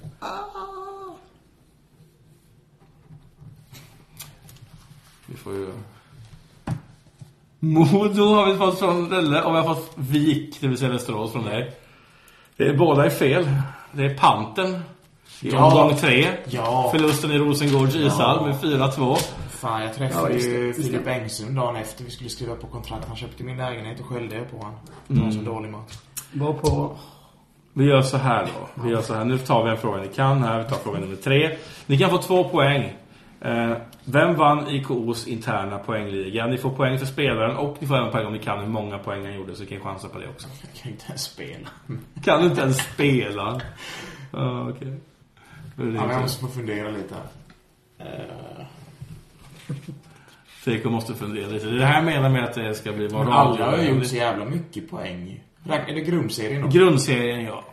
Vi 5.26 5.36
får 5.36 5.54
ju... 5.54 5.72
Modo 7.58 8.34
har 8.34 8.52
vi 8.52 8.58
fått 8.58 8.78
från 8.78 9.08
Lelle 9.08 9.42
och 9.42 9.54
vi 9.54 9.58
har 9.58 9.74
fått 9.74 9.92
Vik, 9.96 10.60
det 10.60 10.68
vill 10.68 10.78
säga 10.78 10.92
Västerås 10.92 11.32
från 11.32 11.44
dig. 11.44 11.76
Det 12.56 12.68
är, 12.68 12.76
båda 12.76 13.04
är 13.04 13.10
fel. 13.10 13.50
Det 13.92 14.04
är 14.04 14.14
Panten 14.18 14.80
Ja. 15.42 15.64
omgång 15.64 15.96
tre. 15.96 16.26
Ja. 16.48 16.88
Förlusten 16.92 17.30
i 17.32 17.38
Rosengårds 17.38 17.94
ishall 17.96 18.46
med 18.46 18.54
4-2. 18.54 19.16
Fan, 19.50 19.82
jag 19.82 19.94
träffade 19.94 20.34
Ja, 20.34 20.40
ju. 20.40 20.72
Filip 20.72 21.06
Engström 21.06 21.54
dagen 21.54 21.76
efter 21.76 22.04
vi 22.04 22.10
skulle 22.10 22.30
skriva 22.30 22.54
på 22.56 22.66
kontrakt. 22.66 23.04
Han 23.08 23.16
köpte 23.16 23.44
min 23.44 23.56
lägenhet 23.56 24.00
och 24.00 24.06
skällde 24.06 24.40
på 24.50 24.56
honom. 24.56 24.78
Det 25.06 25.20
var 25.20 25.26
en 25.26 25.32
så 25.32 25.40
dålig 25.40 25.70
match. 25.70 25.92
Var 26.32 26.52
på... 26.52 26.96
Vi 27.72 27.84
gör 27.84 28.02
så 28.02 28.16
här 28.16 28.42
då. 28.46 28.82
Vi 28.82 28.90
gör 28.90 29.02
så 29.02 29.14
här. 29.14 29.24
Nu 29.24 29.38
tar 29.38 29.64
vi 29.64 29.70
en 29.70 29.76
fråga 29.76 30.00
ni 30.02 30.08
kan 30.08 30.42
här. 30.42 30.58
Vi 30.62 30.64
tar 30.68 30.76
fråga 30.76 30.98
nummer 31.00 31.16
tre. 31.16 31.56
Ni 31.86 31.98
kan 31.98 32.10
få 32.10 32.18
två 32.18 32.44
poäng. 32.44 32.92
Eh, 33.40 33.72
vem 34.04 34.34
vann 34.36 34.68
IKOs 34.68 35.26
interna 35.26 35.78
poängliga? 35.78 36.46
Ni 36.46 36.58
får 36.58 36.70
poäng 36.70 36.98
för 36.98 37.06
spelaren 37.06 37.56
och 37.56 37.76
ni 37.80 37.86
får 37.86 37.96
även 37.96 38.10
poäng 38.12 38.26
om 38.26 38.32
ni 38.32 38.38
kan 38.38 38.58
hur 38.60 38.66
många 38.66 38.98
poäng 38.98 39.24
han 39.24 39.34
gjorde. 39.34 39.54
Så 39.54 39.62
ni 39.62 39.68
kan 39.68 39.80
chansa 39.80 40.08
på 40.08 40.18
det 40.18 40.28
också. 40.28 40.48
Jag 40.72 40.82
kan 40.82 40.92
inte 40.92 41.04
ens 41.08 41.22
spela. 41.22 41.68
Kan 42.24 42.40
du 42.40 42.46
inte 42.46 42.60
ens 42.60 42.78
spela? 42.78 43.60
Ja, 44.32 44.68
okej. 44.70 44.88
Det 44.88 44.98
Ja, 45.76 45.84
men 45.84 46.10
jag 46.10 46.20
måste 46.22 46.40
få 46.40 46.48
fundera 46.48 46.90
lite 46.90 47.14
Teko 50.64 50.90
måste 50.90 51.14
fundera 51.14 51.46
lite. 51.46 51.66
Det 51.66 51.84
här 51.84 52.02
menar 52.02 52.28
med 52.28 52.44
att 52.44 52.54
det 52.54 52.74
ska 52.74 52.92
bli 52.92 53.08
vara 53.08 53.34
alla 53.34 53.70
har 53.70 53.82
gjort 53.82 54.06
så 54.06 54.16
jävla 54.16 54.44
mycket 54.44 54.90
poäng. 54.90 55.44
Är 55.68 55.94
det 55.94 56.00
grundserien 56.00 56.64
också? 56.64 56.78
Grundserien, 56.78 57.44
ja. 57.44 57.64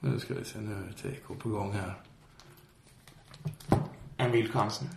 Nu 0.00 0.18
ska 0.18 0.34
vi 0.34 0.44
se. 0.44 0.58
Nu 0.60 0.72
är 0.72 0.92
Teko 1.02 1.34
på 1.34 1.48
gång 1.48 1.72
här. 1.72 1.94
En 4.16 4.32
vild 4.32 4.52
chans 4.52 4.80
nu. 4.80 4.88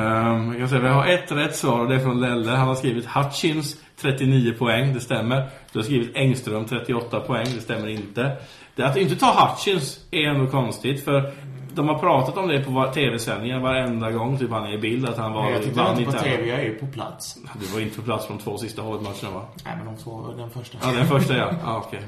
Um, 0.00 0.48
jag 0.48 0.58
kan 0.58 0.68
säga, 0.68 0.80
vi 0.80 0.88
har 0.88 1.06
ett 1.06 1.32
rätt 1.32 1.56
svar 1.56 1.80
och 1.80 1.88
det 1.88 1.94
är 1.94 1.98
från 1.98 2.20
Lelle. 2.20 2.50
Han 2.50 2.68
har 2.68 2.74
skrivit 2.74 3.06
Hutchins 3.06 3.76
39 3.96 4.54
poäng, 4.58 4.94
det 4.94 5.00
stämmer. 5.00 5.50
Du 5.72 5.78
har 5.78 5.84
skrivit 5.84 6.16
Engström 6.16 6.64
38 6.64 7.20
poäng, 7.20 7.46
det 7.54 7.60
stämmer 7.60 7.88
inte. 7.88 8.36
Det 8.80 8.86
att 8.86 8.96
inte 8.96 9.16
ta 9.16 9.48
Hutchins 9.48 10.00
är 10.10 10.28
ändå 10.28 10.46
konstigt 10.46 11.04
för 11.04 11.32
de 11.74 11.88
har 11.88 11.98
pratat 11.98 12.36
om 12.36 12.48
det 12.48 12.64
på 12.64 12.90
tv-sändningar 12.94 13.60
varenda 13.60 14.10
gång 14.10 14.38
typ 14.38 14.50
han 14.50 14.64
är 14.64 14.72
i 14.72 14.78
bild 14.78 15.08
att 15.08 15.16
han 15.16 15.32
var 15.32 15.42
Men 15.42 15.52
jag 15.52 15.62
tittar 15.62 16.00
inte 16.00 16.04
på. 16.04 16.18
TV, 16.18 16.48
jag 16.48 16.60
är 16.60 16.64
ju 16.64 16.74
på 16.74 16.86
plats. 16.86 17.38
Du 17.60 17.66
var 17.66 17.80
inte 17.80 17.96
på 17.96 18.02
plats 18.02 18.26
på 18.26 18.32
de 18.32 18.38
två 18.38 18.58
sista 18.58 18.82
matcherna 18.82 19.30
va? 19.34 19.44
Nej, 19.64 19.74
men 19.76 19.86
de 19.86 19.96
två, 19.96 20.32
den 20.36 20.50
första. 20.50 20.78
Ja, 20.82 20.92
den 20.92 21.06
första 21.06 21.36
ja. 21.36 21.52
ja 21.64 21.82
okej. 21.86 22.02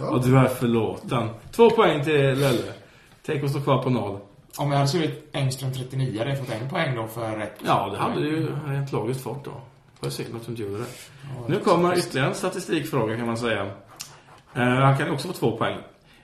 Och 0.00 0.24
du 0.24 0.38
är 0.38 0.48
förlåten. 0.48 1.28
Två 1.52 1.70
poäng 1.70 2.04
till 2.04 2.14
Lelle. 2.14 2.72
Teko 3.26 3.48
står 3.48 3.60
kvar 3.60 3.82
på 3.82 3.90
noll. 3.90 4.18
Om 4.58 4.70
jag 4.70 4.78
hade 4.78 4.88
skrivit 4.88 5.30
Engström 5.32 5.72
39 5.72 6.18
hade 6.18 6.30
jag 6.30 6.38
fått 6.38 6.50
en 6.50 6.68
poäng 6.68 6.96
då 6.96 7.06
för 7.06 7.36
rätt. 7.36 7.60
Ja, 7.66 7.88
det 7.92 7.98
hade 7.98 8.20
du 8.20 8.28
ju 8.28 8.48
rent 8.66 8.92
logiskt 8.92 9.22
fått 9.22 9.44
då. 9.44 9.50
Får 9.50 9.60
jag 10.00 10.12
se 10.12 10.22
att 10.22 10.46
du 10.46 10.50
inte 10.50 10.62
gjorde 10.62 10.78
det. 10.78 10.86
Nu 11.46 11.60
kommer 11.60 11.98
ytterligare 11.98 12.28
en 12.28 12.34
statistikfråga 12.34 13.16
kan 13.16 13.26
man 13.26 13.36
säga. 13.36 13.66
Eh, 14.54 14.62
han 14.62 14.98
kan 14.98 15.10
också 15.10 15.28
få 15.28 15.34
två 15.34 15.56
poäng. 15.56 15.78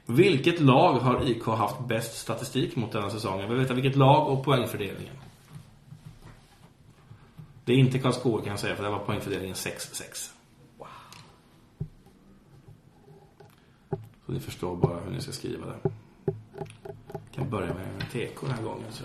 Vilket 0.06 0.60
lag 0.60 0.92
har 0.92 1.28
IK 1.28 1.46
haft 1.46 1.80
bäst 1.88 2.18
statistik 2.18 2.76
mot 2.76 2.92
denna 2.92 3.10
säsong? 3.10 3.40
Jag 3.40 3.48
vill 3.48 3.58
veta 3.58 3.74
vilket 3.74 3.96
lag 3.96 4.28
och 4.28 4.44
poängfördelningen. 4.44 5.14
Det 7.64 7.72
är 7.72 7.76
inte 7.76 7.98
Karlskoga 7.98 8.42
kan 8.42 8.50
jag 8.50 8.58
säga, 8.58 8.76
för 8.76 8.84
det 8.84 8.90
var 8.90 8.98
poängfördelningen 8.98 9.54
6-6. 9.54 10.30
Wow. 10.78 10.86
Så 14.26 14.32
ni 14.32 14.40
förstår 14.40 14.76
bara 14.76 15.00
hur 15.00 15.10
ni 15.10 15.20
ska 15.20 15.32
skriva 15.32 15.66
det. 15.66 15.90
Jag 17.12 17.22
kan 17.34 17.50
börja 17.50 17.74
med 17.74 18.10
TK 18.12 18.40
den 18.40 18.50
här 18.50 18.62
gången. 18.62 18.84
Så. 18.90 19.04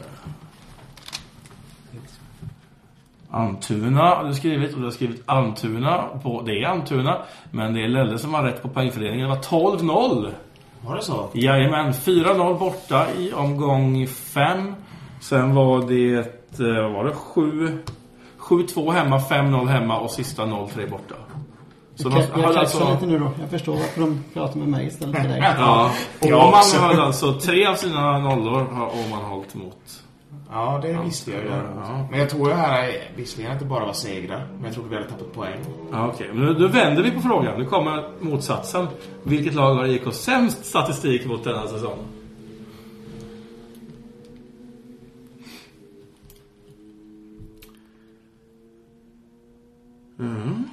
Antuna 3.29 4.01
har 4.01 4.23
du 4.23 4.33
skrivit 4.33 4.73
och 4.73 4.79
du 4.79 4.85
har 4.85 4.91
skrivit 4.91 5.23
Antuna. 5.25 6.07
På, 6.23 6.41
det 6.41 6.63
är 6.63 6.65
Antuna, 6.65 7.21
men 7.51 7.73
det 7.73 7.83
är 7.83 7.87
Lelle 7.87 8.19
som 8.19 8.33
har 8.33 8.43
rätt 8.43 8.61
på 8.61 8.69
poängfördelningen. 8.69 9.29
Det 9.29 9.35
var 9.35 9.43
12-0. 9.43 10.33
Var 10.81 10.95
det 10.95 11.01
så? 11.01 11.29
Jajamän, 11.33 11.91
4-0 11.93 12.59
borta 12.59 13.05
i 13.17 13.33
omgång 13.33 14.07
5. 14.07 14.75
Sen 15.21 15.55
var 15.55 15.87
det, 15.87 16.13
eh, 16.59 16.93
var 16.93 17.05
det, 17.05 17.13
7... 17.13 17.77
7-2 18.39 18.91
hemma, 18.91 19.19
5-0 19.19 19.67
hemma 19.67 19.99
och 19.99 20.11
sista 20.11 20.45
0-3 20.45 20.89
borta. 20.89 21.15
Så 21.95 22.09
Jag, 22.09 22.11
de 22.35 22.41
jag 22.41 22.57
alltså... 22.57 22.91
lite 22.93 23.05
nu 23.05 23.19
då. 23.19 23.31
Jag 23.39 23.49
förstår 23.49 23.73
varför 23.73 24.01
de 24.01 24.23
pratar 24.33 24.59
med 24.59 24.67
mig 24.67 24.87
istället 24.87 25.21
för 25.21 25.27
dig. 25.27 25.39
Ja, 25.57 25.91
Åman 26.21 26.47
också. 26.49 26.77
hade 26.79 27.03
alltså 27.03 27.33
tre 27.33 27.65
av 27.65 27.75
sina 27.75 28.19
nollor 28.19 28.67
har 28.73 28.85
Åman 28.87 29.25
hållit 29.25 29.55
mot. 29.55 30.03
Ja, 30.51 30.79
det 30.81 31.01
visste 31.05 31.31
jag 31.31 31.43
ju. 31.43 31.49
Ja. 31.49 32.07
Men 32.11 32.19
jag 32.19 32.29
tror 32.29 32.49
ju 32.49 32.55
här, 32.55 32.83
är- 32.89 33.11
visserligen 33.15 33.51
att 33.51 33.59
det 33.59 33.65
bara 33.65 33.85
var 33.85 33.93
segrar, 33.93 34.47
men 34.55 34.63
jag 34.65 34.73
trodde 34.73 34.89
vi 34.89 34.95
hade 34.95 35.09
tappat 35.09 35.33
poäng. 35.33 35.59
Ja, 35.91 36.07
okej. 36.13 36.27
Men 36.33 36.45
nu, 36.45 36.53
nu 36.59 36.67
vänder 36.67 37.03
vi 37.03 37.11
på 37.11 37.21
frågan. 37.21 37.59
Nu 37.59 37.65
kommer 37.65 38.09
motsatsen. 38.19 38.87
Vilket 39.23 39.53
lag 39.53 39.73
har 39.75 39.85
IK 39.85 40.13
sämst 40.13 40.65
statistik 40.65 41.25
mot 41.25 41.43
denna 41.43 41.67
säsong? 41.67 41.97
Mm. 50.19 50.63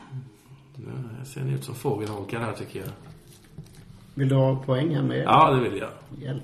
Nu 0.77 1.25
ser 1.25 1.41
ni 1.45 1.53
ut 1.53 1.65
som 1.65 1.75
fågelholkar 1.75 2.41
här 2.41 2.53
tycker 2.53 2.81
jag. 2.81 2.89
Vill 4.15 4.29
du 4.29 4.35
ha 4.35 4.57
poäng 4.57 4.95
här 4.95 5.03
med? 5.03 5.23
Ja, 5.25 5.51
det 5.51 5.61
vill 5.71 5.79
jag. 5.79 5.91
Hjälp. 6.23 6.43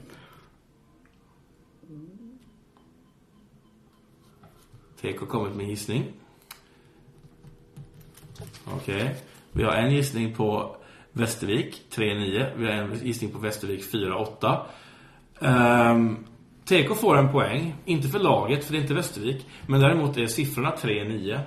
TK 5.02 5.20
har 5.20 5.26
kommit 5.26 5.54
med 5.54 5.64
en 5.64 5.70
gissning. 5.70 6.04
Okej. 8.64 9.14
Vi 9.52 9.64
har 9.64 9.72
en 9.72 9.94
gissning 9.94 10.34
på 10.34 10.76
Västervik 11.12 11.82
3-9. 11.90 12.46
Vi 12.56 12.66
har 12.66 12.72
en 12.72 12.94
gissning 13.02 13.30
på 13.30 13.38
Västervik 13.38 13.84
4-8. 13.92 14.60
Um, 15.38 16.26
TK 16.64 16.94
får 16.94 17.18
en 17.18 17.32
poäng. 17.32 17.74
Inte 17.84 18.08
för 18.08 18.18
laget, 18.18 18.64
för 18.64 18.72
det 18.72 18.78
är 18.78 18.82
inte 18.82 18.94
Västervik. 18.94 19.46
Men 19.66 19.80
däremot 19.80 20.16
är 20.16 20.26
siffrorna 20.26 20.72
3-9. 20.82 21.32
Uh, 21.32 21.40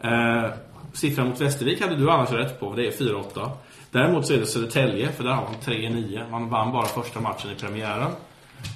ehm, 0.00 0.50
siffran 0.92 1.28
mot 1.28 1.40
Västervik 1.40 1.80
hade 1.80 1.96
du 1.96 2.10
annars 2.10 2.30
rätt 2.30 2.60
på. 2.60 2.74
Det 2.74 2.86
är 2.86 2.90
4-8. 2.90 3.50
Däremot 3.90 4.26
så 4.26 4.34
är 4.34 4.38
det 4.38 4.46
Södertälje, 4.46 5.12
för 5.12 5.24
där 5.24 5.30
har 5.30 5.44
man 5.44 5.54
3-9. 5.54 6.30
Man 6.30 6.48
vann 6.48 6.72
bara 6.72 6.86
första 6.86 7.20
matchen 7.20 7.50
i 7.50 7.54
premiären. 7.54 8.10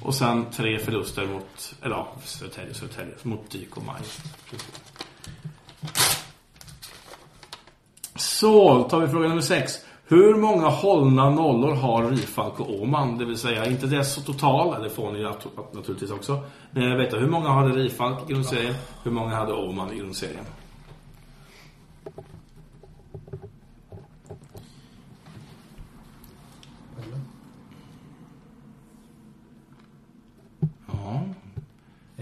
Och 0.03 0.14
sen 0.14 0.47
tre 0.51 0.78
förluster 0.78 1.26
mot, 1.26 1.74
eller 1.82 1.97
ja, 1.97 2.09
Södertälje, 2.24 2.74
Södertälje, 2.74 3.14
mot 3.22 3.51
Dyk 3.51 3.76
och 3.76 3.84
Maj. 3.84 4.03
Så, 8.14 8.82
tar 8.82 9.01
vi 9.01 9.09
fråga 9.09 9.28
nummer 9.28 9.41
sex. 9.41 9.72
Hur 10.09 10.34
många 10.34 10.68
hållna 10.68 11.30
nollor 11.30 11.74
har 11.74 12.11
Rifalk 12.11 12.61
och 12.61 12.82
Åman? 12.82 13.18
Det 13.18 13.24
vill 13.24 13.39
säga, 13.39 13.66
inte 13.66 13.87
det 13.87 14.05
så 14.05 14.20
totala, 14.20 14.78
det 14.78 14.91
får 14.91 15.12
ni 15.12 15.22
naturligtvis 15.72 16.11
också. 16.11 16.41
Men 16.70 16.82
jag 16.82 16.97
vet 16.97 17.14
hur 17.14 17.28
många 17.28 17.49
hade 17.49 17.68
Rifalk 17.68 18.30
i 18.30 18.32
grundserien? 18.32 18.74
Hur 19.03 19.11
många 19.11 19.34
hade 19.37 19.53
Åman 19.53 19.93
i 19.93 19.99
grundserien? 19.99 20.45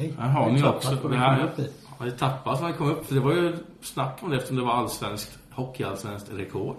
Nej, 0.09 0.15
Här 0.19 0.29
har 0.29 0.45
det 0.45 0.51
är 0.51 0.55
ni 0.55 0.61
tappat 0.63 0.93
också. 0.93 1.09
Det 1.09 1.17
här, 1.17 1.51
ja, 1.99 2.05
det 2.05 2.11
tappades 2.11 2.61
när 2.61 2.69
det 2.69 2.75
kom 2.75 2.91
upp. 2.91 3.07
För 3.07 3.15
det 3.15 3.21
var 3.21 3.33
ju 3.33 3.57
snack 3.83 4.19
om 4.21 4.31
det 4.31 4.37
eftersom 4.37 4.57
det 4.57 4.63
var 4.63 4.73
allsvenskt, 4.73 5.39
hockeyallsvenskt 5.51 6.31
rekord. 6.33 6.77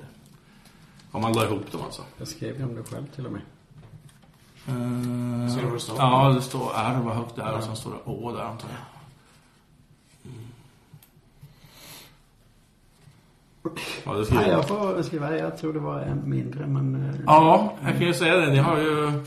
Om 1.12 1.22
man 1.22 1.34
la 1.34 1.46
ihop 1.46 1.72
dem 1.72 1.82
alltså. 1.86 2.02
Jag 2.18 2.28
skrev 2.28 2.58
ju 2.58 2.64
om 2.64 2.76
det 2.76 2.84
själv 2.84 3.06
till 3.16 3.26
och 3.26 3.32
med. 3.32 3.42
Uh, 4.70 5.50
Ser 5.50 5.60
du 5.62 5.66
vad 5.66 5.76
det 5.76 5.80
står? 5.80 5.96
Ja, 5.98 6.30
det 6.36 6.42
står 6.42 6.72
R 6.76 7.00
var 7.04 7.14
högt 7.14 7.36
där 7.36 7.58
och 7.58 7.64
sen 7.64 7.76
står 7.76 7.92
det 7.92 8.12
Å 8.12 8.32
där 8.32 8.44
antar 8.44 8.70
jag. 8.70 8.78
Ja, 14.06 14.14
det 14.14 14.32
Nej, 14.34 14.50
jag. 14.50 14.68
får 14.68 15.02
skriva. 15.04 15.38
Jag 15.38 15.58
tror 15.58 15.74
det 15.74 15.80
var 15.80 16.00
en 16.00 16.30
mindre, 16.30 16.68
men... 16.68 16.96
eh, 17.10 17.16
Ja, 17.26 17.74
jag 17.84 17.92
kan 17.98 18.02
ju 18.08 18.14
säga 18.14 18.36
det. 18.38 18.52
Ni 18.52 18.58
har 18.58 18.78
ju... 18.78 19.24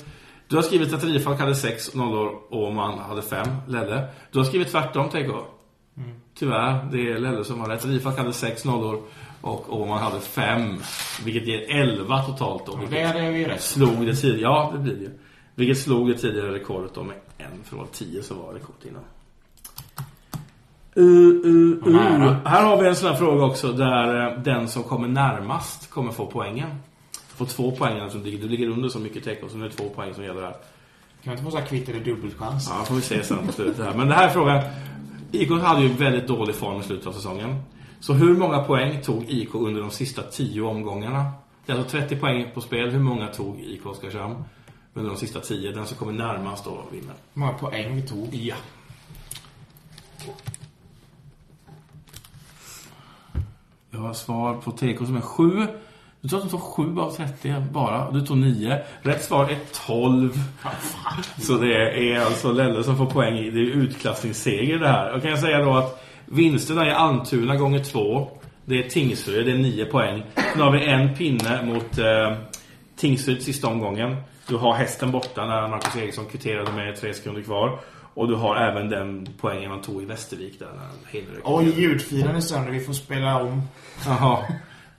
Du 0.49 0.57
har 0.57 0.63
skrivit 0.63 0.93
att 0.93 1.05
Rifalk 1.05 1.41
hade 1.41 1.55
sex 1.55 1.95
nollor 1.95 2.29
och 2.49 2.63
Åman 2.63 2.99
hade 2.99 3.23
fem, 3.23 3.49
Lelle. 3.67 4.07
Du 4.33 4.39
har 4.39 4.45
skrivit 4.45 4.71
tvärtom, 4.71 5.09
TK. 5.09 5.31
Tyvärr, 6.35 6.89
det 6.93 7.13
är 7.13 7.19
Lelle 7.19 7.45
som 7.45 7.61
har 7.61 7.69
rätt. 7.69 7.85
Rifalk 7.85 8.19
hade 8.19 8.33
sex 8.33 8.65
nollor 8.65 9.03
och 9.41 9.81
Åman 9.81 9.99
hade 9.99 10.21
fem. 10.21 10.77
Vilket 11.25 11.47
ger 11.47 11.71
elva 11.71 12.23
totalt 12.23 12.67
då. 12.67 12.73
Det 12.73 12.81
Vilket 12.81 13.07
hade 13.07 13.31
vi 13.31 13.45
rätt. 13.45 13.63
slog 13.63 14.07
det 14.07 14.15
tidigare... 14.15 14.41
Ja, 14.41 14.71
det 14.73 14.79
blir 14.79 14.95
det 14.95 15.01
ju. 15.01 15.11
Vilket 15.55 15.79
slog 15.79 16.09
det 16.09 16.15
tidigare 16.15 16.55
rekordet 16.55 16.95
då 16.95 17.03
med 17.03 17.17
en. 17.39 17.65
För 17.65 17.77
det 17.77 17.83
var 17.83 17.89
tio 17.93 18.23
så 18.23 18.35
var 18.35 18.55
rekordet 18.55 18.85
innan. 18.85 19.03
Uh, 20.97 21.47
uh, 21.47 21.89
uh. 21.89 22.37
Här 22.45 22.65
har 22.65 22.83
vi 22.83 22.89
en 22.89 22.97
sån 22.97 23.09
här 23.09 23.17
fråga 23.17 23.45
också 23.45 23.73
där 23.73 24.27
eh, 24.27 24.43
den 24.43 24.69
som 24.69 24.83
kommer 24.83 25.09
närmast 25.09 25.91
kommer 25.91 26.13
få 26.13 26.27
poängen. 26.27 26.69
Få 27.39 27.47
två 27.47 27.71
poäng 27.71 28.11
som 28.11 28.23
ligger, 28.23 28.39
du 28.39 28.49
ligger 28.49 28.69
under 28.69 28.89
så 28.89 28.99
mycket 28.99 29.25
tecken 29.25 29.51
så 29.51 29.57
nu 29.57 29.65
är 29.65 29.69
det 29.69 29.75
två 29.75 29.89
poäng 29.89 30.15
som 30.15 30.25
gäller 30.25 30.43
här. 30.43 30.53
Kan 30.53 30.61
vi 31.23 31.31
inte 31.31 31.43
få 31.43 31.51
så 31.51 31.59
här 31.59 31.67
kvitt 31.67 31.89
eller 31.89 32.05
dubbelchans? 32.05 32.69
Ja, 32.71 32.85
får 32.85 32.95
vi 32.95 33.01
se 33.01 33.23
sen 33.23 33.47
på 33.47 33.53
slutet 33.53 33.85
här. 33.85 33.95
Men 33.95 34.09
det 34.09 34.15
här 34.15 34.29
är 34.29 34.33
frågan. 34.33 34.63
IK 35.33 35.51
hade 35.51 35.83
ju 35.83 35.89
väldigt 35.89 36.27
dålig 36.27 36.55
form 36.55 36.81
i 36.81 36.83
slutet 36.83 37.07
av 37.07 37.13
säsongen. 37.13 37.63
Så 38.01 38.13
hur 38.13 38.37
många 38.37 38.59
poäng 38.59 39.03
tog 39.03 39.25
IK 39.29 39.55
under 39.55 39.81
de 39.81 39.91
sista 39.91 40.23
tio 40.23 40.63
omgångarna? 40.63 41.33
Det 41.67 41.73
är 41.73 41.77
alltså 41.77 41.91
30 41.91 42.17
poäng 42.17 42.51
på 42.55 42.61
spel. 42.61 42.91
Hur 42.91 43.01
många 43.01 43.27
tog 43.27 43.61
IK 43.61 43.87
Oskarshamn 43.87 44.45
under 44.95 45.11
de 45.11 45.17
sista 45.17 45.41
tio? 45.41 45.73
Den 45.73 45.87
som 45.87 45.97
kommer 45.97 46.13
närmast 46.13 46.65
då 46.65 46.85
vinner. 46.93 47.15
Hur 47.35 47.41
många 47.41 47.53
poäng 47.53 47.97
vi 47.97 48.03
tog? 48.03 48.35
Ja. 48.35 48.57
Jag 53.91 53.99
har 53.99 54.13
svar 54.13 54.55
på 54.55 54.71
TK 54.71 55.07
som 55.07 55.17
är 55.17 55.21
7. 55.21 55.67
Du 56.21 56.29
tror 56.29 56.39
att 56.39 56.45
de 56.45 56.51
tog 56.51 56.61
7 56.61 56.99
av 57.01 57.11
30 57.11 57.55
bara. 57.73 58.11
Du 58.11 58.21
tog 58.21 58.37
9. 58.37 58.79
Rätt 59.03 59.25
svar 59.25 59.45
är 59.45 59.59
12. 59.87 60.41
Så 61.41 61.59
det 61.59 61.75
är 62.13 62.21
alltså 62.21 62.53
Lelle 62.53 62.85
som 62.85 62.97
får 62.97 63.07
poäng 63.07 63.39
i. 63.39 63.51
Det 63.51 63.61
är 63.61 63.65
utklassningsseger 63.65 64.79
det 64.79 64.89
här. 64.89 65.11
Jag 65.11 65.23
kan 65.23 65.39
säga 65.39 65.65
då 65.65 65.77
att 65.77 66.05
vinsterna 66.27 66.87
är 66.87 66.91
Almtuna 66.91 67.57
gånger 67.57 67.85
2. 67.85 68.29
Det 68.65 68.85
är 68.85 68.89
Tingsryd, 68.89 69.47
det 69.47 69.53
är 69.53 69.59
9 69.59 69.85
poäng. 69.85 70.23
Sen 70.53 70.63
har 70.63 70.73
vi 70.73 70.85
en 70.85 71.15
pinne 71.15 71.63
mot 71.63 71.99
eh, 71.99 72.37
Tingsryd 72.97 73.43
sista 73.43 73.69
omgången. 73.69 74.17
Du 74.49 74.57
har 74.57 74.75
hästen 74.75 75.11
borta 75.11 75.47
när 75.47 75.69
Marcus 75.69 75.97
Eriksson 75.97 76.25
kvitterade 76.27 76.73
med 76.73 76.97
tre 76.97 77.15
sekunder 77.15 77.43
kvar. 77.43 77.79
Och 78.15 78.29
du 78.29 78.35
har 78.35 78.57
även 78.57 78.89
den 78.89 79.29
poängen 79.41 79.71
man 79.71 79.83
tog 79.83 80.03
i 80.03 80.05
Västervik 80.05 80.59
där. 80.59 80.69
Oj, 81.45 81.81
ljudfilen 81.81 82.37
är 82.37 82.41
sönder. 82.41 82.73
Vi 82.73 82.81
får 82.81 82.93
spela 82.93 83.43
om. 83.43 83.63
Jaha. 84.07 84.39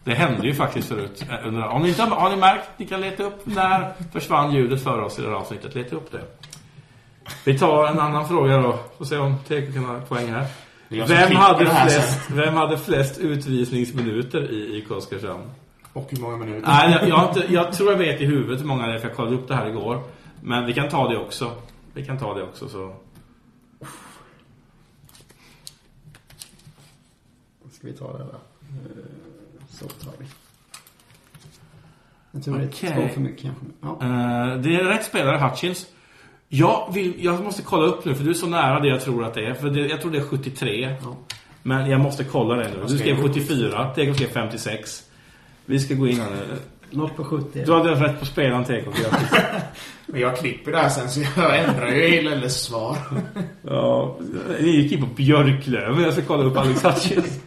Det 0.04 0.14
hände 0.16 0.48
ju 0.48 0.54
faktiskt 0.54 0.88
förut. 0.88 1.26
Under- 1.46 1.68
Om 1.68 1.82
ni 1.82 1.90
inte 1.90 2.02
har, 2.04 2.16
har 2.20 2.30
ni 2.30 2.36
märkt, 2.36 2.70
ni 2.78 2.86
kan 2.88 3.02
leta 3.02 3.24
upp 3.24 3.46
när 3.46 3.94
försvann 4.14 4.54
ljudet 4.54 4.84
för 4.84 5.00
oss 5.02 5.20
i 5.20 5.22
det 5.22 5.28
här 5.28 5.36
avsnittet. 5.36 5.76
Leta 5.76 5.96
upp 5.96 6.12
det. 6.12 6.22
Vi 7.46 7.60
tar 7.60 7.88
en 7.88 8.00
annan 8.00 8.28
fråga 8.28 8.58
då. 8.58 8.80
Får 8.98 9.06
se 9.06 9.18
om 9.18 9.38
TK 9.38 9.74
kan 9.74 9.86
ha 9.86 10.00
poäng 10.02 10.28
här. 10.28 10.46
Vem 11.08 11.36
hade, 11.36 11.66
flest, 11.66 12.30
vem 12.32 12.54
hade 12.54 12.78
flest 12.78 13.18
utvisningsminuter 13.20 14.52
i 14.52 14.78
IK 14.78 14.92
Oskarshamn? 14.92 15.44
Och 15.94 16.08
hur 16.10 16.22
många 16.22 16.38
minuter? 16.38 16.68
Nej, 16.68 16.92
jag, 17.02 17.10
jag, 17.10 17.30
inte, 17.30 17.54
jag 17.54 17.74
tror 17.74 17.92
jag 17.92 17.98
vet 17.98 18.22
i 18.22 18.26
huvudet 18.26 18.60
hur 18.62 18.66
många 18.66 18.88
det 18.88 18.94
är 18.94 18.98
för 19.00 19.08
jag 19.08 19.18
kollade 19.18 19.36
upp 19.36 19.48
det 19.48 19.56
här 19.56 19.68
igår. 19.70 20.02
Men 20.42 20.66
vi 20.66 20.74
kan 20.74 20.90
ta 20.90 21.08
det 21.10 21.18
också. 21.18 21.52
Vi 21.94 22.06
kan 22.06 22.18
ta 22.18 22.34
det 22.34 22.44
också 22.44 22.70
så. 22.70 22.96
Ska 27.72 27.88
vi 27.88 27.94
ta 27.94 28.18
det 28.18 28.24
där? 28.24 28.40
Så 29.80 29.88
tar 29.88 30.12
vi. 30.20 30.26
Jag 32.32 32.44
tror 32.44 32.58
det 32.58 32.68
Okej. 32.68 32.90
är 32.90 32.96
två 32.96 33.14
för 33.14 33.22
mycket 33.22 33.42
kanske. 33.42 33.66
Ja. 33.82 33.90
Eh, 34.02 34.58
det 34.62 34.76
är 34.76 34.84
rätt 34.84 35.06
spelare, 35.06 35.38
Hutchins. 35.38 35.88
Jag, 36.48 36.94
vill, 36.94 37.14
jag 37.18 37.44
måste 37.44 37.62
kolla 37.62 37.88
upp 37.88 38.06
nu, 38.06 38.16
för 38.16 38.24
du 38.24 38.30
är 38.30 38.34
så 38.34 38.48
nära 38.48 38.80
det 38.80 38.88
jag 38.88 39.02
tror 39.02 39.26
att 39.26 39.34
det 39.34 39.46
är. 39.46 39.54
För 39.54 39.70
det, 39.70 39.88
jag 39.88 40.02
tror 40.02 40.12
det 40.12 40.18
är 40.18 40.22
73. 40.24 40.96
Men 41.64 41.90
jag 41.90 42.00
måste 42.00 42.24
kolla 42.24 42.56
det 42.56 42.70
nu. 42.70 42.84
Du 42.88 42.98
skrev 42.98 43.22
74, 43.22 43.94
TK 43.94 44.16
skrev 44.16 44.28
56. 44.28 45.04
Vi 45.66 45.80
ska 45.80 45.94
gå 45.94 46.08
in 46.08 46.20
här 46.20 46.30
nu. 46.30 46.58
Något 46.92 47.16
på 47.16 47.24
70. 47.24 47.64
Du 47.66 47.74
hade 47.74 47.92
rätt 47.92 48.20
på 48.20 48.26
spelaren, 48.26 48.64
grattis. 48.64 49.40
Men 50.06 50.22
jag 50.22 50.38
klipper 50.38 50.72
det 50.72 50.78
här 50.78 50.90
sen 50.90 51.10
så 51.10 51.22
jag 51.38 51.60
ändrar 51.60 51.88
ju 51.88 52.04
i 52.04 52.22
Lelles 52.22 52.62
svar. 52.62 52.98
Ja, 53.62 54.18
ni 54.60 54.70
gick 54.70 54.92
in 54.92 55.02
på 55.02 55.06
Björklöven. 55.16 56.04
Jag 56.04 56.14
ska 56.14 56.22
kolla 56.22 56.44
upp 56.44 56.58
Alex 56.58 56.84
Hutchins. 56.84 57.40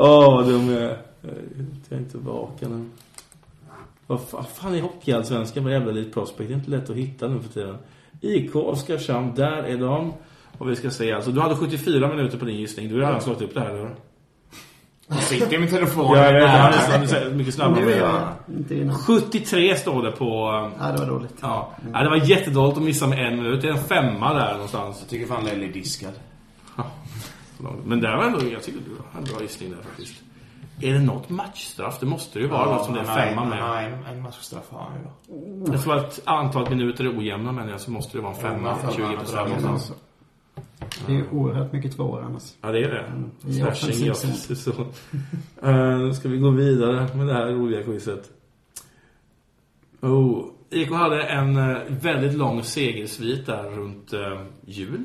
Åh, 0.00 0.34
vad 0.36 0.46
dum 0.46 0.70
jag 0.70 0.82
är. 0.82 0.96
Jag 1.22 1.32
är 1.90 1.98
inte 1.98 2.10
tillbaka 2.10 2.68
nu. 2.68 2.84
Vad 4.06 4.20
fan, 4.54 4.74
är 4.74 4.80
hockeyallsvenskan? 4.80 5.64
Vad 5.64 5.72
jävla 5.72 5.92
lite 5.92 6.10
prospect. 6.10 6.48
Det 6.48 6.54
är 6.54 6.58
inte 6.58 6.70
lätt 6.70 6.90
att 6.90 6.96
hitta 6.96 7.28
nu 7.28 7.40
för 7.40 7.48
tiden. 7.48 7.76
IK 8.20 8.56
Oskarshamn, 8.56 9.34
där 9.34 9.52
är 9.62 9.76
de. 9.78 10.12
Och 10.58 10.70
vi 10.70 10.76
ska 10.76 10.90
se 10.90 11.12
alltså. 11.12 11.30
Du 11.30 11.40
hade 11.40 11.56
74 11.56 12.08
minuter 12.08 12.38
på 12.38 12.44
din 12.44 12.56
gissning. 12.56 12.88
Du 12.88 12.94
har 12.94 13.00
redan 13.06 13.20
slagit 13.20 13.42
upp 13.42 13.54
det 13.54 13.60
här, 13.60 13.70
eller? 13.70 13.90
Jag 15.08 15.18
sitter 15.18 15.58
med 15.58 15.70
telefonen 15.70 16.18
Ja, 16.22 16.24
jag 16.24 16.32
vet. 16.40 16.48
Han 16.50 17.02
är 17.02 17.06
så- 17.06 17.30
mycket 17.36 17.54
snabbare. 17.54 17.84
Nu 17.84 17.90
är 17.92 17.96
än 17.96 17.98
jag 18.02 18.14
jag. 18.48 18.56
inte 18.58 18.74
innan. 18.74 18.94
73 18.98 19.76
står 19.76 20.02
det 20.02 20.12
på... 20.12 20.24
um, 20.50 20.72
Ja, 20.80 20.92
det 20.92 20.98
var 20.98 21.06
dåligt. 21.06 21.34
Ja. 21.40 21.70
ja, 21.92 22.02
det 22.02 22.08
var 22.10 22.16
jättedåligt 22.16 22.78
att 22.78 22.84
missa 22.84 23.06
med 23.06 23.18
en 23.32 23.36
minut. 23.42 23.62
Det 23.62 23.68
är 23.68 23.72
en 23.72 23.78
femma 23.84 24.34
där 24.34 24.52
någonstans. 24.52 24.96
Jag 25.00 25.08
tycker 25.10 25.26
fan 25.26 25.44
Lelle 25.44 25.64
är 25.66 25.72
diskad. 25.72 26.12
Ja, 27.62 27.70
långt. 27.70 27.86
Men 27.86 28.00
där 28.00 28.16
var 28.16 28.24
ändå, 28.24 28.38
jag 28.52 28.62
tycker 28.62 28.80
du 28.80 28.96
har 29.12 29.20
en 29.20 29.24
bra 29.24 29.42
gissning 29.42 29.70
där 29.70 29.82
faktiskt. 29.82 30.22
Är 30.80 30.92
det 30.92 31.00
något 31.00 31.28
matchstraff? 31.28 32.00
Det 32.00 32.06
måste 32.06 32.38
det 32.38 32.42
ju 32.42 32.48
vara 32.48 32.74
något 32.74 32.84
som 32.84 32.94
det 32.94 33.00
är 33.00 33.04
femma 33.04 33.44
med. 33.44 33.92
en, 33.92 34.06
en 34.06 34.22
matchstraff 34.22 34.70
har 34.70 34.80
han 34.80 34.92
ju. 35.00 35.72
Jag 35.72 35.82
tror 35.82 35.96
att 35.96 36.20
antalet 36.24 36.70
minuter 36.70 37.04
är 37.04 37.18
ojämna 37.18 37.52
men 37.52 37.78
så 37.78 37.90
måste 37.90 38.18
det 38.18 38.22
vara 38.22 38.34
en 38.34 38.40
femma, 38.40 38.76
Ja, 38.82 38.92
20 38.92 39.02
femma, 39.02 39.16
procent 39.16 39.62
någonstans. 39.62 39.92
Det 41.06 41.16
är 41.16 41.34
oerhört 41.34 41.72
mycket 41.72 41.96
tvåor 41.96 42.22
annars. 42.22 42.52
Ja, 42.60 42.72
det 42.72 42.78
är 42.78 42.88
det. 42.88 43.12
Slashing, 43.52 43.66
offensiv 43.66 44.06
ja, 44.06 44.14
precis 44.14 44.62
så. 44.64 44.72
Nu 45.98 46.12
ska 46.14 46.28
vi 46.28 46.38
gå 46.38 46.50
vidare 46.50 47.16
med 47.16 47.26
det 47.26 47.32
här 47.32 47.46
roliga 47.46 47.82
quizet. 47.82 48.30
Oh, 50.00 50.44
IK 50.70 50.90
hade 50.90 51.22
en 51.22 51.56
eh, 51.56 51.78
väldigt 51.88 52.34
lång 52.34 52.62
segersvit 52.62 53.46
där 53.46 53.70
runt 53.70 54.12
eh, 54.12 54.40
jul. 54.66 55.04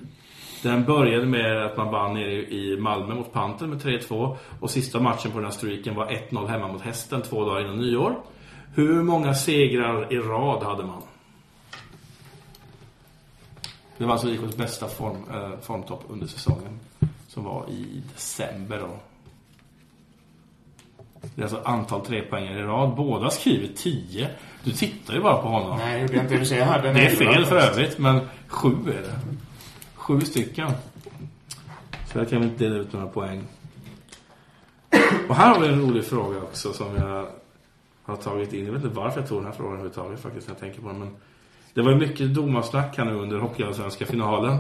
Den 0.66 0.86
började 0.86 1.26
med 1.26 1.66
att 1.66 1.78
man 1.78 1.92
vann 1.92 2.14
nere 2.14 2.32
i 2.32 2.78
Malmö 2.80 3.16
mot 3.16 3.34
Panten 3.34 3.70
med 3.70 3.82
3-2. 3.82 4.38
Och 4.60 4.70
sista 4.70 5.00
matchen 5.00 5.32
på 5.32 5.38
den 5.38 5.46
här 5.46 5.52
streaken 5.52 5.96
var 5.96 6.06
1-0 6.06 6.48
hemma 6.48 6.68
mot 6.68 6.82
Hästen 6.82 7.22
två 7.22 7.46
dagar 7.46 7.62
innan 7.62 7.80
nyår. 7.80 8.16
Hur 8.76 9.04
många 9.04 9.34
segrar 9.34 10.14
i 10.14 10.18
rad 10.18 10.64
hade 10.64 10.84
man? 10.84 11.02
Det 13.98 14.06
var 14.06 14.12
alltså 14.12 14.30
IKs 14.30 14.58
bästa 14.58 14.88
form, 14.88 15.18
eh, 15.34 15.60
formtopp 15.62 16.04
under 16.08 16.28
säsongen. 16.28 16.80
Som 17.28 17.44
var 17.44 17.66
i 17.70 18.02
december 18.14 18.80
då. 18.80 18.98
Det 21.36 21.42
är 21.42 21.44
alltså 21.44 21.62
antal 21.66 22.06
trepoängare 22.06 22.60
i 22.60 22.64
rad. 22.64 22.96
Båda 22.96 23.30
skriver 23.30 23.68
10. 23.76 24.30
Du 24.64 24.72
tittar 24.72 25.14
ju 25.14 25.22
bara 25.22 25.42
på 25.42 25.48
honom. 25.48 25.78
Nej, 25.78 25.94
det 25.94 26.02
gjorde 26.02 26.34
jag 26.34 26.42
inte. 26.42 26.56
Jag 26.56 26.66
hade 26.66 26.90
en 26.90 26.96
Det 26.96 27.06
är 27.06 27.16
fel 27.16 27.46
för 27.46 27.56
övrigt, 27.56 27.98
men 27.98 28.22
sju 28.48 28.70
är 28.70 29.02
det. 29.02 29.36
Sju 30.06 30.22
stycken. 30.22 30.72
Så 32.12 32.18
jag 32.18 32.30
kan 32.30 32.40
väl 32.40 32.50
inte 32.50 32.64
dela 32.64 32.76
ut 32.76 32.94
några 32.94 33.08
poäng. 33.08 33.44
Och 35.30 35.36
här 35.36 35.54
har 35.54 35.62
vi 35.62 35.68
en 35.68 35.82
rolig 35.82 36.06
fråga 36.06 36.42
också 36.42 36.74
som 36.74 36.96
jag 36.96 37.28
har 38.04 38.16
tagit 38.16 38.54
in. 38.54 38.66
Jag 38.66 38.74
vet 38.74 38.84
inte 38.84 38.96
varför 38.96 39.20
jag 39.20 39.30
tog 39.30 39.38
den 39.38 39.46
här 39.46 39.54
frågan 39.54 39.74
överhuvudtaget 39.74 40.20
faktiskt 40.20 40.48
när 40.48 40.56
jag 40.56 40.60
tänker 40.60 40.82
på 40.82 40.88
den. 40.88 41.00
Men 41.00 41.16
det 41.74 41.82
var 41.82 41.92
ju 41.92 41.98
mycket 41.98 42.34
domarsnack 42.36 42.98
här 42.98 43.06
nu 43.06 43.14
under 43.14 43.40
Hockeyallsvenska 43.40 44.06
finalen. 44.06 44.58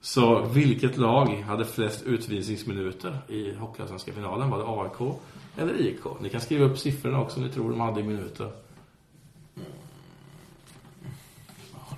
Så 0.00 0.46
vilket 0.46 0.96
lag 0.96 1.26
hade 1.26 1.64
flest 1.64 2.02
utvisningsminuter 2.02 3.18
i 3.28 3.54
Hockeyallsvenska 3.54 4.12
finalen? 4.12 4.50
Var 4.50 4.58
det 4.58 4.64
AIK 4.64 5.18
eller 5.56 5.80
IK? 5.80 6.00
Ni 6.20 6.28
kan 6.28 6.40
skriva 6.40 6.64
upp 6.64 6.78
siffrorna 6.78 7.20
också 7.20 7.36
om 7.36 7.46
ni 7.46 7.52
tror 7.52 7.70
de 7.70 7.80
hade 7.80 8.00
i 8.00 8.04
minuter. 8.04 8.50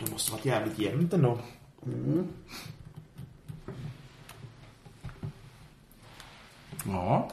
Det 0.01 0.11
måste 0.11 0.33
varit 0.33 0.45
jävligt 0.45 0.79
jämnt 0.79 1.13
ändå. 1.13 1.39
Ja, 6.87 7.30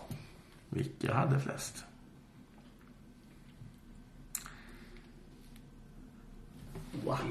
vilka 0.69 1.13
hade 1.13 1.39
flest? 1.39 1.83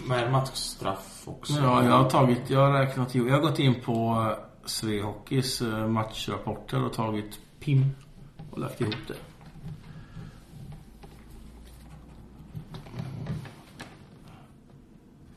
Med 0.09 0.33
matchstraff 0.33 1.23
också. 1.29 1.53
Ja, 1.53 1.85
jag 1.85 1.93
har 1.93 2.11
tagit, 2.11 2.51
jag 2.51 2.61
har 2.61 2.73
räknat. 2.73 3.15
Jag 3.15 3.31
har 3.31 3.41
gått 3.41 3.59
in 3.59 3.75
på 3.85 4.27
eh, 4.31 4.45
Svehockeys 4.65 5.63
eh, 5.63 5.87
matchrapporter 5.89 6.85
och 6.85 6.93
tagit 6.93 7.39
PIM 7.61 7.91
och 8.51 8.59
lagt 8.59 8.81
ihop 8.81 8.95
det. 9.09 9.30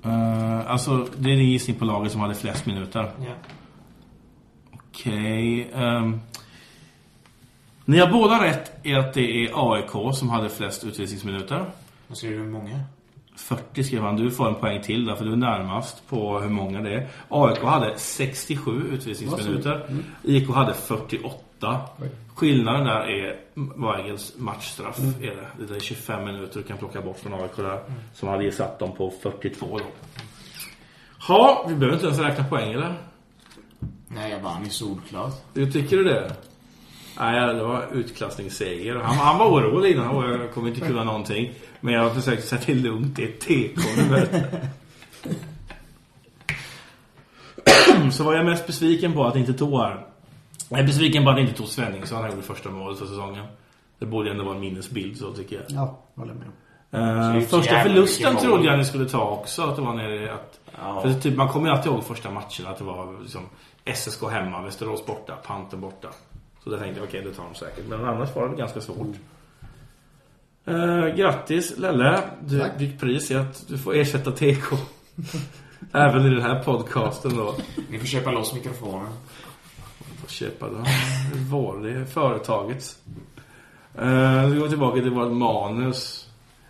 Uh, 0.05 0.71
alltså, 0.71 1.07
det 1.17 1.31
är 1.31 1.35
din 1.35 1.49
gissning 1.49 1.75
på 1.75 1.85
laget 1.85 2.11
som 2.11 2.21
hade 2.21 2.35
flest 2.35 2.65
minuter. 2.65 3.11
Ja. 3.19 3.33
Okej. 4.71 5.71
ehm. 5.73 6.21
ni 7.85 7.99
har 7.99 8.11
båda 8.11 8.43
rätt 8.43 8.71
i 8.83 8.95
att 8.95 9.13
det 9.13 9.45
är 9.45 9.73
AIK 9.73 10.15
som 10.15 10.29
hade 10.29 10.49
flest 10.49 10.83
utvisningsminuter. 10.83 11.65
Vad 12.07 12.17
säger 12.17 12.33
du, 12.33 12.39
hur 12.39 12.51
många? 12.51 12.79
40 13.35 13.83
skrev 13.83 14.01
han. 14.01 14.15
Du 14.15 14.31
får 14.31 14.47
en 14.47 14.55
poäng 14.55 14.81
till 14.81 15.05
där 15.05 15.15
för 15.15 15.25
du 15.25 15.31
är 15.31 15.35
närmast 15.35 16.07
på 16.07 16.39
hur 16.39 16.49
många 16.49 16.81
det 16.81 16.93
är. 16.93 17.07
AIK 17.29 17.63
hade 17.63 17.97
67 17.97 18.81
utvisningsminuter. 18.91 20.03
IK 20.23 20.49
hade 20.49 20.73
48. 20.73 21.42
Skillnaden 22.35 22.85
där 22.85 23.09
är 23.09 23.39
Weigels 23.93 24.33
matchstraff. 24.37 24.99
Är 24.99 25.35
det. 25.57 25.65
det 25.65 25.75
är 25.75 25.79
25 25.79 26.25
minuter 26.25 26.59
du 26.59 26.63
kan 26.63 26.77
plocka 26.77 27.01
bort 27.01 27.19
från 27.19 27.33
AIK 27.33 27.55
där. 27.55 27.79
Som 28.13 28.29
hade 28.29 28.51
satt 28.51 28.79
dem 28.79 28.95
på 28.95 29.13
42 29.23 29.77
då. 29.77 29.85
Ja, 31.27 31.65
vi 31.69 31.75
behöver 31.75 31.93
inte 31.95 32.05
ens 32.07 32.19
räkna 32.19 32.43
poäng 32.43 32.73
eller? 32.73 32.93
Nej, 34.07 34.31
jag 34.31 34.39
vann 34.39 34.65
i 34.65 34.69
solklart. 34.69 35.33
Du 35.53 35.71
tycker 35.71 35.97
du 35.97 36.03
det? 36.03 36.31
Nej, 37.19 37.53
det 37.55 37.63
var 37.63 37.87
utklassningsseger. 37.93 38.95
Han, 38.95 39.15
han 39.17 39.37
var 39.39 39.45
orolig 39.49 39.91
innan. 39.91 40.15
"Åh, 40.15 40.29
Jag 40.31 40.51
kommer 40.53 40.67
inte 40.69 40.81
kunna 40.81 41.03
någonting. 41.03 41.53
Men 41.79 41.93
jag 41.93 42.01
har 42.03 42.09
försökt 42.09 42.47
sätta 42.47 42.63
till 42.63 42.81
lugnt. 42.83 43.15
Det 43.15 43.23
är 43.23 43.31
TK 43.31 43.79
nu 43.97 44.03
vet 44.15 44.31
du. 48.05 48.11
Så 48.11 48.23
var 48.23 48.33
jag 48.35 48.45
mest 48.45 48.67
besviken 48.67 49.13
på 49.13 49.25
att 49.25 49.35
inte 49.35 49.53
tog 49.53 49.79
här. 49.79 50.05
Jag 50.73 50.81
är 50.81 50.87
besviken 50.87 51.23
på 51.23 51.29
att 51.29 51.39
inte 51.39 51.53
tog 51.53 51.67
Svenning 51.67 52.05
så 52.05 52.15
han 52.15 52.29
gjorde 52.29 52.41
första 52.41 52.69
målet 52.69 52.99
för 52.99 53.05
säsongen. 53.05 53.45
Det 53.99 54.05
borde 54.05 54.31
ändå 54.31 54.43
vara 54.43 54.55
en 54.55 54.61
minnesbild 54.61 55.17
så 55.17 55.31
tycker 55.31 55.55
jag. 55.55 55.65
Ja, 55.67 55.99
håller 56.15 56.33
med. 56.33 56.47
Det 57.35 57.41
så 57.41 57.57
första 57.57 57.79
förlusten 57.79 58.37
trodde 58.37 58.65
jag 58.65 58.77
ni 58.77 58.85
skulle 58.85 59.05
ta 59.05 59.29
också. 59.29 59.61
Att 59.61 59.75
det 59.75 59.81
var 59.81 59.93
nere 59.93 60.33
att... 60.33 60.59
Ja. 60.81 61.01
För 61.01 61.13
typ, 61.13 61.35
man 61.35 61.49
kommer 61.49 61.67
ju 61.67 61.75
alltid 61.75 61.91
ihåg 61.91 62.03
första 62.03 62.31
matchen 62.31 62.67
att 62.67 62.77
det 62.77 62.83
var 62.83 63.21
liksom 63.21 63.41
SSK 63.95 64.23
hemma, 64.31 64.61
Västerås 64.61 65.05
borta, 65.05 65.35
Panten 65.35 65.81
borta. 65.81 66.07
Så 66.63 66.69
där 66.69 66.77
tänkte 66.77 66.99
jag, 66.99 67.07
okej, 67.07 67.21
det 67.21 67.33
tar 67.33 67.43
de 67.43 67.55
säkert. 67.55 67.85
Men 67.89 68.05
annars 68.05 68.35
var 68.35 68.49
det 68.49 68.55
ganska 68.55 68.81
svårt. 68.81 69.15
Eh, 70.65 71.15
grattis 71.15 71.77
Lelle. 71.77 72.21
Du, 72.41 72.59
Tack. 72.59 72.79
ditt 72.79 72.99
pris 72.99 73.31
är 73.31 73.37
att 73.37 73.67
du 73.67 73.77
får 73.77 73.95
ersätta 73.95 74.31
TK. 74.31 74.77
Även 75.93 76.25
i 76.25 76.29
den 76.29 76.41
här 76.41 76.63
podcasten 76.63 77.37
då. 77.37 77.55
Ni 77.89 77.99
får 77.99 78.07
köpa 78.07 78.31
loss 78.31 78.53
mikrofonen. 78.53 79.09
Köpa. 80.27 80.69
Det 80.69 80.75
var 81.49 81.77
det 81.77 81.91
är 81.91 82.05
företagets. 82.05 82.97
Uh, 84.01 84.45
vi 84.45 84.59
går 84.59 84.67
tillbaka 84.69 85.01
till 85.01 85.09
vårt 85.09 85.31
manus. 85.31 86.27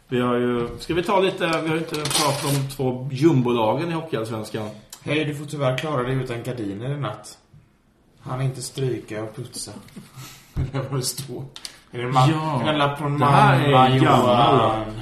Vi 0.07 0.21
har 0.21 0.35
ju... 0.35 0.67
Ska 0.79 0.93
vi 0.93 1.03
ta 1.03 1.19
lite... 1.19 1.47
Vi 1.47 1.67
har 1.67 1.75
ju 1.75 1.77
inte 1.77 1.95
pratat 1.95 2.45
om 2.45 2.69
två 2.69 3.09
jumbolagen 3.11 3.89
i 3.89 3.93
Hockeyallsvenskan. 3.93 4.69
Hej, 5.01 5.25
du 5.25 5.35
får 5.35 5.45
tyvärr 5.45 5.77
klara 5.77 6.03
dig 6.03 6.15
utan 6.15 6.43
gardiner 6.43 6.89
i 6.89 6.99
natt. 6.99 7.37
Han 8.19 8.41
inte 8.41 8.61
stryka 8.61 9.23
och 9.23 9.35
putsa. 9.35 9.71
Eller 10.55 10.83
vad 10.89 10.99
det 10.99 11.03
står. 11.03 11.45
Är 11.91 11.97
det 11.97 12.03
en, 12.03 12.11
ma- 12.13 12.31
Ja, 12.31 12.69
en 12.69 12.77
lapp 12.77 12.97
från 12.97 13.19
det 13.19 13.25
här 13.25 13.59
är 13.59 13.71
mamma 13.71 13.95
Johan? 13.95 15.01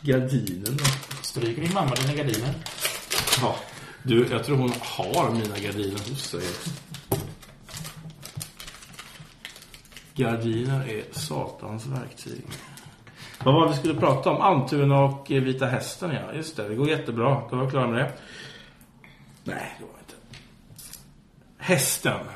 Gardinen 0.00 0.76
då? 0.76 0.84
Stryker 1.22 1.62
din 1.62 1.74
mamma 1.74 1.94
dina 1.94 2.14
gardiner? 2.14 2.54
Ja. 3.40 3.56
Du, 4.04 4.26
jag 4.30 4.44
tror 4.44 4.56
hon 4.56 4.72
har 4.80 5.30
mina 5.30 5.58
gardiner 5.58 5.98
hos 5.98 6.22
sig. 6.22 6.42
Gardiner 10.14 10.88
är 10.88 11.04
satans 11.12 11.86
verktyg. 11.86 12.44
Vad 13.44 13.54
var 13.54 13.64
det 13.64 13.70
vi 13.70 13.76
skulle 13.76 13.94
prata 13.94 14.30
om? 14.30 14.40
Almtuna 14.40 15.00
och 15.04 15.32
eh, 15.32 15.42
Vita 15.42 15.66
Hästen, 15.66 16.10
ja. 16.10 16.34
Just 16.34 16.56
det, 16.56 16.68
det 16.68 16.74
går 16.74 16.88
jättebra. 16.88 17.42
Då 17.50 17.56
var 17.56 17.62
jag 17.62 17.70
klar 17.70 17.86
med 17.86 17.98
det. 17.98 18.12
Nej, 19.44 19.76
det 19.78 19.84
var 19.84 19.98
inte. 20.00 20.14
Hästen. 21.58 22.26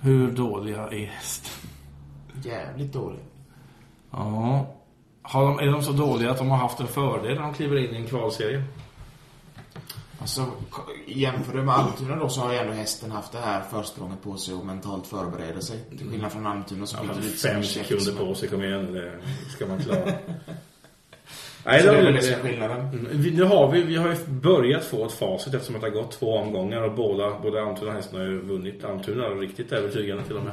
Hur 0.00 0.30
dåliga 0.30 0.88
är 0.88 1.06
hästen? 1.06 1.70
Jävligt 2.42 2.92
dålig. 2.92 3.20
Ja. 4.10 4.66
Har 5.22 5.44
de, 5.44 5.58
är 5.58 5.72
de 5.72 5.82
så 5.82 5.92
dåliga 5.92 6.30
att 6.30 6.38
de 6.38 6.50
har 6.50 6.58
haft 6.58 6.80
en 6.80 6.86
fördel 6.86 7.34
när 7.34 7.42
de 7.42 7.54
kliver 7.54 7.76
in 7.76 7.94
i 7.94 7.96
en 7.96 8.06
kvalserie? 8.06 8.62
Alltså, 10.20 10.46
jämför 11.06 11.52
du 11.52 11.62
med 11.62 11.74
Almtuna 11.74 12.16
då 12.16 12.28
så 12.28 12.40
har 12.40 12.52
ju 12.52 12.58
ändå 12.58 12.72
hästen 12.72 13.10
haft 13.10 13.32
det 13.32 13.38
här 13.38 13.62
försprånget 13.62 14.22
på 14.22 14.36
sig 14.36 14.54
och 14.54 14.66
mentalt 14.66 15.06
förbereda 15.06 15.60
sig. 15.60 15.80
Till 15.98 16.10
skillnad 16.10 16.32
från 16.32 16.46
Almtuna 16.46 16.86
som 16.86 17.06
Ja, 17.08 17.14
som 17.14 17.22
fem 17.22 17.62
sekunder 17.62 18.12
på 18.26 18.34
sig, 18.34 18.48
kom 18.48 18.62
igen. 18.64 18.92
Det 18.92 19.12
ska 19.56 19.66
man 19.66 19.78
klara. 19.78 20.00
Nej, 21.64 21.80
Så 21.82 21.86
det 21.86 21.92
är 21.92 21.96
det 21.98 22.02
väl 22.04 22.14
det 22.14 22.22
som 22.22 22.34
är 22.34 22.38
skillnaden. 22.38 22.80
Mm, 22.80 23.06
vi- 23.10 23.30
Nu 23.30 23.42
har 23.44 23.70
vi, 23.70 23.82
vi 23.82 23.96
har 23.96 24.08
ju 24.08 24.16
börjat 24.26 24.84
få 24.84 25.06
ett 25.06 25.12
facit 25.12 25.54
eftersom 25.54 25.74
att 25.74 25.80
det 25.80 25.86
har 25.88 25.94
gått 25.94 26.10
två 26.10 26.36
omgångar 26.38 26.82
och 26.82 26.94
båda, 26.94 27.38
både 27.42 27.62
Almtuna 27.62 27.90
och 27.90 27.96
Hästen 27.96 28.18
har 28.20 28.26
ju 28.26 28.40
vunnit. 28.40 28.84
Almtuna 28.84 29.26
är 29.26 29.34
riktigt 29.34 29.72
övertygande 29.72 30.24
till 30.24 30.36
och 30.36 30.44
med. 30.44 30.52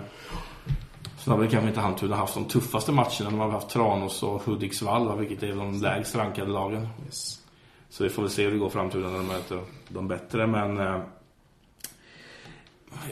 Sen 1.20 1.32
har 1.34 1.40
väl 1.40 1.50
kanske 1.50 1.68
inte 1.68 1.82
Almtuna 1.82 2.16
haft 2.16 2.34
de 2.34 2.46
tuffaste 2.46 2.92
matcherna. 2.92 3.30
De 3.30 3.40
har 3.40 3.50
haft 3.50 3.70
Tranås 3.70 4.24
och 4.24 4.42
Hudiksvall, 4.44 5.08
va, 5.08 5.16
vilket 5.16 5.44
är 5.44 5.56
de 5.56 5.82
lägst 5.82 6.16
rankade 6.16 6.52
lagen. 6.52 6.88
Yes. 7.06 7.42
Så 7.96 8.04
vi 8.04 8.10
får 8.10 8.22
väl 8.22 8.32
se 8.32 8.44
hur 8.44 8.52
det 8.52 8.58
går 8.58 8.70
framtiden 8.70 9.12
när 9.12 9.18
de 9.18 9.28
möter 9.28 9.64
de 9.88 10.08
bättre, 10.08 10.48
men... 10.48 10.78
Eh, 10.78 11.02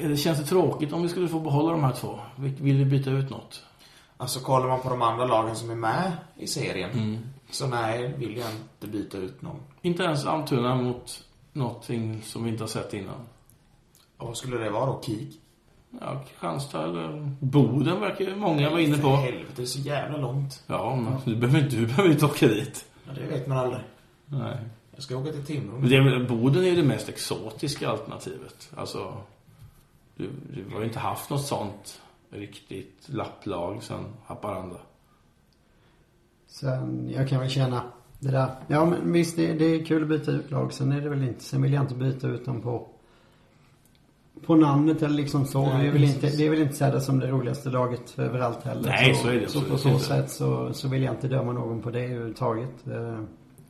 det 0.02 0.18
känns 0.18 0.40
det 0.40 0.46
tråkigt 0.46 0.94
om 0.94 1.02
vi 1.02 1.10
skulle 1.10 1.28
få 1.28 1.40
behålla 1.40 1.72
de 1.72 1.84
här 1.84 1.92
två? 1.92 2.20
Vill 2.36 2.78
vi 2.78 2.86
byta 2.86 3.12
ut 3.12 3.30
något? 3.30 3.64
Alltså 4.18 4.40
kollar 4.40 4.68
man 4.68 4.82
på 4.82 4.90
de 4.90 5.02
andra 5.02 5.26
lagen 5.26 5.56
som 5.56 5.70
är 5.70 5.76
med 5.76 6.12
i 6.38 6.48
serien. 6.48 6.92
Mm. 6.92 7.18
Så 7.50 7.68
nej, 7.68 8.14
vill 8.18 8.38
jag 8.38 8.48
inte 8.52 8.88
byta 8.98 9.18
ut 9.18 9.42
någon. 9.42 9.60
Inte 9.82 10.04
ens 10.04 10.26
Almtuna 10.26 10.76
mot 10.76 11.24
någonting 11.54 12.22
som 12.22 12.44
vi 12.44 12.50
inte 12.50 12.64
har 12.64 12.68
sett 12.68 12.94
innan. 12.94 13.28
Och 14.18 14.28
vad 14.28 14.38
skulle 14.38 14.58
det 14.58 14.70
vara 14.70 14.86
då? 14.86 15.02
Kik? 15.02 15.40
Ja, 16.02 16.24
Kristianstad 16.28 16.84
eller 16.84 17.32
Boden 17.40 18.00
verkar 18.00 18.26
ju 18.26 18.36
många 18.36 18.70
vara 18.70 18.82
inne 18.82 18.96
För 18.96 19.04
på. 19.04 19.16
helvete, 19.16 19.52
det 19.56 19.62
är 19.62 19.66
så 19.66 19.80
jävla 19.80 20.18
långt. 20.18 20.64
Ja, 20.68 20.96
men 20.96 21.14
du 21.26 21.36
behöver 21.36 21.64
inte, 21.64 21.76
du 21.76 21.88
behöver 21.88 22.12
inte 22.12 22.26
åka 22.26 22.48
dit. 22.48 22.86
Ja, 23.08 23.14
det 23.14 23.28
vet 23.28 23.48
man 23.48 23.58
aldrig. 23.58 23.82
Nej. 24.40 24.58
Jag 24.96 25.04
ska 25.04 25.18
åka 25.18 25.32
till 25.32 25.46
Timrå. 25.46 25.80
Men 25.80 25.90
det, 25.90 26.26
Boden 26.28 26.64
är 26.64 26.68
ju 26.68 26.76
det 26.76 26.84
mest 26.84 27.10
exotiska 27.10 27.90
alternativet. 27.90 28.72
Alltså, 28.76 29.18
du, 30.16 30.30
du 30.54 30.74
har 30.74 30.80
ju 30.80 30.86
inte 30.86 31.00
haft 31.00 31.30
något 31.30 31.46
sånt 31.46 32.02
riktigt 32.30 33.10
lapplag 33.10 33.84
sen 33.84 34.06
Haparanda. 34.26 34.78
Sen, 36.48 37.10
jag 37.16 37.30
kan 37.30 37.40
väl 37.40 37.50
känna 37.50 37.84
det 38.20 38.32
där. 38.32 38.56
Ja 38.68 38.86
men 38.86 39.12
visst 39.12 39.36
det, 39.36 39.54
det 39.54 39.66
är 39.66 39.86
kul 39.86 40.04
att 40.04 40.10
byta 40.10 40.32
ut 40.32 40.52
lag. 40.52 40.74
Sen 40.74 40.92
är 40.92 41.02
det 41.02 41.10
väl 41.10 41.24
inte, 41.24 41.44
sen 41.44 41.62
vill 41.62 41.74
jag 41.74 41.84
inte 41.84 41.96
byta 41.96 42.28
ut 42.28 42.46
dem 42.46 42.62
på 42.62 42.88
på 44.46 44.56
namnet 44.56 45.02
eller 45.02 45.16
liksom 45.16 45.46
så. 45.46 45.66
Nej, 45.66 45.82
det, 45.82 45.88
är 45.88 45.92
väl 45.92 46.04
inte, 46.04 46.30
det 46.30 46.46
är 46.46 46.50
väl 46.50 46.62
inte 46.62 46.76
sedda 46.76 47.00
som 47.00 47.20
det 47.20 47.28
roligaste 47.28 47.70
laget 47.70 48.20
överallt 48.20 48.64
heller. 48.64 48.90
Nej, 48.90 49.16
så 49.16 49.28
är 49.28 49.34
det 49.34 49.48
Så 49.48 49.62
på 49.62 49.74
absolut 49.74 50.02
så 50.02 50.08
sätt 50.08 50.32
så, 50.32 50.74
så 50.74 50.88
vill 50.88 51.04
jag 51.04 51.14
inte 51.14 51.28
döma 51.28 51.52
någon 51.52 51.82
på 51.82 51.92
det 51.92 52.00
överhuvudtaget. 52.00 52.86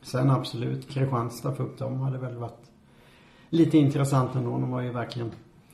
Sen 0.04 0.30
absolut, 0.30 0.88
Kristianstad, 0.90 1.54
få 1.54 1.62
upp 1.62 1.78
dem 1.78 2.00
hade 2.00 2.18
väl 2.18 2.36
varit 2.36 2.70
lite 3.50 3.78
intressant 3.78 4.34
ändå. 4.34 4.50
De 4.50 4.72
har 4.72 4.80
ju 4.80 4.90
verkligen 4.90 5.30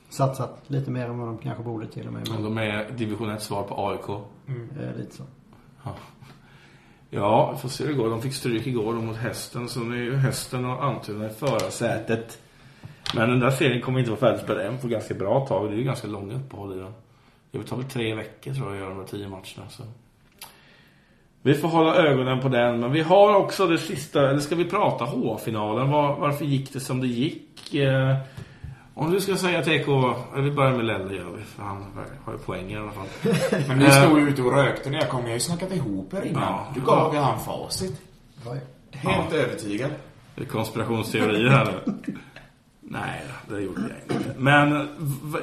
satsat 0.08 0.62
lite 0.66 0.90
mer 0.90 1.06
än 1.06 1.18
vad 1.18 1.28
de 1.28 1.38
kanske 1.38 1.62
borde 1.64 1.86
till 1.86 2.06
och 2.06 2.12
med. 2.12 2.28
Men 2.30 2.42
de 2.42 2.58
är 2.58 2.90
division 2.90 3.30
1 3.30 3.42
svar 3.42 3.62
på 3.62 3.88
AIK. 3.88 4.08
eh, 4.80 4.96
lite 4.98 5.16
så. 5.16 5.22
Ja, 7.10 7.52
vi 7.52 7.58
får 7.58 7.68
se 7.68 7.84
hur 7.84 7.90
det 7.92 7.98
går. 7.98 8.10
De 8.10 8.22
fick 8.22 8.34
stryk 8.34 8.66
igår 8.66 8.94
mot 8.94 9.16
hästen. 9.16 9.68
Så 9.68 9.80
nu 9.80 9.98
är 9.98 10.02
ju 10.04 10.16
hästen 10.16 10.64
och 10.64 10.84
Almtuna 10.84 11.26
i 11.26 11.28
förarsätet. 11.28 12.38
Men 13.14 13.28
den 13.28 13.40
där 13.40 13.50
serien 13.50 13.80
kommer 13.82 13.98
inte 13.98 14.10
vara 14.10 14.20
färdigspelad 14.20 14.66
än 14.66 14.78
på 14.78 14.88
ganska 14.88 15.14
bra 15.14 15.46
tag. 15.46 15.68
Det 15.70 15.74
är 15.74 15.78
ju 15.78 15.84
ganska 15.84 16.08
långa 16.08 16.34
uppehåll 16.34 16.76
i 16.76 16.78
den. 16.80 16.92
Det 17.50 17.62
tar 17.62 17.76
väl 17.76 17.84
tre 17.86 18.14
veckor 18.14 18.54
tror 18.54 18.66
jag 18.66 18.74
att 18.74 18.80
göra 18.80 18.88
de 18.90 18.98
här 18.98 19.06
tio 19.06 19.28
matcherna. 19.28 19.68
Så. 19.70 19.82
Vi 21.42 21.54
får 21.54 21.68
hålla 21.68 21.94
ögonen 21.94 22.40
på 22.40 22.48
den. 22.48 22.80
Men 22.80 22.92
vi 22.92 23.00
har 23.00 23.34
också 23.36 23.66
det 23.66 23.78
sista, 23.78 24.30
eller 24.30 24.40
ska 24.40 24.54
vi 24.54 24.64
prata 24.64 25.04
H-finalen? 25.04 25.90
Var, 25.90 26.16
varför 26.16 26.44
gick 26.44 26.72
det 26.72 26.80
som 26.80 27.00
det 27.00 27.06
gick? 27.06 27.74
Eh, 27.74 28.16
om 28.94 29.10
du 29.10 29.20
ska 29.20 29.36
säga 29.36 29.62
TK, 29.62 29.88
eller 30.34 30.42
vi 30.42 30.50
börjar 30.50 30.72
med 30.72 30.84
Lelle 30.84 31.14
gör 31.14 31.30
vi. 31.36 31.42
För 31.42 31.62
han 31.62 31.84
har 32.24 32.32
ju 32.32 32.38
poäng 32.38 32.72
i 32.72 32.76
alla 32.76 32.90
fall. 32.90 33.06
Men 33.68 33.78
ni 33.78 33.90
stod 33.90 34.18
ju 34.18 34.28
ute 34.28 34.42
och 34.42 34.52
rökte 34.52 34.90
när 34.90 34.98
jag 34.98 35.08
kom. 35.08 35.20
Jag 35.20 35.28
har 35.28 35.34
ju 35.34 35.40
snackat 35.40 35.72
ihop 35.72 36.14
er 36.14 36.22
innan. 36.22 36.42
Ja. 36.42 36.72
Du 36.74 36.80
gav 36.80 37.14
ju 37.14 37.20
han 37.20 37.40
facit. 37.40 38.00
Helt 38.90 39.32
övertygad. 39.32 39.90
Det 40.34 40.42
är 40.42 40.46
konspirationsteorier 40.46 41.48
här 41.48 41.64
nu. 41.86 41.94
Nej, 42.80 43.22
det 43.48 43.60
gjorde 43.60 43.80
jag 43.80 44.16
inte. 44.16 44.34
Men 44.38 44.88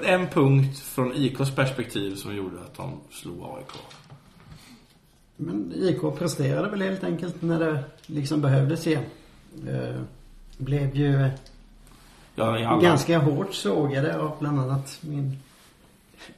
en 0.03 0.27
punkt 0.27 0.79
från 0.79 1.13
IKs 1.15 1.55
perspektiv 1.55 2.15
som 2.15 2.35
gjorde 2.35 2.61
att 2.61 2.75
de 2.75 2.99
slog 3.11 3.43
AIK. 3.57 3.71
Men 5.37 5.73
IK 5.75 6.01
presterade 6.17 6.69
väl 6.69 6.81
helt 6.81 7.03
enkelt 7.03 7.41
när 7.41 7.59
det 7.59 7.83
liksom 8.05 8.41
behövdes 8.41 8.87
igen. 8.87 9.03
Eh, 9.67 10.01
blev 10.57 10.95
ju 10.95 11.29
Ja, 12.35 12.79
ganska 12.83 13.19
hårt 13.19 13.53
sågade 13.53 14.19
av 14.19 14.31
bland 14.39 14.59
annat 14.59 14.99
min 15.01 15.37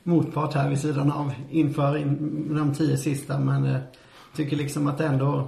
motpart 0.04 0.54
här 0.54 0.70
vid 0.70 0.80
sidan 0.80 1.12
av 1.12 1.34
inför 1.50 1.97
in, 1.97 2.56
de 2.56 2.76
tio 2.76 2.97
sista. 2.97 3.39
Men 3.39 3.66
eh, 3.66 3.80
tycker 4.36 4.58
liksom 4.58 4.88
att 4.88 5.02
ändå 5.02 5.47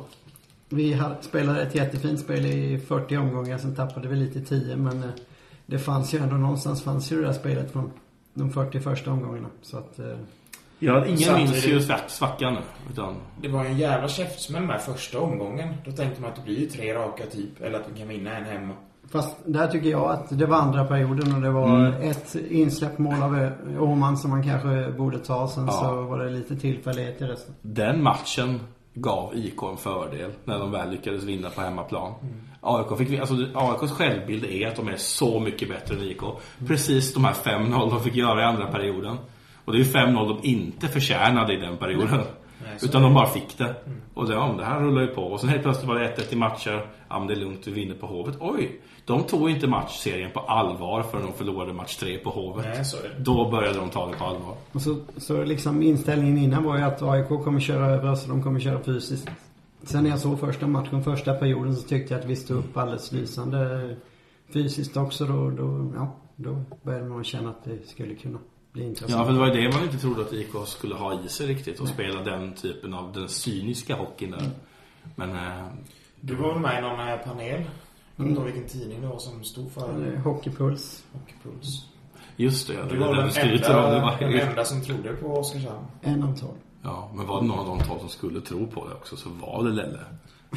vi 0.70 1.02
spelade 1.22 1.62
ett 1.62 1.76
jättefint 1.76 2.20
spel 2.20 2.46
i 2.46 2.80
40 2.80 3.18
omgångar. 3.18 3.58
Sen 3.58 3.76
tappade 3.76 4.08
vi 4.08 4.16
lite 4.16 4.40
i 4.40 4.42
10 4.42 4.76
men 4.76 5.04
eh, 5.04 5.10
det 5.66 5.80
fanns 5.80 6.14
ju 6.14 6.18
ändå 6.18 6.36
någonstans 6.36 6.84
fanns 6.84 7.12
ju 7.12 7.22
det 7.22 7.28
där 7.28 7.34
spelet 7.34 7.72
från 7.72 7.92
de 8.34 8.52
40 8.52 8.80
första 8.80 9.12
omgångarna. 9.12 9.50
Så 9.62 9.78
att 9.78 10.00
eh, 10.00 10.18
Ja, 10.84 11.06
ingen 11.06 11.18
Samtidigt- 11.18 11.52
minns 11.52 11.68
ju 11.68 11.80
svack- 11.80 12.08
svackan. 12.10 12.58
Utan, 12.92 13.16
Det 13.42 13.48
var 13.48 13.66
en 13.66 13.78
jävla 13.78 14.08
käftsmäll 14.08 14.64
med 14.64 14.82
första 14.82 15.20
omgången. 15.20 15.74
Då 15.86 15.92
tänkte 15.92 16.22
man 16.22 16.30
att 16.30 16.36
det 16.36 16.42
blir 16.42 16.60
ju 16.60 16.66
tre 16.66 16.94
raka 16.94 17.24
typ. 17.26 17.62
Eller 17.62 17.80
att 17.80 17.86
vi 17.94 18.00
kan 18.00 18.08
vinna 18.08 18.38
en 18.38 18.44
hemma. 18.46 18.74
Fast 19.12 19.38
där 19.46 19.68
tycker 19.68 19.90
jag 19.90 20.10
att 20.12 20.40
det 20.40 20.46
var 20.46 20.58
andra 20.58 20.86
perioden 20.86 21.36
och 21.36 21.42
det 21.42 21.50
var 21.52 21.80
Mm. 21.88 22.10
ett 22.12 22.36
insläppt 22.50 22.98
mål 22.98 23.22
av 23.24 23.38
Ö- 23.40 23.52
Åhman 23.80 24.18
som 24.18 24.30
man 24.32 24.44
kanske 24.44 24.92
borde 24.98 25.20
ta. 25.20 25.48
Sen 25.48 25.66
Ja. 25.66 25.72
så 25.72 26.02
var 26.02 26.20
det 26.20 26.30
lite 26.30 26.56
tillfällighet 26.56 27.22
i 27.22 27.26
resten. 27.26 27.56
den 27.62 28.04
matchen 28.04 28.60
gav 28.94 29.32
IK 29.36 29.64
en 29.72 29.78
fördel 29.78 30.32
när 30.46 30.60
de 30.60 30.72
väl 30.72 30.90
lyckades 30.92 31.24
vinna 31.24 31.50
på 31.50 31.62
hemmaplan. 31.62 32.14
AIK 32.62 32.96
fick, 32.98 33.20
alltså, 33.20 33.36
AIKs 33.54 33.92
självbild 33.92 34.46
är 34.46 34.68
att 34.68 34.76
de 34.76 34.88
är 34.88 34.96
så 34.98 35.40
mycket 35.40 35.70
bättre 35.70 35.96
än 35.96 36.02
IK. 36.02 36.22
Precis 36.68 37.14
de 37.14 37.26
här 37.26 37.34
5-0 37.34 37.90
de 37.90 38.00
fick 38.00 38.16
göra 38.16 38.42
i 38.42 38.44
andra 38.44 38.68
perioden. 38.68 39.18
Och 39.66 39.74
det 39.74 39.80
är 39.80 39.84
ju 39.84 39.92
5-0 39.92 40.28
de 40.28 40.48
inte 40.48 40.88
förtjänade 40.88 41.54
i 41.54 41.58
den 41.58 41.78
perioden. 41.78 42.22
så 42.78 42.86
Utan 42.86 43.02
de 43.02 43.14
bara 43.14 43.28
fick 43.28 43.58
det. 43.58 43.76
Och 44.14 44.28
det, 44.28 44.34
ja, 44.34 44.56
det 44.58 44.66
här 44.66 44.80
rullar 44.80 45.02
ju 45.02 45.08
på. 45.08 45.22
Och 45.22 45.40
sen 45.40 45.50
helt 45.50 45.64
plötsligt 45.64 45.88
var 45.88 46.00
det 46.00 46.16
1-1 46.18 46.34
i 46.34 46.36
matcher. 46.36 46.86
Ja, 47.10 47.20
men 47.20 47.28
det 47.28 47.34
är 47.34 47.38
lugnt, 47.38 47.68
vi 47.68 47.72
vinner 47.72 47.96
på 47.96 48.08
Hovet. 48.08 48.36
Oj! 48.40 48.82
De 49.06 49.24
tog 49.24 49.50
inte 49.50 49.68
matchserien 49.68 50.32
på 50.32 50.40
allvar 50.40 51.04
förrän 51.04 51.26
de 51.26 51.34
förlorade 51.34 51.74
match 51.74 51.96
3 51.96 52.18
på 52.18 52.30
Hovet. 52.30 52.66
Nej, 52.76 52.86
så. 52.86 52.98
Då 53.18 53.50
började 53.50 53.80
de 53.80 53.90
ta 53.90 54.08
det 54.08 54.18
på 54.18 54.26
allvar. 54.26 54.56
Och 54.72 54.82
så, 54.82 54.96
så 55.18 55.44
liksom 55.44 55.82
inställningen 55.82 56.38
innan 56.38 56.64
var 56.64 56.78
ju 56.78 56.84
att 56.84 57.02
AIK 57.02 57.28
kommer 57.28 57.60
köra 57.60 57.86
över 57.86 58.12
oss 58.12 58.24
och 58.24 58.30
de 58.30 58.44
kommer 58.44 58.60
köra 58.60 58.84
fysiskt. 58.84 59.30
Sen 59.84 60.04
när 60.04 60.10
jag 60.10 60.20
såg 60.20 60.40
första 60.40 60.68
matchen, 60.68 61.04
första 61.04 61.34
perioden 61.34 61.76
så 61.76 61.88
tyckte 61.88 62.14
jag 62.14 62.22
att 62.22 62.30
vi 62.30 62.36
stod 62.36 62.58
upp 62.58 62.78
alldeles 62.78 63.12
lysande 63.12 63.96
fysiskt 64.54 64.98
också. 64.98 65.26
Då, 65.26 65.50
då, 65.50 65.92
ja, 65.96 66.16
då 66.36 66.64
började 66.84 67.06
man 67.06 67.24
känna 67.24 67.50
att 67.50 67.64
det 67.64 67.88
skulle 67.88 68.16
kunna 68.16 68.40
bli 68.74 68.84
intressant. 68.86 69.20
Ja, 69.20 69.26
för 69.26 69.34
det 69.34 69.40
var 69.40 69.48
ju 69.48 69.62
det 69.62 69.74
man 69.78 69.84
inte 69.84 69.98
trodde 69.98 70.22
att 70.22 70.34
IK 70.34 70.50
skulle 70.66 70.96
ha 70.96 71.22
i 71.26 71.30
sig 71.30 71.48
riktigt 71.48 71.80
och 71.80 71.88
spela 71.88 72.22
den 72.24 72.54
typen 72.54 72.94
av 72.94 73.14
den 73.14 73.30
cyniska 73.30 73.96
hockeyn 73.96 74.32
där. 74.32 74.50
Men 75.16 75.32
eh, 75.36 75.68
Du 76.22 76.36
var 76.36 76.60
med 76.60 76.80
i 76.80 76.82
någon 76.82 77.00
eh, 77.10 77.18
panel? 77.18 77.64
Jag 78.16 78.24
vet 78.26 78.30
inte 78.30 78.44
vilken 78.44 78.68
tidning 78.68 79.02
det 79.02 79.08
var 79.08 79.20
som 79.20 79.44
stod 79.44 79.72
för 79.72 80.14
Eh, 80.14 80.20
Hockeypuls. 80.22 81.04
Hockeypuls. 81.14 81.86
just 82.36 82.68
det, 82.68 82.74
ja, 82.74 82.82
det 82.84 82.90
Du 82.90 82.98
var 82.98 83.16
den 83.16 83.18
den. 83.18 83.48
Det 83.48 83.66
enda, 83.66 84.02
var, 84.02 84.18
den 84.20 84.34
enda 84.50 84.66
som 84.66 84.82
trodde 84.82 85.14
på 85.14 85.28
Oskarshamn. 85.28 85.86
En 86.02 86.24
av 86.24 86.38
tolv. 86.38 86.58
ja, 86.84 87.12
men 87.16 87.28
var 87.28 87.42
det 87.42 87.48
någon 87.48 87.60
av 87.60 87.78
de 87.78 87.86
tolv 87.86 88.00
som 88.00 88.10
skulle 88.10 88.42
tro 88.42 88.68
på 88.68 88.88
det 88.88 88.94
också 88.96 89.16
så 89.16 89.30
var 89.30 89.64
det 89.64 89.70
Lelle. 89.70 90.00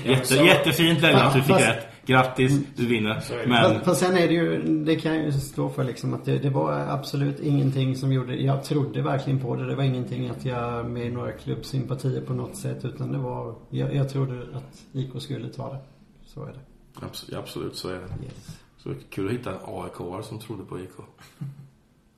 Jätte, 0.04 0.26
så- 0.26 0.44
Jättefint 0.44 1.02
Lelle 1.02 1.22
att 1.22 1.34
du 1.34 1.42
fick 1.42 1.54
Fast- 1.54 1.66
rätt. 1.68 1.86
Grattis, 2.06 2.60
du 2.76 2.86
vinner. 2.86 3.22
Men 3.46 3.62
Fast, 3.72 3.84
fast 3.84 4.00
sen 4.00 4.16
är 4.16 4.28
det 4.28 4.34
ju, 4.34 4.62
det 4.84 4.96
kan 4.96 5.14
jag 5.14 5.24
ju 5.24 5.32
stå 5.32 5.68
för 5.68 5.84
liksom 5.84 6.14
att 6.14 6.24
det, 6.24 6.38
det 6.38 6.50
var 6.50 6.72
absolut 6.72 7.40
ingenting 7.40 7.96
som 7.96 8.12
gjorde, 8.12 8.34
jag 8.36 8.64
trodde 8.64 9.02
verkligen 9.02 9.40
på 9.40 9.56
det. 9.56 9.66
Det 9.66 9.74
var 9.74 9.84
ingenting 9.84 10.28
att 10.28 10.44
jag 10.44 10.90
med 10.90 11.12
några 11.12 11.32
klubbsympatier 11.32 12.20
på 12.20 12.32
något 12.32 12.56
sätt 12.56 12.84
utan 12.84 13.12
det 13.12 13.18
var, 13.18 13.54
jag, 13.70 13.94
jag 13.94 14.08
trodde 14.10 14.42
att 14.56 14.82
IK 14.92 15.10
skulle 15.22 15.48
ta 15.48 15.72
det. 15.72 15.78
Så 16.26 16.42
är 16.44 16.52
det. 16.52 16.60
absolut, 17.06 17.38
absolut 17.38 17.76
så 17.76 17.88
är 17.88 17.94
det. 17.94 18.24
Yes. 18.24 18.60
Så 18.78 18.90
kul 19.10 19.26
att 19.26 19.32
hitta 19.32 19.50
en 19.50 19.56
AIK 19.66 20.24
som 20.24 20.38
trodde 20.38 20.64
på 20.64 20.78
IK. 20.80 20.90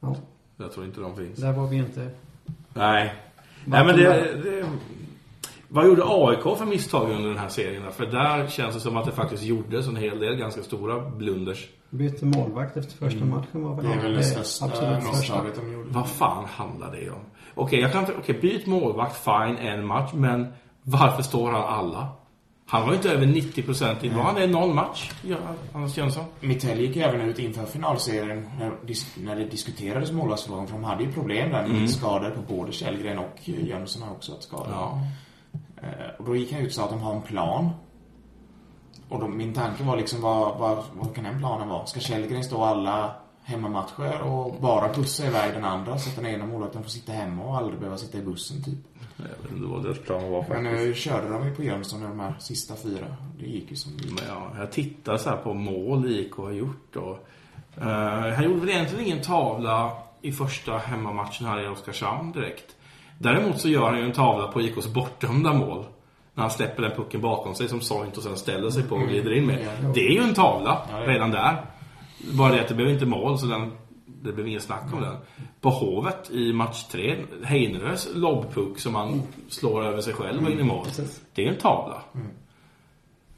Ja, 0.01 0.16
Jag 0.57 0.72
tror 0.72 0.87
inte 0.87 1.01
de 1.01 1.16
finns. 1.16 1.39
där 1.39 1.53
var 1.53 1.66
vi 1.66 1.77
inte. 1.77 2.11
Nej. 2.74 3.14
Nej 3.64 3.85
men 3.87 3.97
det, 3.97 4.05
det... 4.43 4.66
Vad 5.77 5.87
gjorde 5.87 6.03
AIK 6.07 6.59
för 6.59 6.64
misstag 6.64 7.11
under 7.11 7.29
den 7.29 7.39
här 7.39 7.49
serien? 7.49 7.83
För 7.93 8.07
där 8.07 8.47
känns 8.47 8.74
det 8.74 8.81
som 8.81 8.97
att 8.97 9.05
det 9.05 9.12
faktiskt 9.12 9.43
gjordes 9.43 9.89
en 9.89 9.97
hel 9.97 10.18
del 10.18 10.37
ganska 10.37 10.62
stora 10.62 11.11
blunders. 11.11 11.66
Bytte 11.91 12.24
målvakt 12.24 12.77
efter 12.77 12.97
första 12.97 13.24
matchen 13.24 13.62
var 13.62 13.74
väl 13.74 13.85
Det 13.85 13.93
är 13.93 14.03
väl 14.03 14.14
det 14.14 14.22
största 14.22 14.64
absolut 14.64 15.05
största. 15.05 15.43
de 15.57 15.72
gjorde. 15.72 15.91
Vad 15.91 16.09
fan 16.09 16.45
handlar 16.45 16.93
det 16.93 17.11
om? 17.11 17.20
Okej, 17.55 17.81
jag 17.81 17.93
kan 17.93 18.07
okej, 18.18 18.39
byt 18.41 18.66
målvakt, 18.66 19.24
fine, 19.24 19.57
en 19.57 19.87
match, 19.87 20.11
men 20.14 20.47
varför 20.83 21.22
står 21.22 21.51
han 21.53 21.64
alla? 21.64 22.09
Han 22.66 22.83
var 22.83 22.89
ju 22.89 22.97
inte 22.97 23.11
över 23.11 23.27
90% 23.27 24.05
i, 24.05 24.09
var 24.09 24.22
han 24.22 24.35
det 24.35 24.47
någon 24.47 24.74
match? 24.74 25.12
Ja, 25.22 25.37
Anders 25.72 25.97
Jönsson? 25.97 26.24
Mitell 26.41 26.81
gick 26.81 26.97
även 26.97 27.20
ut 27.20 27.39
inför 27.39 27.66
finalserien 27.66 28.49
när, 28.59 28.72
när 29.24 29.37
det 29.37 29.45
diskuterades 29.45 30.12
målvaktsfrågan. 30.12 30.66
För 30.66 30.74
de 30.74 30.85
hade 30.85 31.05
ju 31.05 31.12
problem 31.12 31.51
där 31.51 31.66
med 31.66 31.91
skador 31.91 32.31
på 32.31 32.55
både 32.55 32.72
Källgren 32.72 33.18
och 33.18 33.37
Jönsson 33.45 34.03
har 34.03 34.11
också 34.11 34.33
haft 34.33 34.45
skador. 34.45 34.68
Ja. 34.70 35.01
Eh, 35.83 35.89
Och 36.18 36.24
då 36.24 36.37
gick 36.37 36.53
han 36.53 36.61
ut 36.61 36.66
och 36.66 36.72
sa 36.72 36.85
att 36.85 36.91
de 36.91 37.01
har 37.01 37.14
en 37.14 37.22
plan. 37.22 37.70
Och 39.09 39.20
då, 39.20 39.29
min 39.29 39.53
tanke 39.55 39.85
var 39.85 39.97
liksom, 39.97 40.20
vad, 40.20 40.59
vad, 40.59 40.85
vad 40.93 41.14
kan 41.14 41.24
den 41.24 41.39
planen 41.39 41.68
vara? 41.68 41.87
Ska 41.87 42.01
Källgren 42.01 42.45
stå 42.45 42.64
alla 42.64 43.14
hemmamatcher 43.43 44.20
och 44.22 44.55
bara 44.61 44.89
pussa 44.93 45.27
iväg 45.27 45.53
den 45.55 45.64
andra 45.64 45.99
så 45.99 46.11
att 46.11 46.16
den 46.16 46.27
ena 46.27 46.47
målvakten 46.47 46.83
får 46.83 46.91
sitta 46.91 47.12
hemma 47.12 47.45
och 47.45 47.57
aldrig 47.57 47.79
behöva 47.79 47.99
sitta 47.99 48.18
i 48.18 48.22
bussen 48.22 48.62
typ? 48.64 48.79
Jag 49.16 49.24
vet 49.43 49.51
inte 49.53 49.66
vad 49.66 49.83
deras 49.83 49.99
plan 49.99 50.31
var 50.31 50.45
Men 50.49 50.64
faktiskt. 50.64 50.87
nu 50.87 50.95
körde 50.95 51.29
de 51.29 51.45
ju 51.49 51.55
på 51.55 51.62
Jönsson 51.62 52.01
i 52.03 52.07
de 52.07 52.20
här 52.20 52.35
sista 52.39 52.74
fyra. 52.77 53.07
Det 53.41 53.47
gick 53.47 53.70
ju 53.70 53.77
som 53.77 53.97
det 53.97 54.05
gick. 54.05 54.20
Men 54.20 54.29
ja, 54.29 54.51
jag 54.59 54.72
tittar 54.72 55.16
så 55.16 55.31
här 55.31 55.37
på 55.37 55.55
mål 55.55 56.11
IK 56.11 56.33
har 56.35 56.51
gjort 56.51 56.97
och 56.97 57.29
uh, 57.79 57.87
han 58.35 58.45
gjorde 58.45 58.61
väl 58.61 58.68
egentligen 58.68 59.05
ingen 59.07 59.22
tavla 59.22 59.93
i 60.22 60.33
första 60.33 60.79
hemmamatchen 60.79 61.47
här 61.47 61.64
i 61.64 61.68
Oskarshamn 61.68 62.33
direkt. 62.33 62.76
Däremot 63.19 63.61
så 63.61 63.69
gör 63.69 63.87
han 63.87 63.99
ju 63.99 64.05
en 64.05 64.12
tavla 64.12 64.47
på 64.47 64.61
IKs 64.62 64.89
bortdömda 64.89 65.53
mål. 65.53 65.85
När 66.35 66.43
han 66.43 66.51
släpper 66.51 66.83
den 66.83 66.97
pucken 66.97 67.21
bakom 67.21 67.55
sig 67.55 67.69
som 67.69 67.81
Soint 67.81 68.17
och 68.17 68.23
sen 68.23 68.37
ställer 68.37 68.71
sig 68.71 68.83
på 68.83 68.95
och 68.95 69.09
glider 69.09 69.33
in 69.33 69.47
med. 69.47 69.59
Ja. 69.64 69.89
Det 69.95 70.07
är 70.07 70.12
ju 70.12 70.21
en 70.21 70.35
tavla 70.35 70.81
redan 71.07 71.31
där. 71.31 71.57
Bara 72.33 72.53
det 72.53 72.61
att 72.61 72.69
det 72.69 72.75
blev 72.75 72.89
inte 72.89 73.07
mål 73.07 73.39
så 73.39 73.47
den, 73.47 73.73
det 74.07 74.33
blev 74.33 74.47
ingen 74.49 74.61
snack 74.61 74.93
om 74.93 75.01
den. 75.01 75.17
På 75.61 75.71
Hovet 75.71 76.31
i 76.31 76.53
match 76.53 76.85
3, 76.85 77.17
Heinerös 77.45 78.09
lobbpuck 78.14 78.79
som 78.79 78.95
han 78.95 79.23
slår 79.49 79.85
över 79.85 80.01
sig 80.01 80.14
själv 80.14 80.45
och 80.45 80.51
in 80.51 80.61
i 80.61 80.62
mål. 80.62 80.85
Precis. 80.85 81.23
Det 81.35 81.47
är 81.47 81.49
en 81.49 81.59
tavla. 81.59 82.03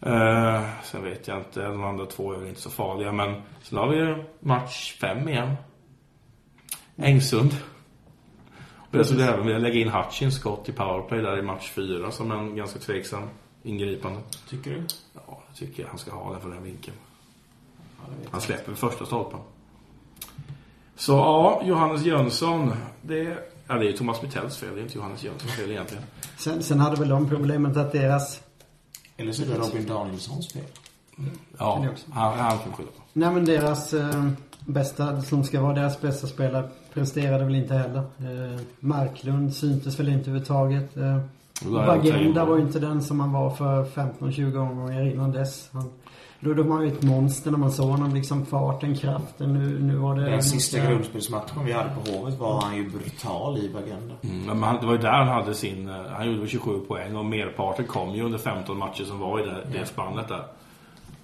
Eh, 0.00 0.62
sen 0.84 1.04
vet 1.04 1.28
jag 1.28 1.38
inte, 1.38 1.62
de 1.62 1.84
andra 1.84 2.06
två 2.06 2.32
är 2.32 2.38
väl 2.38 2.48
inte 2.48 2.60
så 2.60 2.70
farliga. 2.70 3.12
Men 3.12 3.42
sen 3.62 3.78
har 3.78 3.88
vi 3.88 3.96
ju 3.96 4.24
match 4.40 4.96
fem 5.00 5.28
igen. 5.28 5.56
Ängsund. 8.92 8.94
Och 8.94 8.98
jag 8.98 9.06
skulle 9.06 9.28
även 9.28 9.46
vilja 9.46 9.58
lägga 9.58 9.80
in 9.80 9.88
Hutchins 9.88 10.34
skott 10.34 10.68
i 10.68 10.72
powerplay 10.72 11.20
där 11.20 11.38
i 11.38 11.42
match 11.42 11.70
fyra 11.70 12.10
som 12.10 12.30
en 12.30 12.56
ganska 12.56 12.78
tveksam 12.78 13.22
ingripande. 13.62 14.20
Tycker 14.48 14.70
du? 14.70 14.82
Ja, 15.14 15.42
det 15.50 15.66
tycker 15.66 15.82
jag 15.82 15.90
han 15.90 15.98
ska 15.98 16.10
ha 16.10 16.32
den 16.32 16.40
för 16.40 16.48
den 16.48 16.62
vinkeln. 16.62 16.96
Han 18.30 18.40
släpper 18.40 18.74
första 18.74 19.06
stolpen. 19.06 19.40
Så 20.96 21.12
ja, 21.12 21.62
Johannes 21.64 22.02
Jönsson. 22.02 22.72
Det, 23.02 23.48
ja, 23.66 23.74
det 23.74 23.80
är 23.80 23.90
ju 23.90 23.92
Thomas 23.92 24.22
Mittells 24.22 24.56
fel, 24.56 24.74
det 24.74 24.80
är 24.80 24.82
inte 24.82 24.98
Johannes 24.98 25.22
Jönssons 25.22 25.52
fel 25.52 25.70
egentligen. 25.70 26.04
Sen, 26.38 26.62
sen 26.62 26.80
hade 26.80 26.96
väl 26.96 27.08
de 27.08 27.28
problemet 27.28 27.76
att 27.76 27.92
deras 27.92 28.40
Eller 29.16 29.32
så 29.32 29.42
är 29.42 29.46
det 29.46 29.54
Robin 29.54 29.86
Danielssons 29.86 30.52
fel. 30.52 30.64
Ja, 31.58 31.84
det 32.06 32.12
han, 32.12 32.38
han 32.38 32.58
kan 32.58 32.72
skylla 32.72 32.90
på. 32.90 33.02
Nej 33.12 33.30
men 33.30 33.44
deras 33.44 33.94
eh, 33.94 34.28
bästa, 34.68 35.22
som 35.22 35.44
ska 35.44 35.60
vara 35.60 35.74
deras 35.74 36.00
bästa 36.00 36.26
spelare 36.26 36.68
presterade 36.94 37.44
väl 37.44 37.54
inte 37.54 37.74
heller. 37.74 37.98
Eh, 37.98 38.60
Marklund 38.80 39.54
syntes 39.54 39.98
väl 40.00 40.08
inte 40.08 40.20
överhuvudtaget. 40.30 40.96
Eh, 40.96 41.18
Bagenda 41.86 42.44
var 42.44 42.56
ju 42.56 42.62
inte 42.62 42.78
den 42.78 43.02
som 43.02 43.20
han 43.20 43.32
var 43.32 43.50
för 43.50 43.84
15-20 43.84 44.56
omgångar 44.58 45.06
innan 45.12 45.32
dess. 45.32 45.68
Han, 45.72 45.84
då, 46.40 46.54
då 46.54 46.62
var 46.62 46.76
han 46.76 46.84
ju 46.86 46.92
ett 46.92 47.02
monster 47.02 47.50
när 47.50 47.58
man 47.58 47.72
såg 47.72 47.88
honom. 47.90 48.14
Liksom 48.14 48.46
farten, 48.46 48.94
kraften. 48.96 49.52
Nu, 49.54 49.78
nu 49.82 49.96
var 49.96 50.14
det... 50.16 50.30
Den 50.30 50.42
sista 50.42 50.78
grundspelsmatchen 50.78 51.64
vi 51.64 51.72
hade 51.72 51.90
på 51.90 52.10
Hovet 52.12 52.38
var 52.38 52.60
han 52.62 52.76
ju 52.76 52.90
brutal 52.90 53.58
i 53.58 53.68
Bagenda. 53.74 54.14
Mm, 54.22 54.60
men 54.60 54.76
det 54.80 54.86
var 54.86 54.92
ju 54.92 54.98
där 54.98 55.12
han 55.12 55.28
hade 55.28 55.54
sin... 55.54 55.88
eh, 55.88 55.94
Han 56.10 56.26
gjorde 56.26 56.38
väl 56.38 56.48
27 56.48 56.78
poäng 56.80 57.16
och 57.16 57.24
merparten 57.24 57.84
kom 57.84 58.10
ju 58.14 58.22
under 58.22 58.38
15 58.38 58.78
matcher 58.78 59.04
som 59.04 59.18
var 59.18 59.40
i 59.40 59.46
det, 59.46 59.78
det 59.78 59.86
spannet 59.86 60.28
där. 60.28 60.42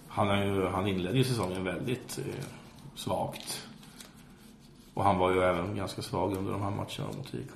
Han, 0.09 0.29
är 0.29 0.45
ju, 0.45 0.67
han 0.67 0.87
inledde 0.87 1.19
ju 1.19 1.25
säsongen 1.25 1.65
väldigt 1.65 2.19
eh, 2.19 2.45
svagt. 2.95 3.67
Och 4.95 5.05
han 5.05 5.19
var 5.19 5.31
ju 5.31 5.43
även 5.43 5.77
ganska 5.77 6.03
svag 6.03 6.37
under 6.37 6.53
de 6.53 6.63
här 6.63 6.71
matcherna 6.71 7.17
mot 7.17 7.35
IK. 7.35 7.51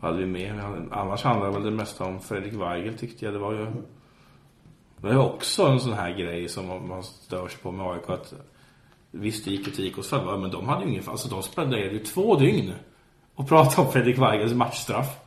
Vad 0.00 0.10
hade 0.10 0.24
vi 0.24 0.32
mer? 0.32 0.86
Annars 0.90 1.22
handlade 1.22 1.52
väl 1.52 1.62
det 1.62 1.70
mesta 1.70 2.04
om 2.04 2.20
Fredrik 2.20 2.52
Weigel 2.52 2.98
tyckte 2.98 3.24
jag. 3.24 3.34
Det 3.34 3.38
var 3.38 3.52
ju... 3.52 3.66
Det 5.00 5.08
ju 5.10 5.18
också 5.18 5.66
en 5.66 5.80
sån 5.80 5.92
här 5.92 6.10
grej 6.10 6.48
som 6.48 6.88
man 6.88 7.02
stör 7.02 7.48
sig 7.48 7.60
på 7.60 7.72
med 7.72 7.86
AIK 7.86 8.10
att 8.10 8.34
Visst, 9.10 9.44
det 9.44 9.50
gick 9.50 9.74
till 9.76 9.86
IKs 9.86 10.08
fall, 10.08 10.40
men 10.40 10.50
de 10.50 10.68
hade 10.68 10.84
ju 10.84 10.90
ingen... 10.90 11.08
Alltså 11.08 11.28
de 11.28 11.42
spenderade 11.42 11.92
ju 11.92 11.98
två 11.98 12.36
dygn 12.36 12.72
och 13.34 13.48
pratade 13.48 13.86
om 13.86 13.92
Fredrik 13.92 14.18
Weigels 14.18 14.52
matchstraff. 14.52 15.20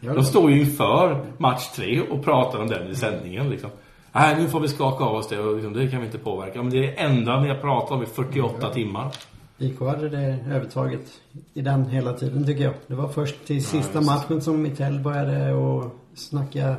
Ja, 0.00 0.14
De 0.14 0.24
står 0.24 0.50
ju 0.50 0.60
inför 0.60 1.26
match 1.38 1.68
tre 1.74 2.00
och 2.00 2.24
pratar 2.24 2.58
om 2.58 2.68
den 2.68 2.88
i 2.88 2.94
sändningen 2.94 3.50
liksom. 3.50 3.70
Nej, 4.18 4.36
nu 4.38 4.48
får 4.48 4.60
vi 4.60 4.68
skaka 4.68 5.04
av 5.04 5.14
oss 5.14 5.28
det 5.28 5.38
och 5.38 5.54
liksom, 5.54 5.72
det 5.72 5.88
kan 5.88 6.00
vi 6.00 6.06
inte 6.06 6.18
påverka. 6.18 6.62
Men 6.62 6.70
det 6.70 6.78
är 6.78 6.82
det 6.82 6.94
enda 6.94 7.40
vi 7.40 7.48
har 7.48 7.56
pratat 7.56 7.90
om 7.90 8.02
i 8.02 8.06
48 8.06 8.70
timmar. 8.70 9.12
IK 9.58 9.80
hade 9.80 10.08
det 10.08 10.38
övertaget 10.50 11.20
i 11.54 11.60
den 11.60 11.84
hela 11.84 12.12
tiden 12.12 12.46
tycker 12.46 12.64
jag. 12.64 12.74
Det 12.86 12.94
var 12.94 13.08
först 13.08 13.46
till 13.46 13.64
sista 13.64 14.00
matchen 14.00 14.40
som 14.40 14.62
Mittell 14.62 15.00
började 15.00 15.54
och 15.54 15.96
snacka 16.14 16.76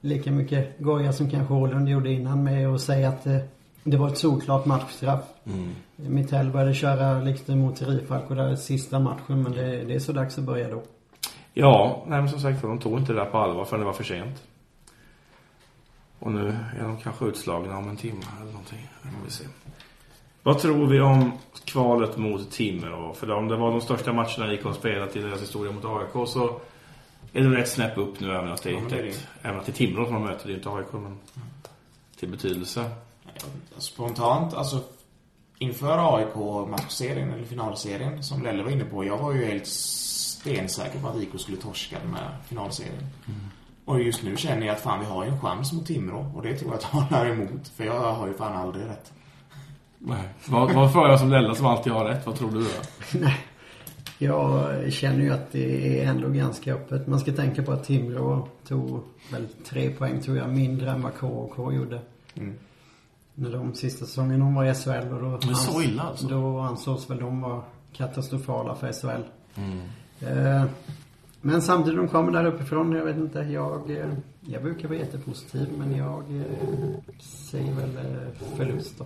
lika 0.00 0.30
mycket 0.30 0.78
goja 0.78 1.12
som 1.12 1.30
kanske 1.30 1.54
Åhlund 1.54 1.88
gjorde 1.88 2.12
innan 2.12 2.44
med 2.44 2.68
att 2.68 2.80
säga 2.80 3.08
att 3.08 3.26
eh, 3.26 3.38
det 3.84 3.96
var 3.96 4.08
ett 4.08 4.18
solklart 4.18 4.66
matchstraff. 4.66 5.24
Mittell 5.96 6.50
började 6.50 6.74
köra 6.74 7.20
liksom 7.20 7.58
mot 7.58 7.82
Rifalk 7.82 8.28
där 8.28 8.56
sista 8.56 8.98
matchen 8.98 9.42
men 9.42 9.52
det, 9.52 9.84
det 9.84 9.94
är 9.94 9.98
så 9.98 10.12
dags 10.12 10.38
att 10.38 10.44
börja 10.44 10.68
då. 10.68 10.82
Ja, 11.54 12.02
nej 12.06 12.20
men 12.20 12.28
som 12.28 12.40
sagt 12.40 12.62
de 12.62 12.78
tog 12.78 12.98
inte 12.98 13.12
det 13.12 13.18
där 13.18 13.26
på 13.26 13.38
allvar 13.38 13.64
förrän 13.64 13.80
det 13.80 13.86
var 13.86 13.92
för 13.92 14.04
sent. 14.04 14.42
Och 16.22 16.32
nu 16.32 16.56
är 16.78 16.82
de 16.82 16.96
kanske 16.96 17.24
utslagna 17.24 17.78
om 17.78 17.88
en 17.88 17.96
timme 17.96 18.22
eller 18.40 18.52
någonting. 18.52 18.88
Vi 19.24 19.30
se. 19.30 19.44
Vad 20.42 20.58
tror 20.58 20.86
vi 20.86 21.00
om 21.00 21.32
kvalet 21.64 22.16
mot 22.16 22.50
Timrå? 22.50 23.14
För 23.14 23.30
om 23.30 23.48
det 23.48 23.56
var 23.56 23.70
de 23.70 23.80
största 23.80 24.12
matcherna 24.12 24.52
IK 24.52 24.64
har 24.64 24.72
spelat 24.72 25.16
i 25.16 25.20
deras 25.20 25.42
historia 25.42 25.72
mot 25.72 25.84
AIK 25.84 26.28
så 26.28 26.60
är 27.32 27.42
det 27.42 27.56
rätt 27.56 27.68
snäpp 27.68 27.98
upp 27.98 28.20
nu 28.20 28.32
även 28.32 28.52
att 28.52 28.62
det, 28.62 28.70
Ja, 28.70 28.80
det 28.90 28.96
är 28.96 29.04
ett, 29.04 29.28
även 29.42 29.60
att 29.60 29.66
det 29.66 29.72
är 29.72 29.74
Timrå 29.74 30.04
som 30.04 30.14
de 30.14 30.22
möter. 30.22 30.46
Det 30.46 30.52
är 30.52 30.56
inte 30.56 30.70
AIK 30.70 30.92
men 30.92 31.18
till 32.18 32.28
betydelse. 32.28 32.90
Spontant, 33.76 34.54
alltså 34.54 34.80
inför 35.58 36.16
AIK-matchserien 36.16 37.32
eller 37.32 37.44
finalserien 37.44 38.22
som 38.22 38.42
Lelle 38.42 38.62
var 38.62 38.70
inne 38.70 38.84
på. 38.84 39.04
Jag 39.04 39.18
var 39.18 39.32
ju 39.32 39.44
helt 39.44 39.66
stensäker 39.66 41.00
på 41.00 41.08
att 41.08 41.16
IK 41.16 41.40
skulle 41.40 41.56
torska 41.56 41.96
den 42.04 42.14
här 42.14 42.36
finalserien. 42.48 43.06
Och 43.84 44.02
just 44.02 44.22
nu 44.22 44.36
känner 44.36 44.66
jag 44.66 44.74
att 44.74 44.80
fan 44.80 45.00
vi 45.00 45.06
har 45.06 45.24
ju 45.24 45.30
en 45.30 45.40
chans 45.40 45.72
mot 45.72 45.86
Timrå 45.86 46.32
och 46.36 46.42
det 46.42 46.56
tror 46.56 46.72
jag 46.72 46.80
talar 46.80 47.26
emot. 47.26 47.68
För 47.68 47.84
jag 47.84 48.12
har 48.12 48.26
ju 48.26 48.34
fan 48.34 48.56
aldrig 48.56 48.86
rätt. 48.86 49.12
Nej. 49.98 50.28
Vad, 50.48 50.72
vad 50.72 50.92
får 50.92 51.08
jag 51.08 51.20
som 51.20 51.30
Lella 51.30 51.54
som 51.54 51.66
alltid 51.66 51.92
har 51.92 52.04
rätt? 52.04 52.26
Vad 52.26 52.36
tror 52.36 52.50
du 52.50 52.58
då? 52.58 53.28
Jag 54.18 54.92
känner 54.92 55.20
ju 55.24 55.30
att 55.30 55.52
det 55.52 56.00
är 56.00 56.06
ändå 56.06 56.28
ganska 56.28 56.74
öppet. 56.74 57.06
Man 57.06 57.20
ska 57.20 57.32
tänka 57.32 57.62
på 57.62 57.72
att 57.72 57.84
Timrå 57.84 58.48
tog 58.68 59.00
väl 59.32 59.48
tre 59.64 59.90
poäng 59.90 60.20
tror 60.20 60.36
jag 60.36 60.48
mindre 60.48 60.90
än 60.90 61.02
vad 61.02 61.14
KK 61.14 61.72
gjorde. 61.72 62.00
Mm. 62.34 62.54
När 63.34 63.50
de 63.50 63.74
sista 63.74 64.06
säsongen 64.06 64.40
de 64.40 64.54
var 64.54 64.64
i 64.64 64.74
SHL 64.74 65.12
och 65.12 65.22
då, 65.22 65.46
Men 65.46 65.56
så 65.56 65.82
illa 65.82 66.02
alltså? 66.02 66.26
då 66.26 66.58
ansågs 66.58 67.10
väl 67.10 67.18
de 67.18 67.40
vara 67.40 67.62
katastrofala 67.92 68.74
för 68.74 68.92
SHL. 68.92 69.22
Mm. 69.54 69.80
Eh, 70.20 70.64
men 71.42 71.62
samtidigt 71.62 71.98
de 71.98 72.08
kommer 72.08 72.32
där 72.32 72.44
uppifrån, 72.44 72.92
jag 72.92 73.04
vet 73.04 73.16
inte, 73.16 73.38
jag, 73.38 73.90
eh, 73.90 74.12
jag 74.40 74.62
brukar 74.62 74.88
vara 74.88 74.98
jättepositiv 74.98 75.68
men 75.78 75.96
jag 75.96 76.18
eh, 76.18 77.20
säger 77.20 77.72
väl 77.72 77.96
eh, 77.96 78.56
förlust 78.56 78.98
då. 78.98 79.04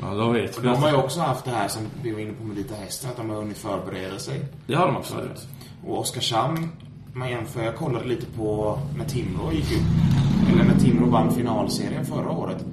Ja, 0.00 0.14
då 0.14 0.28
vet 0.28 0.58
vi. 0.58 0.66
De 0.66 0.76
har 0.76 0.90
ju 0.90 0.96
också 0.96 1.20
haft 1.20 1.44
det 1.44 1.50
här 1.50 1.68
som 1.68 1.82
vi 2.02 2.12
var 2.12 2.20
inne 2.20 2.32
på 2.32 2.44
med 2.44 2.56
Vita 2.56 2.74
Hästen, 2.74 3.10
att 3.10 3.16
de 3.16 3.30
har 3.30 3.36
hunnit 3.36 3.58
förbereda 3.58 4.18
sig. 4.18 4.40
Det 4.66 4.74
har 4.74 4.86
de 4.86 4.96
absolut. 4.96 5.48
Och 5.86 5.98
Oskarshamn, 5.98 6.68
man 7.12 7.30
jämför, 7.30 7.62
jag 7.62 7.76
kollade 7.76 8.04
lite 8.04 8.26
på 8.26 8.78
när 8.98 9.04
Timrå 9.04 9.52
gick 9.52 9.72
upp. 9.72 10.52
Eller 10.52 10.64
när 10.64 10.78
Timrå 10.78 11.06
vann 11.06 11.34
finalserien 11.34 12.04
förra 12.04 12.30
året. 12.30 12.64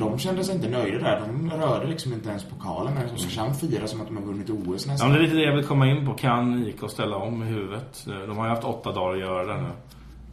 De 0.00 0.18
kände 0.18 0.44
sig 0.44 0.54
inte 0.54 0.68
nöjda 0.68 0.98
där. 0.98 1.20
De 1.26 1.50
rörde 1.50 1.86
liksom 1.86 2.12
inte 2.12 2.28
ens 2.28 2.44
pokalen. 2.44 2.94
Men 2.94 3.14
Oskarshamn 3.14 3.54
firar 3.54 3.86
som 3.86 4.00
att 4.00 4.06
de 4.06 4.16
har 4.16 4.24
vunnit 4.24 4.50
OS 4.50 4.86
Ja, 4.86 4.92
nästan. 4.92 5.08
men 5.10 5.12
det 5.18 5.18
är 5.18 5.22
lite 5.22 5.36
det 5.36 5.42
jag 5.44 5.56
vill 5.56 5.64
komma 5.64 5.86
in 5.86 6.06
på. 6.06 6.14
Kan 6.14 6.66
IK 6.66 6.90
ställa 6.90 7.16
om 7.16 7.42
i 7.42 7.46
huvudet? 7.46 8.06
De 8.06 8.38
har 8.38 8.44
ju 8.44 8.50
haft 8.50 8.64
åtta 8.64 8.92
dagar 8.92 9.12
att 9.14 9.20
göra 9.20 9.54
det 9.56 9.62
nu. 9.62 9.68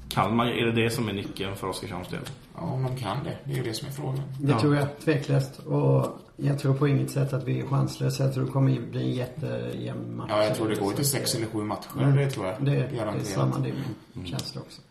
Kan 0.10 0.36
man, 0.36 0.48
är 0.48 0.66
det 0.66 0.72
det 0.84 0.90
som 0.90 1.10
är 1.10 1.14
nyckeln 1.14 1.56
för 1.56 1.68
Oskarshamns 1.68 2.08
del? 2.08 2.20
Ja, 2.56 2.62
om 2.62 2.84
de 2.84 2.96
kan 2.98 3.18
det. 3.24 3.38
Det 3.44 3.52
är 3.52 3.56
ju 3.58 3.64
det 3.64 3.74
som 3.74 3.88
är 3.88 3.92
frågan. 3.92 4.22
Det 4.40 4.52
Ja. 4.52 4.60
tror 4.60 4.76
jag 4.76 5.00
tveklöst. 5.00 5.60
Och 5.60 6.08
jag 6.36 6.60
tror 6.60 6.74
på 6.74 6.88
inget 6.88 7.12
sätt 7.12 7.34
att 7.34 7.44
vi 7.44 7.60
är 7.60 7.68
chanslösa. 7.68 8.24
Jag 8.24 8.34
tror 8.34 8.46
det 8.46 8.52
kommer 8.52 8.80
bli 8.92 9.02
en 9.04 9.12
jättejämn 9.12 10.18
match. 10.18 10.28
Ja, 10.30 10.44
jag 10.44 10.56
tror 10.56 10.70
det 10.70 10.76
går 10.76 10.92
till 10.92 11.06
sex 11.06 11.36
eller 11.36 11.46
sju 11.48 11.64
matcher. 11.64 12.16
Det 12.18 12.30
tror 12.32 12.46
jag. 12.46 12.56
Det, 12.66 12.72
det 12.72 12.98
är 13.00 13.24
samma 13.24 13.58
det 13.60 14.26
känns 14.26 14.52
det 14.52 14.60
också. 14.60 14.82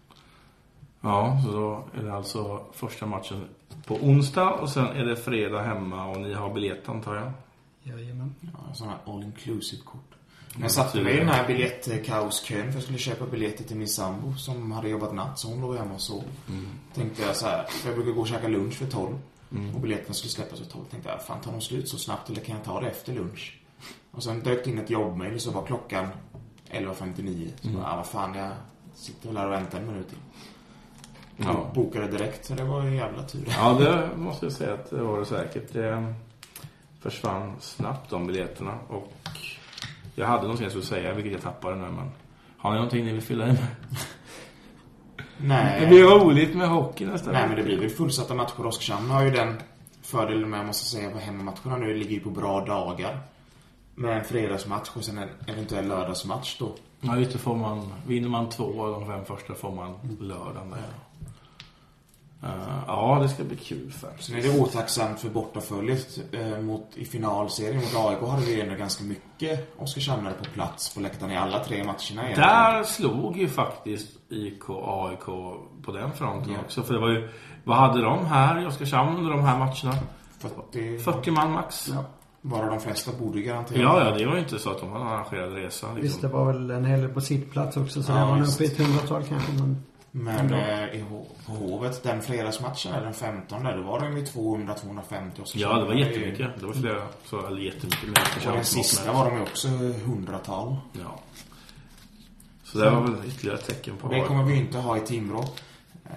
Ja, 1.00 1.40
så 1.46 1.52
då 1.52 1.84
är 2.00 2.04
det 2.04 2.14
alltså 2.14 2.60
första 2.72 3.06
matchen 3.06 3.44
på 3.86 3.94
onsdag 3.94 4.50
och 4.50 4.70
sen 4.70 4.86
är 4.86 5.04
det 5.04 5.16
fredag 5.16 5.62
hemma 5.62 6.06
och 6.06 6.20
ni 6.20 6.34
har 6.34 6.54
biljett 6.54 6.88
antar 6.88 7.14
jag? 7.14 7.32
Jajamän. 7.82 8.34
Ja, 8.40 8.74
sådana 8.74 8.96
här 8.96 9.14
all 9.14 9.22
inclusive-kort. 9.22 10.14
Men 10.52 10.62
jag 10.62 10.70
satte 10.70 11.02
mig 11.02 11.14
i 11.14 11.18
den 11.18 11.28
här 11.28 11.46
biljettkaoskön 11.46 12.66
för 12.66 12.72
jag 12.72 12.82
skulle 12.82 12.98
köpa 12.98 13.26
biljetter 13.26 13.64
till 13.64 13.76
min 13.76 13.88
sambo 13.88 14.34
som 14.34 14.72
hade 14.72 14.88
jobbat 14.88 15.14
natt 15.14 15.38
så 15.38 15.48
hon 15.48 15.60
låg 15.60 15.76
hemma 15.76 15.94
och 15.94 16.00
sov. 16.00 16.24
Tänkte 16.94 17.22
jag 17.22 17.36
så 17.36 17.46
här, 17.46 17.64
för 17.64 17.88
jag 17.88 17.96
brukar 17.96 18.12
gå 18.12 18.20
och 18.20 18.28
käka 18.28 18.48
lunch 18.48 18.74
för 18.74 18.86
12 18.86 19.18
och 19.74 19.80
biljetterna 19.80 20.14
skulle 20.14 20.30
släppas 20.30 20.58
för 20.58 20.66
12. 20.66 20.84
Tänkte 20.84 21.08
jag, 21.10 21.22
fan 21.22 21.40
tar 21.40 21.52
de 21.52 21.60
slut 21.60 21.88
så 21.88 21.98
snabbt 21.98 22.30
eller 22.30 22.40
kan 22.40 22.56
jag 22.56 22.64
ta 22.64 22.80
det 22.80 22.88
efter 22.88 23.12
lunch? 23.14 23.60
Och 24.10 24.22
sen 24.22 24.40
dök 24.40 24.64
det 24.64 24.70
in 24.70 24.78
ett 24.78 24.90
jobbmail 24.90 25.40
så 25.40 25.50
var 25.50 25.66
klockan 25.66 26.08
11.59. 26.70 27.50
Så 27.60 27.68
bara, 27.68 27.92
ah, 27.92 27.96
vad 27.96 28.06
fan 28.06 28.34
jag 28.34 28.50
sitter 28.94 29.28
väl 29.28 29.36
här 29.36 29.46
och 29.46 29.52
väntar 29.52 29.78
en 29.78 29.86
minut 29.86 30.08
till. 30.08 30.18
Ja. 31.36 31.70
Bokade 31.74 32.06
direkt 32.06 32.44
så 32.44 32.54
det 32.54 32.64
var 32.64 32.84
ju 32.84 32.96
jävla 32.96 33.22
tur. 33.22 33.44
Ja, 33.48 33.72
det 33.72 34.08
måste 34.16 34.46
jag 34.46 34.52
säga 34.52 34.74
att 34.74 34.90
det 34.90 35.02
var 35.02 35.18
det 35.18 35.26
säkert. 35.26 35.72
Det 35.72 36.14
försvann 37.00 37.52
snabbt 37.60 38.10
de 38.10 38.26
biljetterna 38.26 38.78
och 38.88 39.12
jag 40.14 40.26
hade 40.26 40.42
någonting 40.42 40.64
jag 40.64 40.72
skulle 40.72 40.86
säga, 40.86 41.14
vilket 41.14 41.32
jag 41.32 41.42
tappade 41.42 41.76
nu 41.76 41.82
men 41.82 42.10
har 42.58 42.70
ni 42.70 42.76
någonting 42.76 43.04
ni 43.04 43.12
vill 43.12 43.22
fylla 43.22 43.44
i 43.44 43.52
med? 43.52 43.66
Nej. 45.38 45.80
Det 45.80 45.86
blir 45.86 46.04
roligt 46.04 46.56
med 46.56 46.68
hockey 46.68 47.06
nästa 47.06 47.32
Nej, 47.32 47.46
men 47.48 47.56
det 47.56 47.62
blir 47.62 47.78
väl 47.78 47.88
fullsatta 47.88 48.34
matcher. 48.34 48.66
Oskarshamn 48.66 49.10
har 49.10 49.22
ju 49.22 49.30
den 49.30 49.54
fördelen 50.02 50.50
med, 50.50 50.58
jag 50.58 50.66
måste 50.66 50.86
säga, 50.86 51.10
på 51.10 51.18
hemmamatcherna 51.18 51.76
nu 51.76 51.94
ligger 51.94 52.10
ju 52.10 52.20
på 52.20 52.30
bra 52.30 52.64
dagar. 52.64 53.18
Med 53.94 54.18
en 54.18 54.24
fredagsmatch 54.24 54.90
och 54.94 55.04
sen 55.04 55.18
en 55.18 55.28
eventuell 55.46 55.88
lördagsmatch 55.88 56.58
då. 56.58 56.74
Ja, 57.00 57.16
just 57.16 57.32
det 57.32 57.38
får 57.38 57.56
man, 57.56 57.92
vinner 58.06 58.28
man 58.28 58.48
två 58.48 58.82
av 58.84 59.00
de 59.00 59.06
fem 59.06 59.24
första 59.24 59.54
får 59.54 59.72
man 59.72 59.94
lördagen 60.20 60.70
där. 60.70 60.80
Eh, 62.42 62.48
ja, 62.86 63.18
det 63.22 63.28
ska 63.28 63.44
bli 63.44 63.56
kul 63.56 63.90
för. 63.92 64.10
Sen 64.18 64.36
är 64.38 64.42
det 64.42 64.60
otacksamt 64.60 65.20
för 65.20 65.28
bortaföljet 65.28 66.18
mot, 66.62 66.90
i 66.94 67.04
finalserien 67.04 67.76
mot 67.76 67.94
AIK 67.96 68.30
hade 68.30 68.46
vi 68.46 68.60
ändå 68.60 68.74
ganska 68.74 69.04
mycket 69.04 69.74
Oskarshamnare 69.78 70.34
på 70.34 70.44
plats 70.44 70.94
på 70.94 71.00
läktaren 71.00 71.32
i 71.32 71.36
alla 71.36 71.64
tre 71.64 71.76
matcherna 71.78 71.94
egentligen. 72.22 72.36
Där 72.48 72.82
slog 72.82 73.36
ju 73.36 73.48
faktiskt 73.48 74.08
IK 74.28 74.62
AIK 74.84 75.24
på 75.84 75.92
den 75.92 76.12
fronten 76.12 76.52
Ja. 76.52 76.58
också. 76.64 76.82
För 76.82 76.94
det 76.94 77.00
var 77.00 77.08
ju, 77.10 77.28
vad 77.64 77.76
hade 77.76 78.00
de 78.02 78.26
här 78.26 78.62
i 78.62 78.66
Oskarshamn 78.66 79.16
under 79.16 79.30
de 79.30 79.40
här 79.44 79.58
matcherna? 79.58 79.98
40, 80.38 80.98
40 80.98 81.30
man 81.30 81.52
max. 81.52 81.88
Ja, 81.94 82.04
Bara 82.42 82.66
de 82.70 82.80
flesta 82.80 83.10
borde 83.18 83.38
ju 83.38 83.44
garanterat. 83.44 83.80
ja, 83.82 84.10
det 84.18 84.26
var 84.26 84.34
ju 84.34 84.40
inte 84.40 84.58
så 84.58 84.70
att 84.70 84.80
de 84.80 84.92
hade 84.92 85.04
en 85.04 85.10
arrangerad 85.10 85.52
resa. 85.52 85.86
Liksom. 85.86 85.94
Visst, 86.02 86.20
det 86.20 86.28
var 86.28 86.44
väl 86.52 86.70
en 86.70 86.84
hel 86.84 87.00
del 87.00 87.10
på 87.10 87.20
sittplats 87.20 87.76
också. 87.76 88.02
Så 88.02 88.12
Ja, 88.12 88.16
där 88.18 88.26
var 88.26 88.36
nog 88.36 88.46
uppe 88.48 88.64
i 88.64 88.66
ett 88.66 88.78
hundratal 88.78 89.22
kanske. 89.24 89.52
Men 89.52 89.82
Men 90.18 90.54
eh, 90.54 90.84
i, 90.94 91.04
Hovet, 91.46 92.02
den 92.02 92.22
fredagsmatchen, 92.22 92.92
den 92.92 93.14
15 93.14 93.64
där, 93.64 93.76
då 93.76 93.82
var 93.82 94.00
det 94.00 94.18
ju 94.18 94.24
200-250 94.24 95.42
Oskarshamn. 95.42 95.50
Ja, 95.54 95.78
det 95.78 95.84
var 95.84 95.94
jättemycket. 95.94 96.60
Det 96.60 96.66
var 96.66 96.72
flera. 96.72 97.02
Så, 97.24 97.46
eller 97.46 97.60
jättemycket 97.60 98.08
mer 98.08 98.48
Och 98.48 98.52
den 98.54 98.64
sista 98.64 99.12
var 99.12 99.30
de 99.30 99.36
ju 99.36 99.42
också 99.42 99.68
hundratal. 100.06 100.76
Ja. 100.92 101.20
Så 102.64 102.78
det 102.78 102.90
var 102.90 103.00
väl 103.00 103.14
ytterligare 103.26 103.58
tecken 103.58 103.96
på 103.96 104.06
Och 104.06 104.14
det 104.14 104.20
kommer 104.20 104.44
vi 104.44 104.54
ju 104.54 104.60
inte 104.60 104.78
ha 104.78 104.96
i 104.96 105.00
Timrå. 105.00 105.40
Eh, 106.04 106.10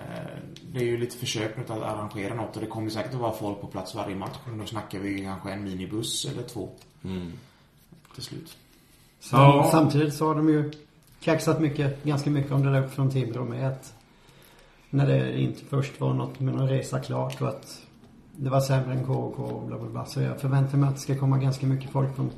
Det 0.74 0.80
är 0.80 0.84
ju 0.84 0.98
lite 0.98 1.18
försök 1.18 1.58
nu 1.58 1.64
att 1.64 1.70
arrangera 1.70 2.34
något 2.34 2.56
och 2.56 2.62
det 2.62 2.68
kommer 2.68 2.90
säkert 2.90 3.14
att 3.14 3.20
vara 3.20 3.34
folk 3.34 3.62
på 3.62 3.68
plats 3.68 3.96
varje 3.96 4.16
match. 4.16 4.38
Men 4.46 4.58
då 4.58 4.66
snackar 4.66 5.00
vi 5.00 5.24
kanske 5.24 5.52
en 5.52 5.64
minibuss 5.64 6.26
eller 6.26 6.44
två. 6.44 6.70
Mm. 7.04 7.32
Till 8.14 8.24
slut. 8.24 8.58
Ja. 9.32 9.70
Samtidigt 9.72 10.14
så 10.14 10.28
har 10.28 10.36
de 10.36 10.50
ju 10.50 10.72
kaxat 11.22 11.60
mycket, 11.60 12.04
ganska 12.04 12.30
mycket 12.30 12.52
om 12.52 12.64
det 12.64 12.72
där 12.72 12.88
från 12.88 13.12
Timrå 13.12 13.46
med 13.46 13.68
att 13.68 13.94
när 14.90 15.08
det 15.08 15.40
inte 15.40 15.66
först 15.66 16.02
var 16.02 16.14
något 16.14 16.40
med 16.40 16.54
någon 16.54 16.70
resa 16.70 17.00
klart 17.00 17.42
och 17.42 17.48
att 17.48 17.82
det 18.36 18.50
var 18.50 18.62
sämre 18.62 18.94
än 18.94 19.06
KK 19.06 19.44
och 19.44 19.68
bla 19.68 19.78
bla 19.78 19.90
bla. 19.90 20.06
Så 20.06 20.22
jag 20.22 20.42
förväntar 20.42 20.78
mig 20.78 20.90
att 20.90 20.96
det 20.96 21.02
ska 21.02 21.18
komma 21.18 21.38
ganska 21.38 21.66
mycket 21.68 21.90
folk 21.92 22.16
från 22.16 22.32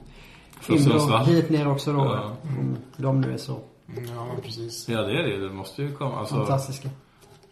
Timrå 0.66 1.18
hit 1.18 1.50
ner 1.50 1.68
också 1.68 1.94
då. 1.94 2.00
Ja. 2.00 2.36
Om 2.44 2.78
de 2.98 3.22
nu 3.22 3.34
är 3.34 3.38
så 3.38 3.60
Mm, 3.98 4.10
Ja, 4.16 4.28
precis. 4.44 4.90
Ja, 4.90 5.02
det 5.02 5.20
är 5.20 5.24
det. 5.24 5.48
Det 5.48 5.54
måste 5.54 5.82
ju 5.82 5.96
komma. 5.96 6.20
Alltså, 6.20 6.36
fantastiska. 6.36 6.90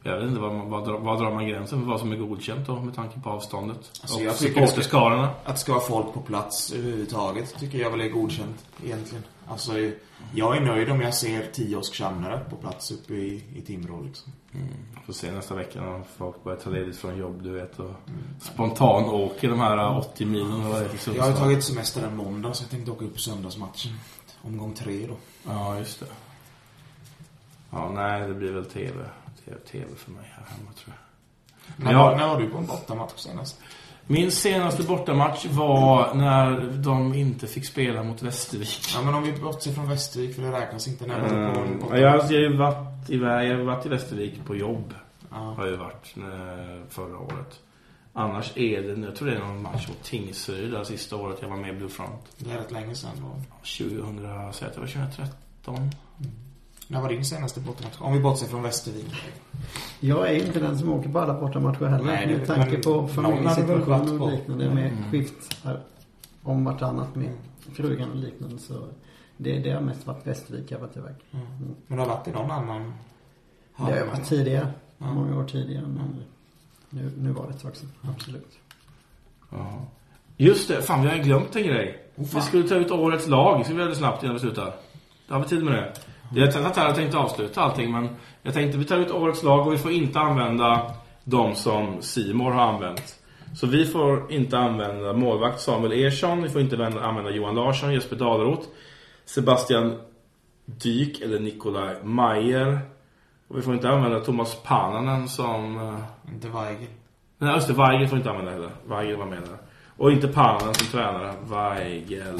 Jag 0.03 0.17
vet 0.17 0.27
inte, 0.27 0.39
vad, 0.39 0.85
drar- 0.87 1.33
man 1.33 1.47
gränsen 1.47 1.79
för 1.81 1.87
vad 1.87 1.99
som 1.99 2.11
är 2.11 2.15
godkänt 2.15 2.67
då 2.67 2.79
med 2.81 2.95
tanke 2.95 3.19
på 3.19 3.29
avståndet? 3.29 3.91
Alltså, 4.01 4.19
jag 4.21 4.37
tycker 4.37 4.61
det 4.61 4.67
ska- 4.67 4.75
supporterskarorna. 4.75 5.29
Att 5.45 5.53
det 5.55 5.59
ska 5.59 5.71
vara 5.73 5.83
folk 5.83 6.13
på 6.13 6.19
plats 6.21 6.71
överhuvudtaget 6.73 7.55
tycker 7.59 7.77
jag 7.77 7.91
väl 7.91 8.01
är 8.01 8.09
godkänt 8.09 8.65
egentligen. 8.85 9.23
Alltså, 9.47 9.71
jag 10.33 10.57
är 10.57 10.61
nöjd 10.61 10.89
om 10.89 11.01
jag 11.01 11.13
ser 11.13 11.45
tio 11.53 11.77
Oskarshamnare 11.77 12.39
på 12.49 12.55
plats 12.55 12.91
uppe 12.91 13.13
i, 13.13 13.43
i 13.55 13.61
Timrå 13.61 14.01
liksom. 14.01 14.31
Får 15.05 15.13
se 15.13 15.31
nästa 15.31 15.55
vecka 15.55 15.81
när 15.81 16.01
folk 16.17 16.43
börjar 16.43 16.59
ta 16.59 16.69
ledigt 16.69 16.97
från 16.97 17.17
jobb, 17.17 17.43
du 17.43 17.51
vet. 17.51 17.79
Och 17.79 17.91
spontan 18.41 19.03
åker 19.05 19.49
de 19.49 19.59
här 19.59 19.97
80 19.97 20.25
milen 20.25 20.51
eller 20.61 20.69
vad 20.69 20.79
det 20.81 20.85
är 20.85 20.89
till 20.89 21.15
Jag 21.15 21.23
har 21.23 21.29
ju 21.29 21.35
tagit 21.37 21.63
semester 21.63 22.03
en 22.07 22.15
måndag 22.17 22.53
så 22.53 22.63
jag 22.63 22.69
tänkte 22.69 22.91
åka 22.91 23.05
upp 23.05 23.19
söndagsmatchen. 23.21 23.91
Omgång 24.41 24.73
tre 24.73 25.07
då. 25.07 25.15
Ja, 25.47 25.77
just 25.79 25.99
det. 25.99 26.05
Ja, 27.71 27.91
nej, 27.95 28.27
det 28.27 28.33
blir 28.33 28.51
väl 28.53 28.65
TV. 28.65 29.03
TV, 29.45 29.57
TV 29.71 29.85
för 29.95 30.11
mig 30.11 30.23
här 30.35 30.45
hemma 30.57 30.71
tror 30.71 30.95
jag. 30.95 31.85
När, 31.85 31.91
Ja. 31.91 32.03
var, 32.03 32.15
när 32.17 32.27
var 32.27 32.39
du 32.41 32.49
på 32.49 32.57
en 32.57 32.65
bortamatch 32.65 33.13
senast? 33.17 33.61
Min 34.07 34.31
senaste 34.31 34.83
bortamatch 34.83 35.45
var 35.45 36.13
när 36.13 36.59
de 36.83 37.13
inte 37.13 37.47
fick 37.47 37.65
spela 37.65 38.03
mot 38.03 38.21
Västervik. 38.21 38.81
Ja, 38.95 39.01
men 39.01 39.13
om 39.13 39.23
vi 39.23 39.31
bortser 39.33 39.71
från 39.71 39.89
Västervik, 39.89 40.35
för 40.35 40.41
det 40.41 40.51
räknas 40.51 40.87
inte. 40.87 41.07
När 41.07 41.19
var 41.21 41.23
du 41.23 41.29
på 41.29 41.35
en 41.35 41.67
Mm, 41.67 41.79
bortamatch? 41.79 41.99
jag, 42.01 42.15
jag, 42.15 42.21
har 42.23 42.31
ju 42.31 42.57
varit 42.57 43.09
jag 43.09 43.57
har 43.57 43.63
varit 43.63 43.85
i 43.85 43.89
Västervik 43.89 44.45
på 44.45 44.55
jobb. 44.55 44.93
Ja. 45.31 45.35
Har 45.37 45.67
jag 45.67 45.77
varit 45.77 46.15
eh, 46.17 46.87
förra 46.89 47.17
året. 47.19 47.59
Annars 48.13 48.51
är 48.57 48.81
det, 48.81 49.01
jag 49.05 49.15
tror 49.15 49.27
det 49.29 49.35
är 49.35 49.39
någon 49.39 49.61
match 49.61 49.87
mot 49.87 50.03
Tingsryd 50.03 50.71
det 50.71 50.85
sista 50.85 51.15
året 51.15 51.37
jag 51.41 51.49
var 51.49 51.57
med 51.57 51.69
i 51.69 51.77
Blue 51.77 51.89
Front. 51.89 52.21
Det 52.37 52.51
är 52.51 52.57
rätt 52.57 52.71
länge 52.71 52.95
sedan 52.95 53.09
då. 53.21 53.41
2000, 53.61 54.53
säg 54.53 54.67
att 54.67 54.73
det 54.73 54.79
var 54.79 54.87
2013. 54.87 55.91
När 56.91 57.01
var 57.01 57.09
din 57.09 57.25
senaste 57.25 57.59
bortamatch? 57.59 57.95
Om 57.99 58.13
vi 58.13 58.19
bortser 58.19 58.47
från 58.47 58.61
Västervik. 58.63 59.15
Jag 59.99 60.29
är 60.29 60.45
inte 60.45 60.59
den 60.59 60.79
som 60.79 60.89
åker 60.93 61.09
på 61.09 61.19
alla 61.19 61.33
bortamatcher 61.33 61.85
heller. 61.85 62.03
Nej, 62.05 62.27
det- 62.27 62.37
med 62.37 62.47
tanke 62.47 62.71
men 62.71 62.81
på 62.81 63.07
familjesituationen 63.07 64.21
och 64.21 64.31
liknande. 64.31 64.69
Med 64.69 64.91
skift 65.11 65.57
här 65.63 65.79
om 66.43 66.63
vartannat 66.65 67.15
med 67.15 67.29
frugan 67.73 68.09
och 68.09 68.15
liknande. 68.15 68.57
Så 68.59 68.73
det, 69.37 69.59
det 69.59 69.71
har 69.71 69.81
mest 69.81 70.07
varit 70.07 70.27
Västervik 70.27 70.71
jag 70.71 70.79
har 70.79 70.87
varit 70.87 70.97
iväg. 70.97 71.15
Mm. 71.31 71.45
Men 71.87 71.97
du 71.97 72.03
har 72.03 72.09
varit 72.09 72.27
i 72.27 72.31
någon 72.31 72.51
annan? 72.51 72.93
Det 73.77 73.83
har 73.83 73.91
jag 73.91 74.05
varit 74.05 74.25
tidigare. 74.25 74.67
Ja. 74.97 75.13
Många 75.13 75.37
år 75.39 75.43
tidigare. 75.43 75.85
Men 75.87 76.15
nu, 76.89 77.11
nu 77.17 77.31
var 77.31 77.47
det 77.47 77.53
ett 77.53 77.61
tag 77.61 77.75
sedan. 77.75 77.91
Absolut. 78.01 78.51
Ja. 79.49 79.81
Just 80.37 80.67
det, 80.67 80.81
fan 80.81 81.01
vi 81.01 81.07
har 81.09 81.17
glömt 81.17 81.55
en 81.55 81.63
grej. 81.63 82.03
vi 82.15 82.41
skulle 82.41 82.67
ta 82.69 82.75
ut 82.75 82.91
årets 82.91 83.27
lag, 83.27 83.65
så 83.65 83.73
vi 83.73 83.81
hade 83.81 83.95
snabbt 83.95 84.23
innan 84.23 84.35
vi 84.35 84.39
slutar. 84.39 84.73
Det 85.27 85.33
har 85.33 85.41
vi 85.41 85.47
tid 85.47 85.63
med 85.63 85.73
det. 85.73 85.93
Det 86.29 86.41
är 86.41 86.65
att 86.65 86.77
jag 86.77 86.95
tänkte 86.95 87.17
avsluta 87.17 87.61
allting, 87.61 87.91
men 87.91 88.09
jag 88.41 88.53
tänkte 88.53 88.77
vi 88.77 88.85
tar 88.85 88.97
ut 88.97 89.11
årets 89.11 89.43
lag 89.43 89.67
och 89.67 89.73
vi 89.73 89.77
får 89.77 89.91
inte 89.91 90.19
använda 90.19 90.91
de 91.23 91.55
som 91.55 92.01
Simor 92.01 92.51
har 92.51 92.61
använt. 92.73 93.15
Så 93.55 93.67
vi 93.67 93.85
får 93.85 94.31
inte 94.31 94.57
använda 94.57 95.13
målvakt 95.13 95.59
Samuel 95.61 95.91
Ersson, 96.05 96.41
vi 96.43 96.49
får 96.49 96.61
inte 96.61 96.85
använda- 96.85 97.29
Johan 97.31 97.55
Larsson, 97.55 97.93
Jesper 97.93 98.15
Dahlroth, 98.15 98.67
Sebastian 99.25 99.99
Dyk 100.65 101.21
eller 101.21 101.39
Nikolaj 101.39 101.95
Mayer. 102.03 102.79
Och 103.47 103.57
vi 103.57 103.61
får 103.61 103.73
inte 103.73 103.89
använda 103.89 104.19
Thomas 104.19 104.63
Pananen 104.63 105.27
som... 105.27 105.77
eh, 105.79 106.33
Inte 106.33 106.47
Weigel. 106.47 106.87
Nej, 107.37 107.55
just 107.55 107.67
det. 107.67 107.73
Weigel 107.73 108.07
får 108.07 108.17
inte 108.17 108.29
använda 108.29 108.51
heller. 108.51 108.69
Weigel 108.87 109.15
var 109.17 109.25
med 109.25 109.39
där. 109.39 109.57
Och 109.97 110.11
inte 110.11 110.27
Pannen 110.27 110.73
som 110.73 110.87
tränare. 110.87 111.33
Weigel. 111.43 112.39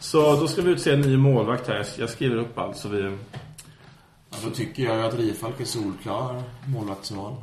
Så 0.00 0.36
då 0.36 0.48
ska 0.48 0.62
vi 0.62 0.70
utse 0.70 0.92
en 0.92 1.00
ny 1.00 1.16
målvakt 1.16 1.68
här. 1.68 1.86
Jag 1.98 2.08
skriver 2.10 2.36
upp 2.36 2.58
allt 2.58 2.76
så 2.76 2.88
vi... 2.88 3.16
Ja, 4.30 4.36
då 4.44 4.50
tycker 4.50 4.82
jag 4.82 5.04
att 5.04 5.14
Rifalk 5.18 5.60
är 5.60 5.64
solklar 5.64 6.42
målvaktsval. 6.66 7.34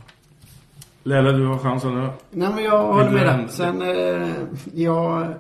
Lelle, 1.03 1.32
du 1.32 1.45
har 1.47 1.58
chansen 1.58 1.95
nu. 1.95 2.10
Nej 2.32 2.49
men 2.55 2.64
jag 2.64 2.93
håller 2.93 3.10
med 3.12 3.26
dig. 3.26 3.34
en- 3.36 3.49
Sen, 3.49 3.82
eh, 3.82 4.28
jag, 4.74 5.34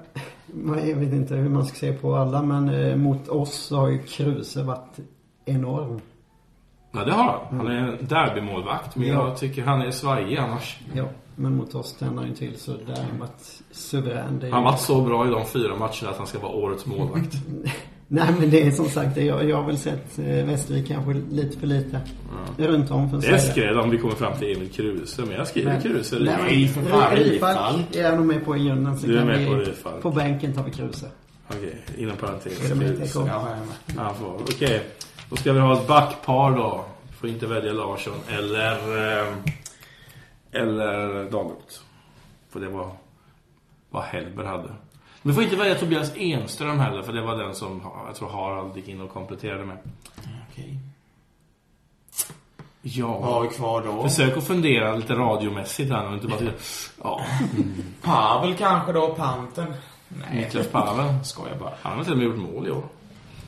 jag 0.65 0.95
vet 0.95 1.13
inte 1.13 1.35
hur 1.35 1.49
man 1.49 1.65
ska 1.65 1.75
se 1.77 1.93
på 1.93 2.15
alla 2.15 2.41
men 2.43 2.69
eh, 2.69 2.95
mot 2.95 3.27
oss 3.27 3.53
så 3.53 3.75
har 3.77 3.87
ju 3.89 4.03
Kruse 4.03 4.63
varit 4.63 4.97
enorm. 5.45 6.01
Ja, 6.91 7.03
det 7.05 7.11
har 7.11 7.23
han. 7.49 7.57
Han 7.57 7.67
är 7.67 7.77
en 7.77 7.97
derbymålvakt. 8.07 8.95
Men 8.95 9.07
Ja. 9.07 9.27
jag 9.27 9.37
tycker 9.37 9.63
han 9.63 9.81
är 9.81 9.91
svajig 9.91 10.37
annars. 10.37 10.79
Ja, 10.93 11.05
men 11.39 11.55
mot 11.55 11.75
oss 11.75 11.93
tänder 11.99 12.23
han 12.23 12.35
till 12.35 12.59
så 12.59 12.71
där 12.71 12.95
har 12.95 13.03
han 13.03 13.19
varit 13.19 13.61
suverän. 13.71 14.39
Det 14.39 14.47
är 14.47 14.51
Han 14.51 14.61
ju- 14.61 14.65
var 14.65 14.77
så 14.77 15.01
bra 15.01 15.27
i 15.27 15.31
de 15.31 15.45
fyra 15.45 15.75
matcherna 15.75 16.09
att 16.09 16.17
han 16.17 16.27
ska 16.27 16.39
vara 16.39 16.51
årets 16.51 16.85
målvakt. 16.85 17.33
Nej 18.09 18.27
men 18.39 18.49
det 18.49 18.61
är 18.67 18.71
som 18.71 18.89
sagt, 18.89 19.15
det, 19.15 19.23
jag, 19.23 19.49
jag 19.49 19.57
har 19.57 19.63
väl 19.63 19.77
sett 19.77 20.19
eh, 20.19 20.25
Västervik 20.25 20.87
kanske 20.87 21.13
lite 21.31 21.59
för 21.59 21.67
lite. 21.67 22.01
Runt 22.57 22.91
om 22.91 23.09
för 23.09 23.17
att 23.17 23.23
Det 23.23 23.39
skräll 23.39 23.79
om 23.79 23.89
vi 23.89 23.97
kommer 23.97 24.15
fram 24.15 24.37
till 24.39 24.55
Emil 24.57 24.69
Kruse. 24.69 25.21
Men 25.21 25.31
jag 25.35 25.47
skriver 25.47 25.71
Men- 25.73 25.81
Kruse. 25.81 26.15
Nej, 26.19 26.35
Nej, 26.49 26.67
för 26.67 26.81
fan, 26.81 27.15
Rifalk 27.15 27.95
är 27.95 28.03
jag 28.03 28.15
nog 28.17 28.25
med 28.25 28.45
på 28.45 28.57
i 28.57 28.65
grunden. 28.65 28.97
Så 28.99 29.07
Du 29.07 29.13
är 29.13 29.17
kan 29.17 29.27
med 29.27 29.39
vi, 29.39 29.45
på 29.45 29.53
Rifalk. 29.55 30.01
På 30.01 30.11
bänken 30.11 30.53
tar 30.53 30.63
vi 30.63 30.71
Kruse. 30.71 31.05
Okej, 31.49 31.81
inom 31.97 32.17
parentes. 32.17 32.71
Är 32.71 32.75
med? 32.75 33.09
Ja, 33.15 33.21
jag 33.27 34.01
är 34.01 34.09
med. 34.11 34.41
Okej. 34.41 34.83
Då 35.29 35.35
ska 35.35 35.53
vi 35.53 35.59
ha 35.59 35.73
ett 35.73 35.87
backpar 35.87 36.51
då. 36.57 36.85
Får 37.19 37.29
inte 37.29 37.47
välja 37.47 37.73
Larsson 37.73 38.13
eller... 38.29 38.71
Eh, 39.21 39.33
eller 40.57 41.23
Dahlroth. 41.31 41.75
För 42.49 42.59
det 42.59 42.69
var 42.69 42.91
vad 43.89 44.03
Hellberg 44.03 44.47
hade. 44.47 44.69
Vi 45.21 45.33
får 45.33 45.43
inte 45.43 45.55
välja 45.55 45.75
Tobias 45.75 46.11
Enström 46.15 46.79
heller 46.79 47.01
för 47.03 47.13
det 47.13 47.21
var 47.21 47.37
den 47.37 47.55
som 47.55 47.81
jag 48.07 48.15
tror 48.15 48.29
Harald 48.29 48.77
gick 48.77 48.87
in 48.87 49.01
och 49.01 49.13
kompletterade 49.13 49.65
med. 49.65 49.77
Okej. 50.51 50.79
Ja. 52.81 53.07
Vad 53.07 53.33
har 53.33 53.41
vi 53.41 53.47
kvar 53.47 53.83
då? 53.83 54.03
Försök 54.03 54.37
att 54.37 54.47
fundera 54.47 54.95
lite 54.95 55.15
radiomässigt 55.15 55.91
här 55.91 56.07
och 56.07 56.13
inte 56.13 56.27
bara... 56.27 56.39
Ja, 57.03 57.21
Pavel 58.01 58.55
kanske 58.55 58.91
då, 58.91 59.15
panten. 59.15 59.73
Nej, 60.07 60.35
Niklas 60.35 60.67
Pavel. 60.67 61.25
skojar 61.25 61.55
bara. 61.55 61.73
Han 61.81 61.97
har 61.97 62.03
till 62.03 62.13
och 62.13 62.17
med 62.17 62.27
gjort 62.27 62.37
mål 62.37 62.67
i 62.67 62.71
år. 62.71 62.83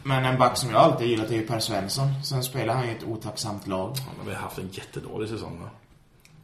Men 0.04 0.26
en 0.26 0.38
back 0.40 0.58
som 0.58 0.70
jag 0.70 0.80
alltid 0.80 1.08
gillat 1.08 1.32
är 1.32 1.36
ju 1.36 1.48
Per 1.48 1.60
Svensson. 1.60 2.24
Sen 2.24 2.44
spelar 2.44 2.74
han 2.74 2.86
i 2.86 2.92
ett 2.92 3.04
otacksamt 3.04 3.68
lag. 3.68 3.88
Han 4.08 4.18
har 4.20 4.26
väl 4.26 4.36
haft 4.36 4.58
en 4.58 4.70
jättedålig 4.72 5.30
säsong 5.30 5.60
va? 5.62 5.70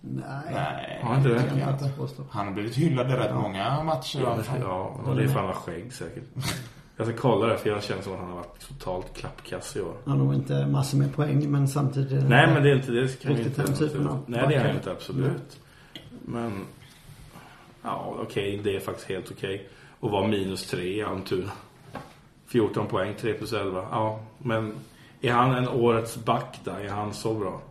Nej. 0.07 0.25
Nej, 0.53 0.99
Har 1.01 1.09
han 1.09 1.17
inte 1.17 1.29
det? 1.29 1.59
jag 1.59 1.69
inte. 1.69 2.23
Han 2.29 2.47
har 2.47 2.53
blivit 2.53 2.75
hyllad 2.75 3.11
i 3.11 3.13
rätt 3.13 3.35
många 3.35 3.83
matcher 3.83 4.43
fall. 4.43 4.59
Ja, 4.61 5.01
och 5.05 5.15
det 5.15 5.23
är 5.23 5.27
för 5.27 5.39
han 5.39 5.47
har 5.47 5.53
skägg 5.53 5.93
säkert. 5.93 6.23
Jag 6.97 7.07
ska 7.07 7.17
kolla 7.17 7.47
det 7.47 7.57
för 7.57 7.69
jag 7.69 7.83
känner 7.83 8.01
som 8.01 8.13
att 8.13 8.19
han 8.19 8.27
har 8.27 8.35
varit 8.35 8.59
totalt 8.67 9.17
klappkass 9.17 9.75
i 9.75 9.81
år. 9.81 9.93
Han 10.05 10.17
har 10.17 10.25
nog 10.25 10.33
inte 10.33 10.65
massor 10.65 10.97
med 10.97 11.15
poäng 11.15 11.51
men 11.51 11.67
samtidigt... 11.67 12.11
är 12.11 12.29
Nej 12.29 12.47
men 12.47 12.63
det 12.63 12.69
är 12.69 12.75
inte 12.75 12.91
det. 12.91 13.21
Kan 13.21 13.31
Riktigt 13.31 13.57
inte, 13.57 13.63
den 13.63 13.73
typen 13.73 14.07
av 14.07 14.23
Nej 14.27 14.45
det 14.47 14.55
är 14.55 14.67
han 14.67 14.75
inte 14.75 14.91
absolut. 14.91 15.59
Men 16.21 16.65
ja 17.81 18.15
okej 18.21 18.61
det 18.63 18.75
är 18.75 18.79
faktiskt 18.79 19.09
helt 19.09 19.31
okej. 19.31 19.69
Att 20.01 20.11
vara 20.11 20.27
minus 20.27 20.67
tre 20.69 20.97
i 20.97 21.03
Almtuna. 21.03 21.51
14 22.47 22.87
poäng, 22.87 23.13
3 23.19 23.33
plus 23.33 23.53
11. 23.53 23.87
Ja 23.91 24.19
men 24.37 24.73
är 25.21 25.31
han 25.31 25.55
en 25.55 25.67
årets 25.67 26.17
back 26.17 26.59
där? 26.63 26.79
Är 26.79 26.89
han 26.89 27.13
så 27.13 27.33
bra? 27.33 27.61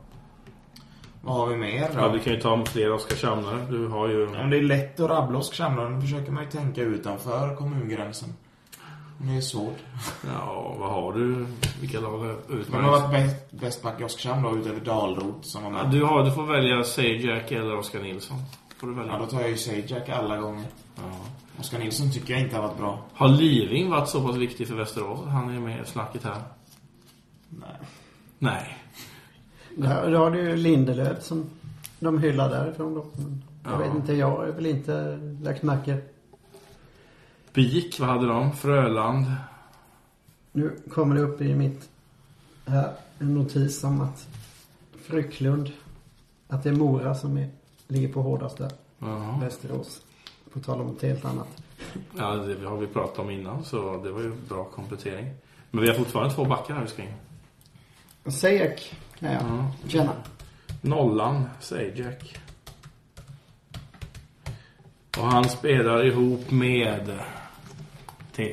Vad 1.24 1.34
har 1.34 1.46
vi 1.46 1.56
mer 1.56 1.88
då? 1.94 2.00
Ja 2.00 2.08
vi 2.08 2.20
kan 2.20 2.32
ju 2.32 2.40
ta 2.40 2.64
fler 2.64 2.92
Oskarshamnare. 2.92 3.66
Du 3.70 3.86
har 3.86 4.08
ju... 4.08 4.26
Om 4.36 4.50
det 4.50 4.56
är 4.58 4.62
lätt 4.62 5.00
att 5.00 5.10
rabbla 5.10 5.38
Oskarshamn, 5.38 5.94
då 5.94 6.00
försöker 6.00 6.32
man 6.32 6.44
ju 6.44 6.50
tänka 6.50 6.82
utanför 6.82 7.56
kommungränsen. 7.56 8.28
Det 9.18 9.36
är 9.36 9.40
svårt. 9.40 9.76
Ja 10.26 10.74
vad 10.78 10.90
har 10.90 11.12
du? 11.12 11.46
Vilka 11.80 12.00
lag 12.00 12.18
har 12.18 12.36
Vem 12.72 12.84
har 12.84 12.90
varit 12.90 13.10
bäst, 13.10 13.50
bäst 13.50 13.82
back 13.82 14.00
i 14.00 14.04
Oskarshamn 14.04 14.42
då, 14.42 14.56
utöver 14.56 14.80
Dalrot 14.80 15.46
som 15.46 15.62
var 15.64 15.70
Ja, 15.70 15.82
med? 15.82 15.92
du, 15.92 16.04
har, 16.04 16.24
du 16.24 16.30
får 16.32 16.42
välja 16.46 16.84
Sajak 16.84 17.52
eller 17.52 17.76
Oskar 17.76 18.00
Nilsson. 18.00 18.36
Får 18.80 18.86
du 18.86 18.94
välja. 18.94 19.12
Ja, 19.12 19.18
då 19.18 19.26
tar 19.26 19.40
jag 19.40 19.50
ju 19.50 19.56
Sajak 19.56 20.08
alla 20.08 20.36
gånger. 20.36 20.64
Ja. 20.96 21.02
Oskar 21.60 21.78
Nilsson 21.78 22.12
tycker 22.12 22.32
jag 22.34 22.42
inte 22.42 22.56
har 22.56 22.62
varit 22.62 22.78
bra. 22.78 22.98
Har 23.14 23.28
Living 23.28 23.90
varit 23.90 24.08
så 24.08 24.26
pass 24.26 24.36
viktig 24.36 24.68
för 24.68 24.74
Västerås 24.74 25.20
han 25.26 25.56
är 25.56 25.60
med 25.60 25.82
i 25.82 25.86
snacket 25.86 26.24
här? 26.24 26.42
Nej. 27.48 27.76
Nej. 28.38 28.78
Där, 29.76 30.10
då 30.10 30.18
har 30.18 30.30
du 30.30 30.38
ju 30.42 30.56
Lindelöf 30.56 31.22
som 31.22 31.44
de 32.00 32.18
hyllar 32.18 32.50
därifrån 32.50 32.94
då. 32.94 33.06
Jag 33.64 33.72
Ja. 33.72 33.76
vet 33.78 33.94
inte, 33.94 34.12
jag 34.14 34.30
har 34.30 34.46
väl 34.46 34.66
inte 34.66 35.16
lagt 35.42 35.62
märke. 35.62 35.98
BIK, 37.52 38.00
vad 38.00 38.08
hade 38.08 38.26
de? 38.26 38.52
Fröland. 38.52 39.26
Nu 40.52 40.76
kommer 40.90 41.14
det 41.14 41.20
upp 41.22 41.40
i 41.40 41.54
mitt 41.54 41.88
här 42.66 42.92
en 43.18 43.34
notis 43.34 43.84
om 43.84 44.00
att 44.00 44.26
Frycklund, 45.02 45.70
att 46.48 46.62
det 46.62 46.68
är 46.68 46.72
Mora 46.74 47.14
som 47.14 47.36
är, 47.38 47.48
ligger 47.88 48.08
på 48.12 48.22
hårdast 48.22 48.58
där. 48.58 48.70
Ja. 48.98 49.38
Västerås. 49.40 50.00
På 50.52 50.60
tal 50.60 50.80
om 50.80 50.86
något 50.86 51.02
helt 51.02 51.24
annat. 51.24 51.48
ja, 52.16 52.34
det 52.34 52.66
har 52.68 52.76
vi 52.76 52.86
pratat 52.86 53.18
om 53.18 53.30
innan 53.30 53.64
så 53.64 54.02
det 54.04 54.10
var 54.12 54.20
ju 54.20 54.32
bra 54.48 54.64
komplettering. 54.64 55.30
Men 55.70 55.82
vi 55.82 55.88
har 55.88 55.94
fortfarande 55.94 56.34
två 56.34 56.44
backar 56.44 56.74
här 56.74 56.82
vi 56.82 56.88
ska 56.88 57.02
in. 57.02 57.08
Sajak 58.26 58.94
kan 59.18 59.32
jag 59.32 59.42
Ja. 59.42 59.72
känna. 59.88 60.12
Nollan, 60.80 61.44
Sajak. 61.60 62.38
Och 65.18 65.26
han 65.26 65.48
spelar 65.48 66.06
ihop 66.06 66.50
med. 66.50 67.18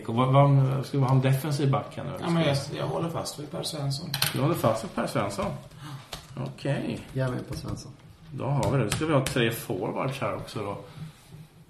Vad, 0.05 0.33
vad, 0.33 0.85
ska 0.85 0.97
vi 0.97 1.03
ha 1.03 1.11
en 1.11 1.21
defensiv 1.21 1.71
back 1.71 1.97
här 1.97 2.03
nu? 2.03 2.11
Ja, 2.21 2.29
men 2.29 2.43
jag, 2.43 2.57
jag 2.77 2.87
håller 2.87 3.09
fast 3.09 3.39
vid 3.39 3.51
Per 3.51 3.63
Svensson. 3.63 4.09
Du 4.33 4.41
håller 4.41 4.55
fast 4.55 4.83
vid 4.83 4.95
Per 4.95 5.07
Svensson? 5.07 5.51
Okej. 6.37 6.99
Jag 7.13 7.27
är 7.27 7.31
med 7.31 7.47
på 7.47 7.53
Svensson. 7.55 7.91
Då 8.33 8.45
har 8.45 8.71
vi 8.71 8.77
det. 8.77 8.83
Då 8.83 8.89
ska 8.91 9.05
vi 9.05 9.13
ha 9.13 9.25
tre 9.25 9.51
forwards 9.51 10.19
här 10.19 10.35
också 10.35 10.59
då. 10.59 10.77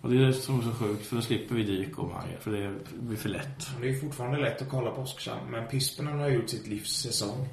Och 0.01 0.09
det 0.09 0.15
är 0.17 0.25
det 0.25 0.33
som 0.33 0.59
är 0.59 0.63
så 0.63 0.71
sjukt, 0.71 1.05
för 1.05 1.15
då 1.15 1.21
slipper 1.21 1.55
vi 1.55 1.63
Dyk 1.63 1.97
och 1.99 2.09
Majer, 2.09 2.37
för 2.41 2.51
det 2.51 2.73
blir 2.99 3.17
för 3.17 3.29
lätt. 3.29 3.67
Det 3.81 3.89
är 3.89 3.99
fortfarande 4.01 4.39
lätt 4.39 4.61
att 4.61 4.69
kolla 4.69 4.91
på 4.91 5.01
Oskarshamn, 5.01 5.51
men 5.51 5.67
Pispinen 5.67 6.19
har 6.19 6.27
gjort 6.29 6.49
sitt 6.49 6.67
livs 6.67 6.91
säsong. 7.01 7.47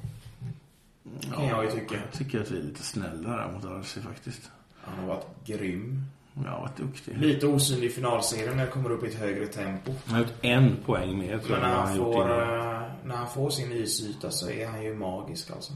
Kan 1.35 1.47
jag 1.47 1.63
ju 1.63 1.71
tycka. 1.71 1.95
Jag 1.95 2.11
tycker 2.11 2.41
att 2.41 2.51
vi 2.51 2.59
är 2.59 2.63
lite 2.63 2.83
snälla 2.83 3.29
där 3.29 3.51
mot 3.53 3.65
Arsi 3.65 4.01
faktiskt. 4.01 4.51
Han 4.81 4.99
har 4.99 5.07
varit 5.07 5.25
grym. 5.45 6.03
Jag 6.45 6.51
har 6.51 6.59
varit 6.59 6.77
duktig. 6.77 7.17
Lite 7.17 7.47
osynlig 7.47 7.87
i 7.87 7.89
finalserien 7.89 8.57
när 8.57 8.65
det 8.65 8.71
kommer 8.71 8.91
upp 8.91 9.03
i 9.03 9.07
ett 9.07 9.19
högre 9.19 9.45
tempo. 9.47 9.93
Han 10.05 10.15
har 10.15 10.21
gjort 10.21 10.33
en 10.41 10.77
poäng 10.85 11.17
mer 11.19 11.37
tror 11.37 11.57
Men 11.57 11.59
jag 11.59 11.69
när 11.69 11.81
än 11.81 11.87
han, 11.87 11.95
gjort 11.97 12.13
får, 12.15 12.31
eh, 12.41 12.81
när 13.05 13.15
han 13.15 13.27
får 13.29 13.49
sin 13.49 13.71
isyta 13.71 14.31
så 14.31 14.49
är 14.49 14.67
han 14.67 14.83
ju 14.83 14.95
magisk 14.95 15.51
alltså. 15.51 15.73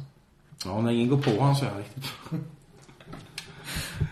Ja, 0.65 0.81
när 0.81 0.91
ingen 0.91 1.09
går 1.09 1.17
på 1.21 1.29
honom 1.29 1.55
så 1.55 1.65
är 1.65 1.69
han 1.69 1.77
riktigt 1.77 2.11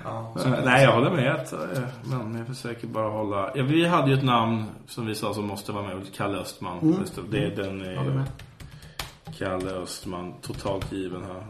Ja, 0.03 0.35
Eh, 0.45 0.59
Nej, 0.65 0.83
jag 0.83 0.91
håller 0.93 1.11
med. 1.11 1.35
att, 1.35 1.53
eh, 1.53 1.83
Men 2.03 2.35
jag 2.35 2.47
försöker 2.47 2.87
bara 2.87 3.09
hålla... 3.09 3.51
Ja, 3.55 3.63
vi 3.63 3.85
hade 3.87 4.11
ju 4.11 4.17
ett 4.17 4.23
namn 4.23 4.65
som 4.87 5.05
vi 5.05 5.15
sa 5.15 5.33
som 5.33 5.45
måste 5.47 5.71
vara 5.71 5.87
med. 5.87 6.13
Kalle 6.15 6.37
Östman. 6.37 6.79
Mm. 6.79 6.95
Det, 7.29 7.45
är 7.45 7.55
den... 7.55 7.81
är 7.81 7.95
Håller 7.95 8.11
ju- 8.11 8.17
med. 8.17 8.25
Kalle 9.37 9.71
Östman. 9.71 10.33
Totalt 10.41 10.91
given 10.91 11.23
här. 11.23 11.45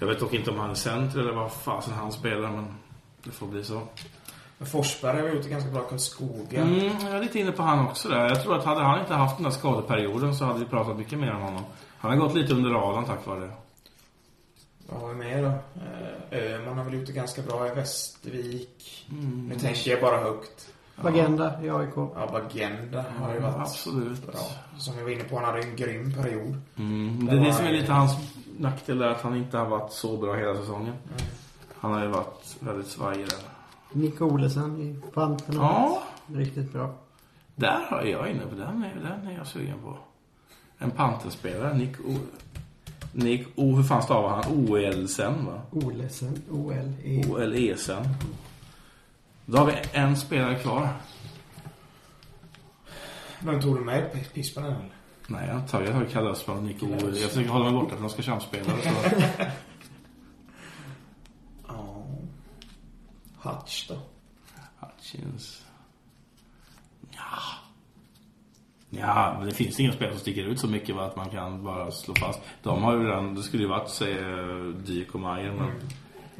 Jag 0.00 0.06
vet 0.06 0.20
dock 0.20 0.34
inte 0.34 0.50
om 0.50 0.58
han 0.58 0.70
är 0.70 0.74
center 0.74 1.20
eller 1.20 1.32
vad 1.32 1.52
fasen 1.52 1.92
han 1.94 2.12
spelar. 2.12 2.50
Men 2.50 2.74
det 3.24 3.30
får 3.30 3.46
bli 3.46 3.64
så. 3.64 3.82
Men 4.58 4.68
Forsberg 4.68 5.20
har 5.20 5.28
gjort 5.28 5.42
det 5.42 5.48
ganska 5.48 5.70
bra. 5.70 5.82
Karlskoga. 5.82 6.62
Mm, 6.62 6.92
jag 7.00 7.16
är 7.16 7.20
lite 7.20 7.38
inne 7.38 7.52
på 7.52 7.62
han 7.62 7.86
också 7.86 8.08
där. 8.08 8.28
Jag 8.28 8.42
tror 8.42 8.56
att 8.56 8.64
hade 8.64 8.80
han 8.80 9.00
inte 9.00 9.14
haft 9.14 9.36
den 9.36 9.44
där 9.44 9.50
skadeperioden 9.50 10.34
så 10.34 10.44
hade 10.44 10.58
vi 10.58 10.64
pratat 10.64 10.96
mycket 10.96 11.18
mer 11.18 11.34
om 11.34 11.42
honom. 11.42 11.62
Han 11.98 12.10
har 12.10 12.18
gått 12.18 12.34
lite 12.34 12.54
under 12.54 12.70
radarn 12.70 13.04
tack 13.04 13.26
vare 13.26 13.40
det. 13.40 13.50
Vad 14.86 15.00
har 15.00 15.08
vi 15.08 15.14
mer 15.14 15.42
då? 15.42 15.48
Eh, 16.30 16.54
Öhman 16.54 16.78
har 16.78 16.84
väl 16.84 16.94
gjort 16.94 17.06
det 17.06 17.12
ganska 17.12 17.42
bra 17.42 17.68
i 17.68 17.74
Västervik. 17.74 19.06
Nu 19.48 19.58
tänker 19.58 19.90
jag 19.90 20.00
bara 20.00 20.20
högt. 20.20 20.68
Agenda 21.02 21.62
i 21.64 21.70
AIK. 21.70 21.92
Ja, 21.96 22.28
Bagenda 22.32 23.04
har 23.18 23.34
ju 23.34 23.40
varit 23.40 23.56
Absolut. 23.56 24.26
bra. 24.26 24.40
Som 24.78 24.96
jag 24.96 25.04
var 25.04 25.10
inne 25.10 25.24
på, 25.24 25.36
han 25.36 25.44
hade 25.44 25.58
en 25.60 25.76
grym 25.76 26.12
period. 26.12 26.56
Mm, 26.78 27.26
det 27.26 27.32
är 27.32 27.40
det 27.40 27.52
som 27.52 27.66
är 27.66 27.72
lite 27.72 27.92
hans 27.92 28.12
nackdel 28.58 28.98
där, 28.98 29.08
att 29.08 29.20
han 29.20 29.36
inte 29.36 29.58
har 29.58 29.66
varit 29.66 29.92
så 29.92 30.16
bra 30.16 30.34
hela 30.34 30.56
säsongen. 30.56 30.94
Han 31.78 31.92
har 31.92 32.02
ju 32.02 32.08
varit 32.08 32.56
väldigt 32.60 32.86
svajig 32.86 33.26
där. 33.28 33.38
Nick 33.92 34.20
Olesen 34.20 34.80
i 34.80 35.10
Panten. 35.14 35.54
Ja. 35.54 36.02
Riktigt 36.26 36.72
bra. 36.72 36.94
Där 37.54 37.78
har 37.88 38.02
jag 38.02 38.30
inne 38.30 38.40
på 38.50 38.54
den, 38.54 38.82
är- 38.84 39.00
den 39.18 39.26
är 39.32 39.36
jag 39.38 39.46
sugen 39.46 39.78
på. 39.84 39.98
En 40.78 40.90
Panterspelare, 40.90 41.74
Nick 41.74 42.00
O... 42.00 42.14
Nick 43.12 43.46
O... 43.54 43.76
Hur 43.76 43.82
fan 43.82 44.02
stavar 44.02 44.28
han? 44.28 44.44
O-L-sen 44.68 45.46
va? 45.46 45.60
Olesen. 45.70 46.42
O-L-E. 46.50 47.24
O-L-E-sen. 47.30 48.04
Då 49.46 49.58
har 49.58 49.66
vi 49.66 49.72
en 49.92 50.16
spelare 50.16 50.58
kvar. 50.58 50.88
Men 53.40 53.60
tog 53.60 53.76
du 53.76 53.84
med 53.84 54.12
P- 54.12 54.24
Pispanen 54.34 54.72
eller? 54.72 54.90
Nej, 55.28 55.48
jag 55.48 55.68
tar, 55.68 55.82
jag 55.82 55.92
tar 55.92 56.04
Kalle 56.04 56.30
Östman 56.30 56.56
och 56.56 56.62
Nick 56.62 56.82
O. 56.82 56.86
Jag 57.00 57.12
försöker 57.30 57.48
hålla 57.50 57.64
mig 57.64 57.72
borta 57.74 57.96
från 57.96 58.06
Oskarshamnsspelare. 58.06 58.76
Så. 58.82 58.90
Ja. 61.68 62.04
Hutch 63.42 63.88
då? 63.88 63.98
Hutchins. 64.80 65.64
Ja. 67.10 67.38
Ja, 68.90 69.34
men 69.38 69.48
det 69.48 69.54
finns 69.54 69.80
ingen 69.80 69.92
spelare 69.92 70.12
som 70.14 70.20
sticker 70.20 70.42
ut 70.44 70.60
så 70.60 70.68
mycket 70.68 70.96
va, 70.96 71.04
att 71.06 71.16
man 71.16 71.30
kan 71.30 71.64
bara 71.64 71.90
slå 71.90 72.14
fast. 72.14 72.40
De 72.62 72.82
har 72.82 72.96
ju 72.96 73.04
redan, 73.04 73.34
det 73.34 73.42
skulle 73.42 73.62
ju 73.62 73.68
varit 73.68 73.90
säg 73.90 74.14
Dyk 74.86 75.14
och 75.14 75.20
Majer 75.20 75.52
men... 75.52 75.70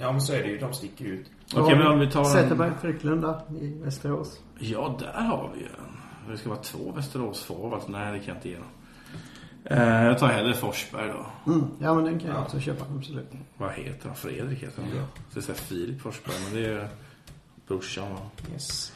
Ja, 0.00 0.12
men 0.12 0.20
så 0.20 0.32
är 0.32 0.42
det 0.42 0.48
ju. 0.48 0.59
De 0.59 0.72
sticker 0.74 1.04
ut. 1.04 1.30
Okej, 1.55 1.76
men 1.76 1.86
om 1.86 1.99
vi 1.99 2.11
tar 2.11 2.20
en... 2.20 2.26
Zetterberg 2.26 2.70
Frycklund 2.80 3.22
där 3.22 3.40
i 3.61 3.78
Västerås. 3.84 4.40
Ja, 4.59 4.97
där 4.99 5.22
har 5.22 5.51
vi 5.55 5.64
en. 5.64 6.30
Det 6.30 6.38
ska 6.38 6.49
vara 6.49 6.59
två 6.59 6.92
Västerås-forwards. 6.97 7.84
Nej, 7.88 8.12
det 8.12 8.18
kan 8.18 8.28
jag 8.28 8.36
inte 8.36 8.49
ge. 8.49 8.57
Eh, 9.64 10.05
jag 10.05 10.18
tar 10.18 10.28
hellre 10.28 10.55
Forsberg 10.55 11.09
då. 11.09 11.53
Mm. 11.53 11.66
Ja, 11.78 11.94
men 11.94 12.05
den 12.05 12.20
kan 12.20 12.30
jag 12.30 12.42
också 12.42 12.61
köpa. 12.61 12.84
Absolut. 12.97 13.30
Vad 13.57 13.72
heter 13.72 14.07
han? 14.07 14.16
Fredrik 14.16 14.62
heter 14.62 14.82
han. 14.82 14.90
Jag 14.94 15.07
ska 15.30 15.40
säga 15.40 15.57
Filip 15.57 16.01
Forsberg, 16.01 16.36
men 16.44 16.62
det 16.62 16.68
är 16.68 16.88
brorsan 17.68 18.11
va? 18.11 18.20
Yes. 18.53 18.92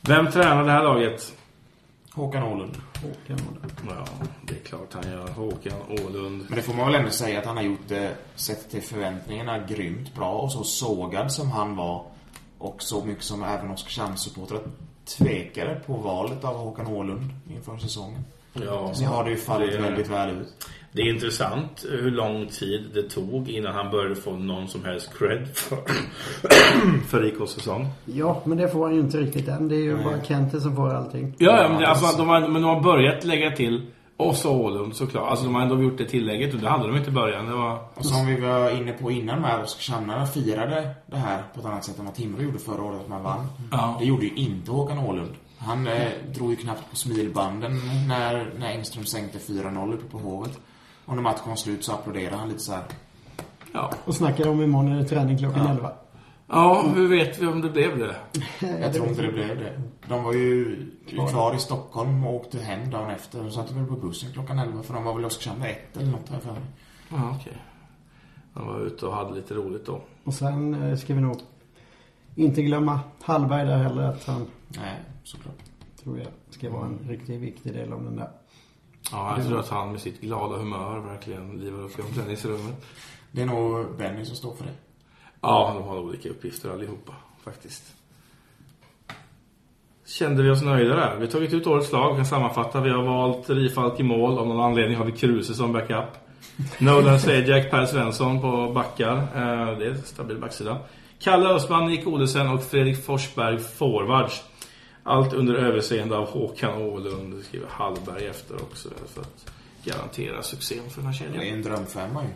Vem 0.00 0.30
tränar 0.30 0.64
det 0.64 0.70
här 0.70 0.82
laget? 0.82 1.32
Håkan 2.14 2.42
Åhlund. 2.42 2.76
Håkan 3.02 3.46
Åhlund. 3.48 3.72
Ja, 3.88 4.04
det 4.46 4.54
är 4.54 4.58
klart 4.58 4.92
han 4.94 5.12
gör. 5.12 5.28
Håkan 5.28 5.72
Åhlund. 5.88 6.44
Men 6.48 6.56
det 6.56 6.62
får 6.62 6.74
man 6.74 6.86
väl 6.86 6.94
ändå 6.94 7.10
säga 7.10 7.38
att 7.38 7.46
han 7.46 7.56
har 7.56 7.64
gjort 7.64 7.88
det, 7.88 8.16
sett 8.34 8.70
till 8.70 8.82
förväntningarna, 8.82 9.58
grymt 9.58 10.14
bra. 10.14 10.32
Och 10.32 10.52
så 10.52 10.64
sågad 10.64 11.32
som 11.32 11.50
han 11.50 11.76
var. 11.76 12.04
Och 12.58 12.82
så 12.82 13.04
mycket 13.04 13.24
som 13.24 13.42
även 13.42 13.70
Oskarshamnssupportrar 13.70 14.60
tvekade 15.04 15.74
på 15.86 15.92
valet 15.92 16.44
av 16.44 16.56
Håkan 16.56 16.86
Åhlund 16.86 17.30
inför 17.50 17.78
säsongen. 17.78 18.24
Ja, 18.52 18.94
Så 18.94 19.04
har 19.04 19.24
det 19.24 19.30
ju 19.30 19.36
fallit 19.36 19.70
det 19.72 19.76
är- 19.78 19.82
väldigt 19.82 20.08
väl 20.08 20.30
ut. 20.30 20.66
Det 20.94 21.02
är 21.02 21.14
intressant 21.14 21.84
hur 21.90 22.10
lång 22.10 22.46
tid 22.46 22.90
det 22.94 23.02
tog 23.02 23.48
innan 23.48 23.74
han 23.74 23.90
började 23.90 24.14
få 24.14 24.36
någon 24.36 24.68
som 24.68 24.84
helst 24.84 25.10
cred 25.18 25.48
för, 25.54 25.78
för 27.08 27.26
IKs 27.26 27.52
säsong. 27.52 27.88
Ja, 28.04 28.42
men 28.44 28.58
det 28.58 28.68
får 28.68 28.84
han 28.84 28.94
ju 28.94 29.00
inte 29.00 29.18
riktigt 29.18 29.48
än. 29.48 29.68
Det 29.68 29.74
är 29.74 29.82
ju 29.82 29.96
bara 30.04 30.24
Kente 30.24 30.60
som 30.60 30.76
får 30.76 30.94
allting. 30.94 31.34
Ja, 31.38 31.62
ja 31.62 31.68
men, 31.68 31.80
det, 31.80 31.86
alltså, 31.86 32.18
de 32.18 32.28
har, 32.28 32.40
men 32.40 32.62
de 32.62 32.64
har 32.64 32.80
börjat 32.80 33.24
lägga 33.24 33.50
till 33.50 33.86
och 34.16 34.36
så 34.36 34.56
Åhlund 34.56 34.96
såklart. 34.96 35.30
Alltså 35.30 35.44
de 35.44 35.54
har 35.54 35.62
ändå 35.62 35.82
gjort 35.82 35.98
det 35.98 36.04
tillägget 36.04 36.54
och 36.54 36.60
det 36.60 36.68
hade 36.68 36.86
de 36.86 36.96
inte 36.96 37.10
i 37.10 37.12
början. 37.12 37.46
Det 37.46 37.54
var... 37.54 37.78
Och 37.94 38.06
som 38.06 38.26
vi 38.26 38.40
var 38.40 38.70
inne 38.70 38.92
på 38.92 39.10
innan 39.10 39.40
med 39.40 39.62
Oskarshamnarna 39.62 40.26
firade 40.26 40.94
det 41.06 41.16
här 41.16 41.42
på 41.54 41.60
ett 41.60 41.66
annat 41.66 41.84
sätt 41.84 41.98
än 41.98 42.04
vad 42.04 42.14
Timrå 42.14 42.42
gjorde 42.42 42.58
förra 42.58 42.82
året 42.82 43.00
att 43.00 43.08
man 43.08 43.22
vann. 43.22 43.46
Ja. 43.70 43.96
Det 43.98 44.04
gjorde 44.04 44.24
ju 44.24 44.34
inte 44.34 44.70
Håkan 44.70 44.98
Åhlund. 44.98 45.34
Han 45.58 45.86
eh, 45.86 46.08
drog 46.34 46.50
ju 46.50 46.56
knappt 46.56 46.90
på 46.90 46.96
smilbanden 46.96 47.80
när, 48.08 48.50
när 48.58 48.70
Engström 48.70 49.04
sänkte 49.04 49.38
4-0 49.38 49.94
uppe 49.94 50.08
på 50.10 50.18
Hovet. 50.18 50.58
Och 51.04 51.14
när 51.14 51.22
matchen 51.22 51.48
var 51.48 51.56
slut 51.56 51.84
så 51.84 51.92
applåderade 51.92 52.36
han 52.36 52.48
lite 52.48 52.60
så 52.60 52.72
här. 52.72 52.82
Ja. 53.72 53.92
Och 54.04 54.14
snackar 54.14 54.48
om 54.48 54.62
imorgon 54.62 54.92
är 54.92 54.96
det 54.96 55.04
träning 55.04 55.38
klockan 55.38 55.66
11. 55.66 55.92
ja, 56.48 56.84
hur 56.94 57.08
vet 57.08 57.38
vi 57.38 57.46
om 57.46 57.60
det 57.60 57.70
blev 57.70 57.98
det? 57.98 58.16
Jag 58.80 58.94
tror 58.94 59.08
inte 59.08 59.22
det 59.22 59.32
blev 59.32 59.58
det. 59.58 59.80
De 60.08 60.24
var 60.24 60.32
ju 60.32 60.86
kvar 61.30 61.54
i 61.54 61.58
Stockholm 61.58 62.26
och 62.26 62.34
åkte 62.34 62.58
hem 62.58 62.90
dagen 62.90 63.10
efter. 63.10 63.38
De 63.38 63.50
satt 63.50 63.70
väl 63.70 63.86
på 63.86 63.94
bussen 63.96 64.32
klockan 64.32 64.58
11 64.58 64.82
för 64.82 64.94
de 64.94 65.04
var 65.04 65.14
väl 65.14 65.22
i 65.22 65.26
Oskarshamn 65.26 65.62
ett 65.62 65.96
eller 65.96 66.10
något 66.10 66.28
här 66.28 66.38
för 66.38 66.52
mig. 66.52 66.62
Ja, 67.08 67.36
okej. 67.40 67.56
De 68.54 68.66
var 68.66 68.80
ute 68.80 69.06
och 69.06 69.14
hade 69.14 69.34
lite 69.34 69.54
roligt 69.54 69.86
då. 69.86 70.00
Och 70.24 70.34
sen 70.34 70.82
eh, 70.82 70.96
ska 70.96 71.14
vi 71.14 71.20
nog 71.20 71.36
inte 72.34 72.62
glömma 72.62 73.00
Hallberg 73.22 73.66
där 73.66 73.78
heller. 73.78 74.02
Att 74.02 74.24
han, 74.24 74.46
Nej, 74.68 75.00
såklart. 75.24 75.58
tror 76.02 76.18
jag, 76.18 76.26
ska 76.50 76.70
vara 76.70 76.86
en 76.86 76.98
riktigt 77.08 77.40
viktig 77.40 77.72
del 77.72 77.92
av 77.92 78.04
den 78.04 78.16
där. 78.16 78.30
Ja, 79.12 79.34
jag 79.36 79.46
tror 79.46 79.58
att 79.60 79.68
han 79.68 79.92
med 79.92 80.00
sitt 80.00 80.20
glada 80.20 80.56
humör 80.56 80.98
verkligen 80.98 81.50
livar 81.60 81.82
upp 81.82 81.98
i 81.98 82.02
omklädningsrummet. 82.02 82.84
Det 83.30 83.42
är 83.42 83.46
nog 83.46 83.96
Benny 83.98 84.24
som 84.24 84.36
står 84.36 84.54
för 84.54 84.64
det. 84.64 84.72
Ja, 85.40 85.72
de 85.78 85.88
har 85.88 85.98
olika 85.98 86.28
uppgifter 86.28 86.70
allihopa, 86.70 87.12
faktiskt. 87.44 87.82
Kände 90.06 90.42
vi 90.42 90.50
oss 90.50 90.62
nöjda 90.62 90.94
där? 90.96 91.14
Vi 91.18 91.24
har 91.24 91.32
tagit 91.32 91.52
ut 91.52 91.66
årets 91.66 91.92
lag, 91.92 92.16
kan 92.16 92.26
sammanfatta. 92.26 92.80
Vi 92.80 92.90
har 92.90 93.02
valt 93.02 93.50
Rifalk 93.50 94.00
i 94.00 94.02
mål. 94.02 94.38
Av 94.38 94.46
någon 94.46 94.60
anledning 94.60 94.96
har 94.98 95.04
vi 95.04 95.12
Kruse 95.12 95.54
som 95.54 95.72
backup. 95.72 96.04
Nolan 96.78 97.20
Sejak, 97.20 97.70
Per 97.70 97.86
Svensson 97.86 98.40
på 98.40 98.72
backar. 98.74 99.16
Eh, 99.16 99.78
Det 99.78 99.86
är 99.86 99.94
stabil 100.04 100.38
backsida. 100.38 100.78
Kalle 101.18 101.48
Östman, 101.48 101.86
Nick 101.90 102.06
Olesen 102.06 102.48
och 102.48 102.62
Fredrik 102.62 103.04
Forsberg 103.04 103.58
forwards. 103.58 104.42
Allt 105.04 105.32
under 105.32 105.54
överseende 105.54 106.16
av 106.16 106.26
Håkan 106.28 106.82
Åhlund. 106.82 107.34
Det 107.36 107.42
skriver 107.42 107.66
Hallberg 107.68 108.26
efter 108.26 108.54
också. 108.62 108.88
För 109.06 109.20
att 109.20 109.52
garantera 109.84 110.42
succén 110.42 110.90
för 110.90 111.02
den 111.02 111.12
här 111.12 111.18
Det 111.20 111.26
är 111.36 111.40
kedjan. 111.40 111.54
en 111.56 111.62
drömfemma 111.62 112.22
ju. 112.22 112.28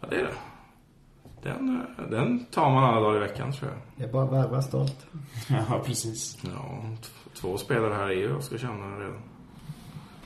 Ja, 0.00 0.06
det 0.10 0.16
är 0.16 0.22
det. 0.22 0.34
Den, 1.42 1.82
den 2.10 2.44
tar 2.44 2.70
man 2.70 2.84
alla 2.84 3.00
dagar 3.00 3.16
i 3.16 3.20
veckan 3.20 3.52
tror 3.52 3.70
jag. 3.70 3.80
Det 3.96 4.04
är 4.04 4.12
bara 4.12 4.24
att 4.24 4.32
värva 4.32 4.62
stolt. 4.62 5.06
Ja, 5.48 5.82
precis. 5.86 6.38
Ja, 6.54 6.82
två 7.34 7.58
spelare 7.58 7.94
här 7.94 8.06
är 8.06 8.12
ju 8.14 8.36
Oskarshamn 8.36 8.98
redan. 9.00 9.20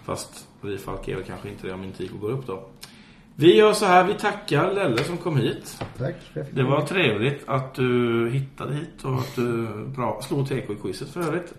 Fast 0.05 0.48
Rifalk 0.62 1.09
är 1.09 1.14
väl 1.16 1.24
kanske 1.24 1.48
inte 1.48 1.66
det 1.66 1.72
om 1.72 1.84
inte 1.84 2.05
IK 2.05 2.12
går 2.20 2.30
upp 2.30 2.46
då. 2.46 2.66
Vi 3.41 3.57
gör 3.57 3.72
så 3.72 3.86
här, 3.86 4.05
vi 4.05 4.14
tackar 4.14 4.72
Lelle 4.72 5.05
som 5.05 5.16
kom 5.16 5.36
hit. 5.36 5.82
Tack. 5.99 6.14
att 6.34 6.55
Det 6.55 6.62
var 6.62 6.80
trevligt 6.80 7.49
att 7.49 7.74
du 7.74 8.30
hittade 8.30 8.74
hit 8.74 9.05
och 9.05 9.14
att 9.14 9.36
du 9.36 9.66
bra, 9.97 10.20
slog 10.22 10.49
TK 10.49 10.55
i 10.55 10.76
quizet 10.82 11.09
för 11.09 11.20
övrigt. 11.20 11.55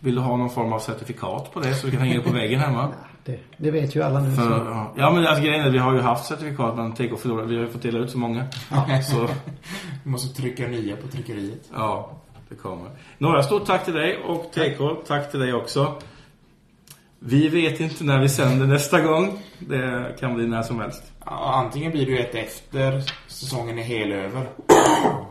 Vill 0.00 0.14
du 0.14 0.20
ha 0.20 0.36
någon 0.36 0.50
form 0.50 0.72
av 0.72 0.78
certifikat 0.78 1.52
på 1.52 1.60
det 1.60 1.74
så 1.74 1.86
du 1.86 1.92
kan 1.92 2.00
hänga 2.00 2.14
det 2.14 2.20
på 2.20 2.32
väggen 2.32 2.60
hemma? 2.60 2.88
Det, 3.24 3.38
det 3.56 3.70
vet 3.70 3.96
ju 3.96 4.02
alla 4.02 4.20
nu. 4.20 4.30
För, 4.30 4.42
så. 4.42 4.50
ja. 4.50 4.92
ja 4.96 5.10
men 5.10 5.26
alltså 5.26 5.44
grejen 5.44 5.66
är, 5.66 5.70
vi 5.70 5.78
har 5.78 5.94
ju 5.94 6.00
haft 6.00 6.26
certifikat 6.26 6.76
men 6.76 6.92
TK 6.92 7.18
förlorade, 7.18 7.48
vi 7.48 7.56
har 7.56 7.62
ju 7.62 7.68
fått 7.68 7.82
dela 7.82 7.98
ut 7.98 8.10
så 8.10 8.18
många. 8.18 8.44
Så 9.02 9.28
Vi 10.04 10.10
måste 10.10 10.42
trycka 10.42 10.68
nya 10.68 10.96
på 10.96 11.08
tryckeriet. 11.08 11.70
Ja, 11.74 12.10
det 12.48 12.54
kommer. 12.54 12.90
Några 13.18 13.42
stort 13.42 13.66
tack 13.66 13.84
till 13.84 13.94
dig 13.94 14.22
och 14.22 14.52
TK, 14.52 15.06
tack 15.06 15.30
till 15.30 15.40
dig 15.40 15.54
också. 15.54 15.94
Vi 17.18 17.48
vet 17.48 17.80
inte 17.80 18.04
när 18.04 18.20
vi 18.20 18.28
sänder 18.28 18.66
nästa 18.66 19.00
gång. 19.00 19.38
Det 19.58 20.16
kan 20.20 20.34
bli 20.34 20.46
när 20.46 20.62
som 20.62 20.80
helst. 20.80 21.02
Ja, 21.24 21.52
antingen 21.54 21.92
blir 21.92 22.06
det 22.06 22.12
ju 22.12 22.18
ett 22.18 22.34
efter 22.34 23.02
säsongen 23.26 23.78
är 23.78 23.82
hel 23.82 24.12
över. 24.12 24.48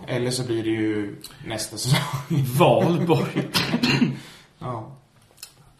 Eller 0.07 0.31
så 0.31 0.45
blir 0.45 0.63
det 0.63 0.69
ju 0.69 1.15
nästa 1.47 1.77
säsong. 1.77 1.99
Valborg. 2.57 3.47
Ja. 4.59 4.91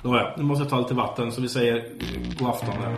Nåja, 0.01 0.33
nu 0.37 0.43
måste 0.43 0.63
jag 0.63 0.69
ta 0.69 0.79
lite 0.79 0.93
vatten 0.93 1.31
så 1.31 1.41
vi 1.41 1.49
säger 1.49 1.89
god 2.39 2.49
afton 2.49 2.75
där. 2.81 2.95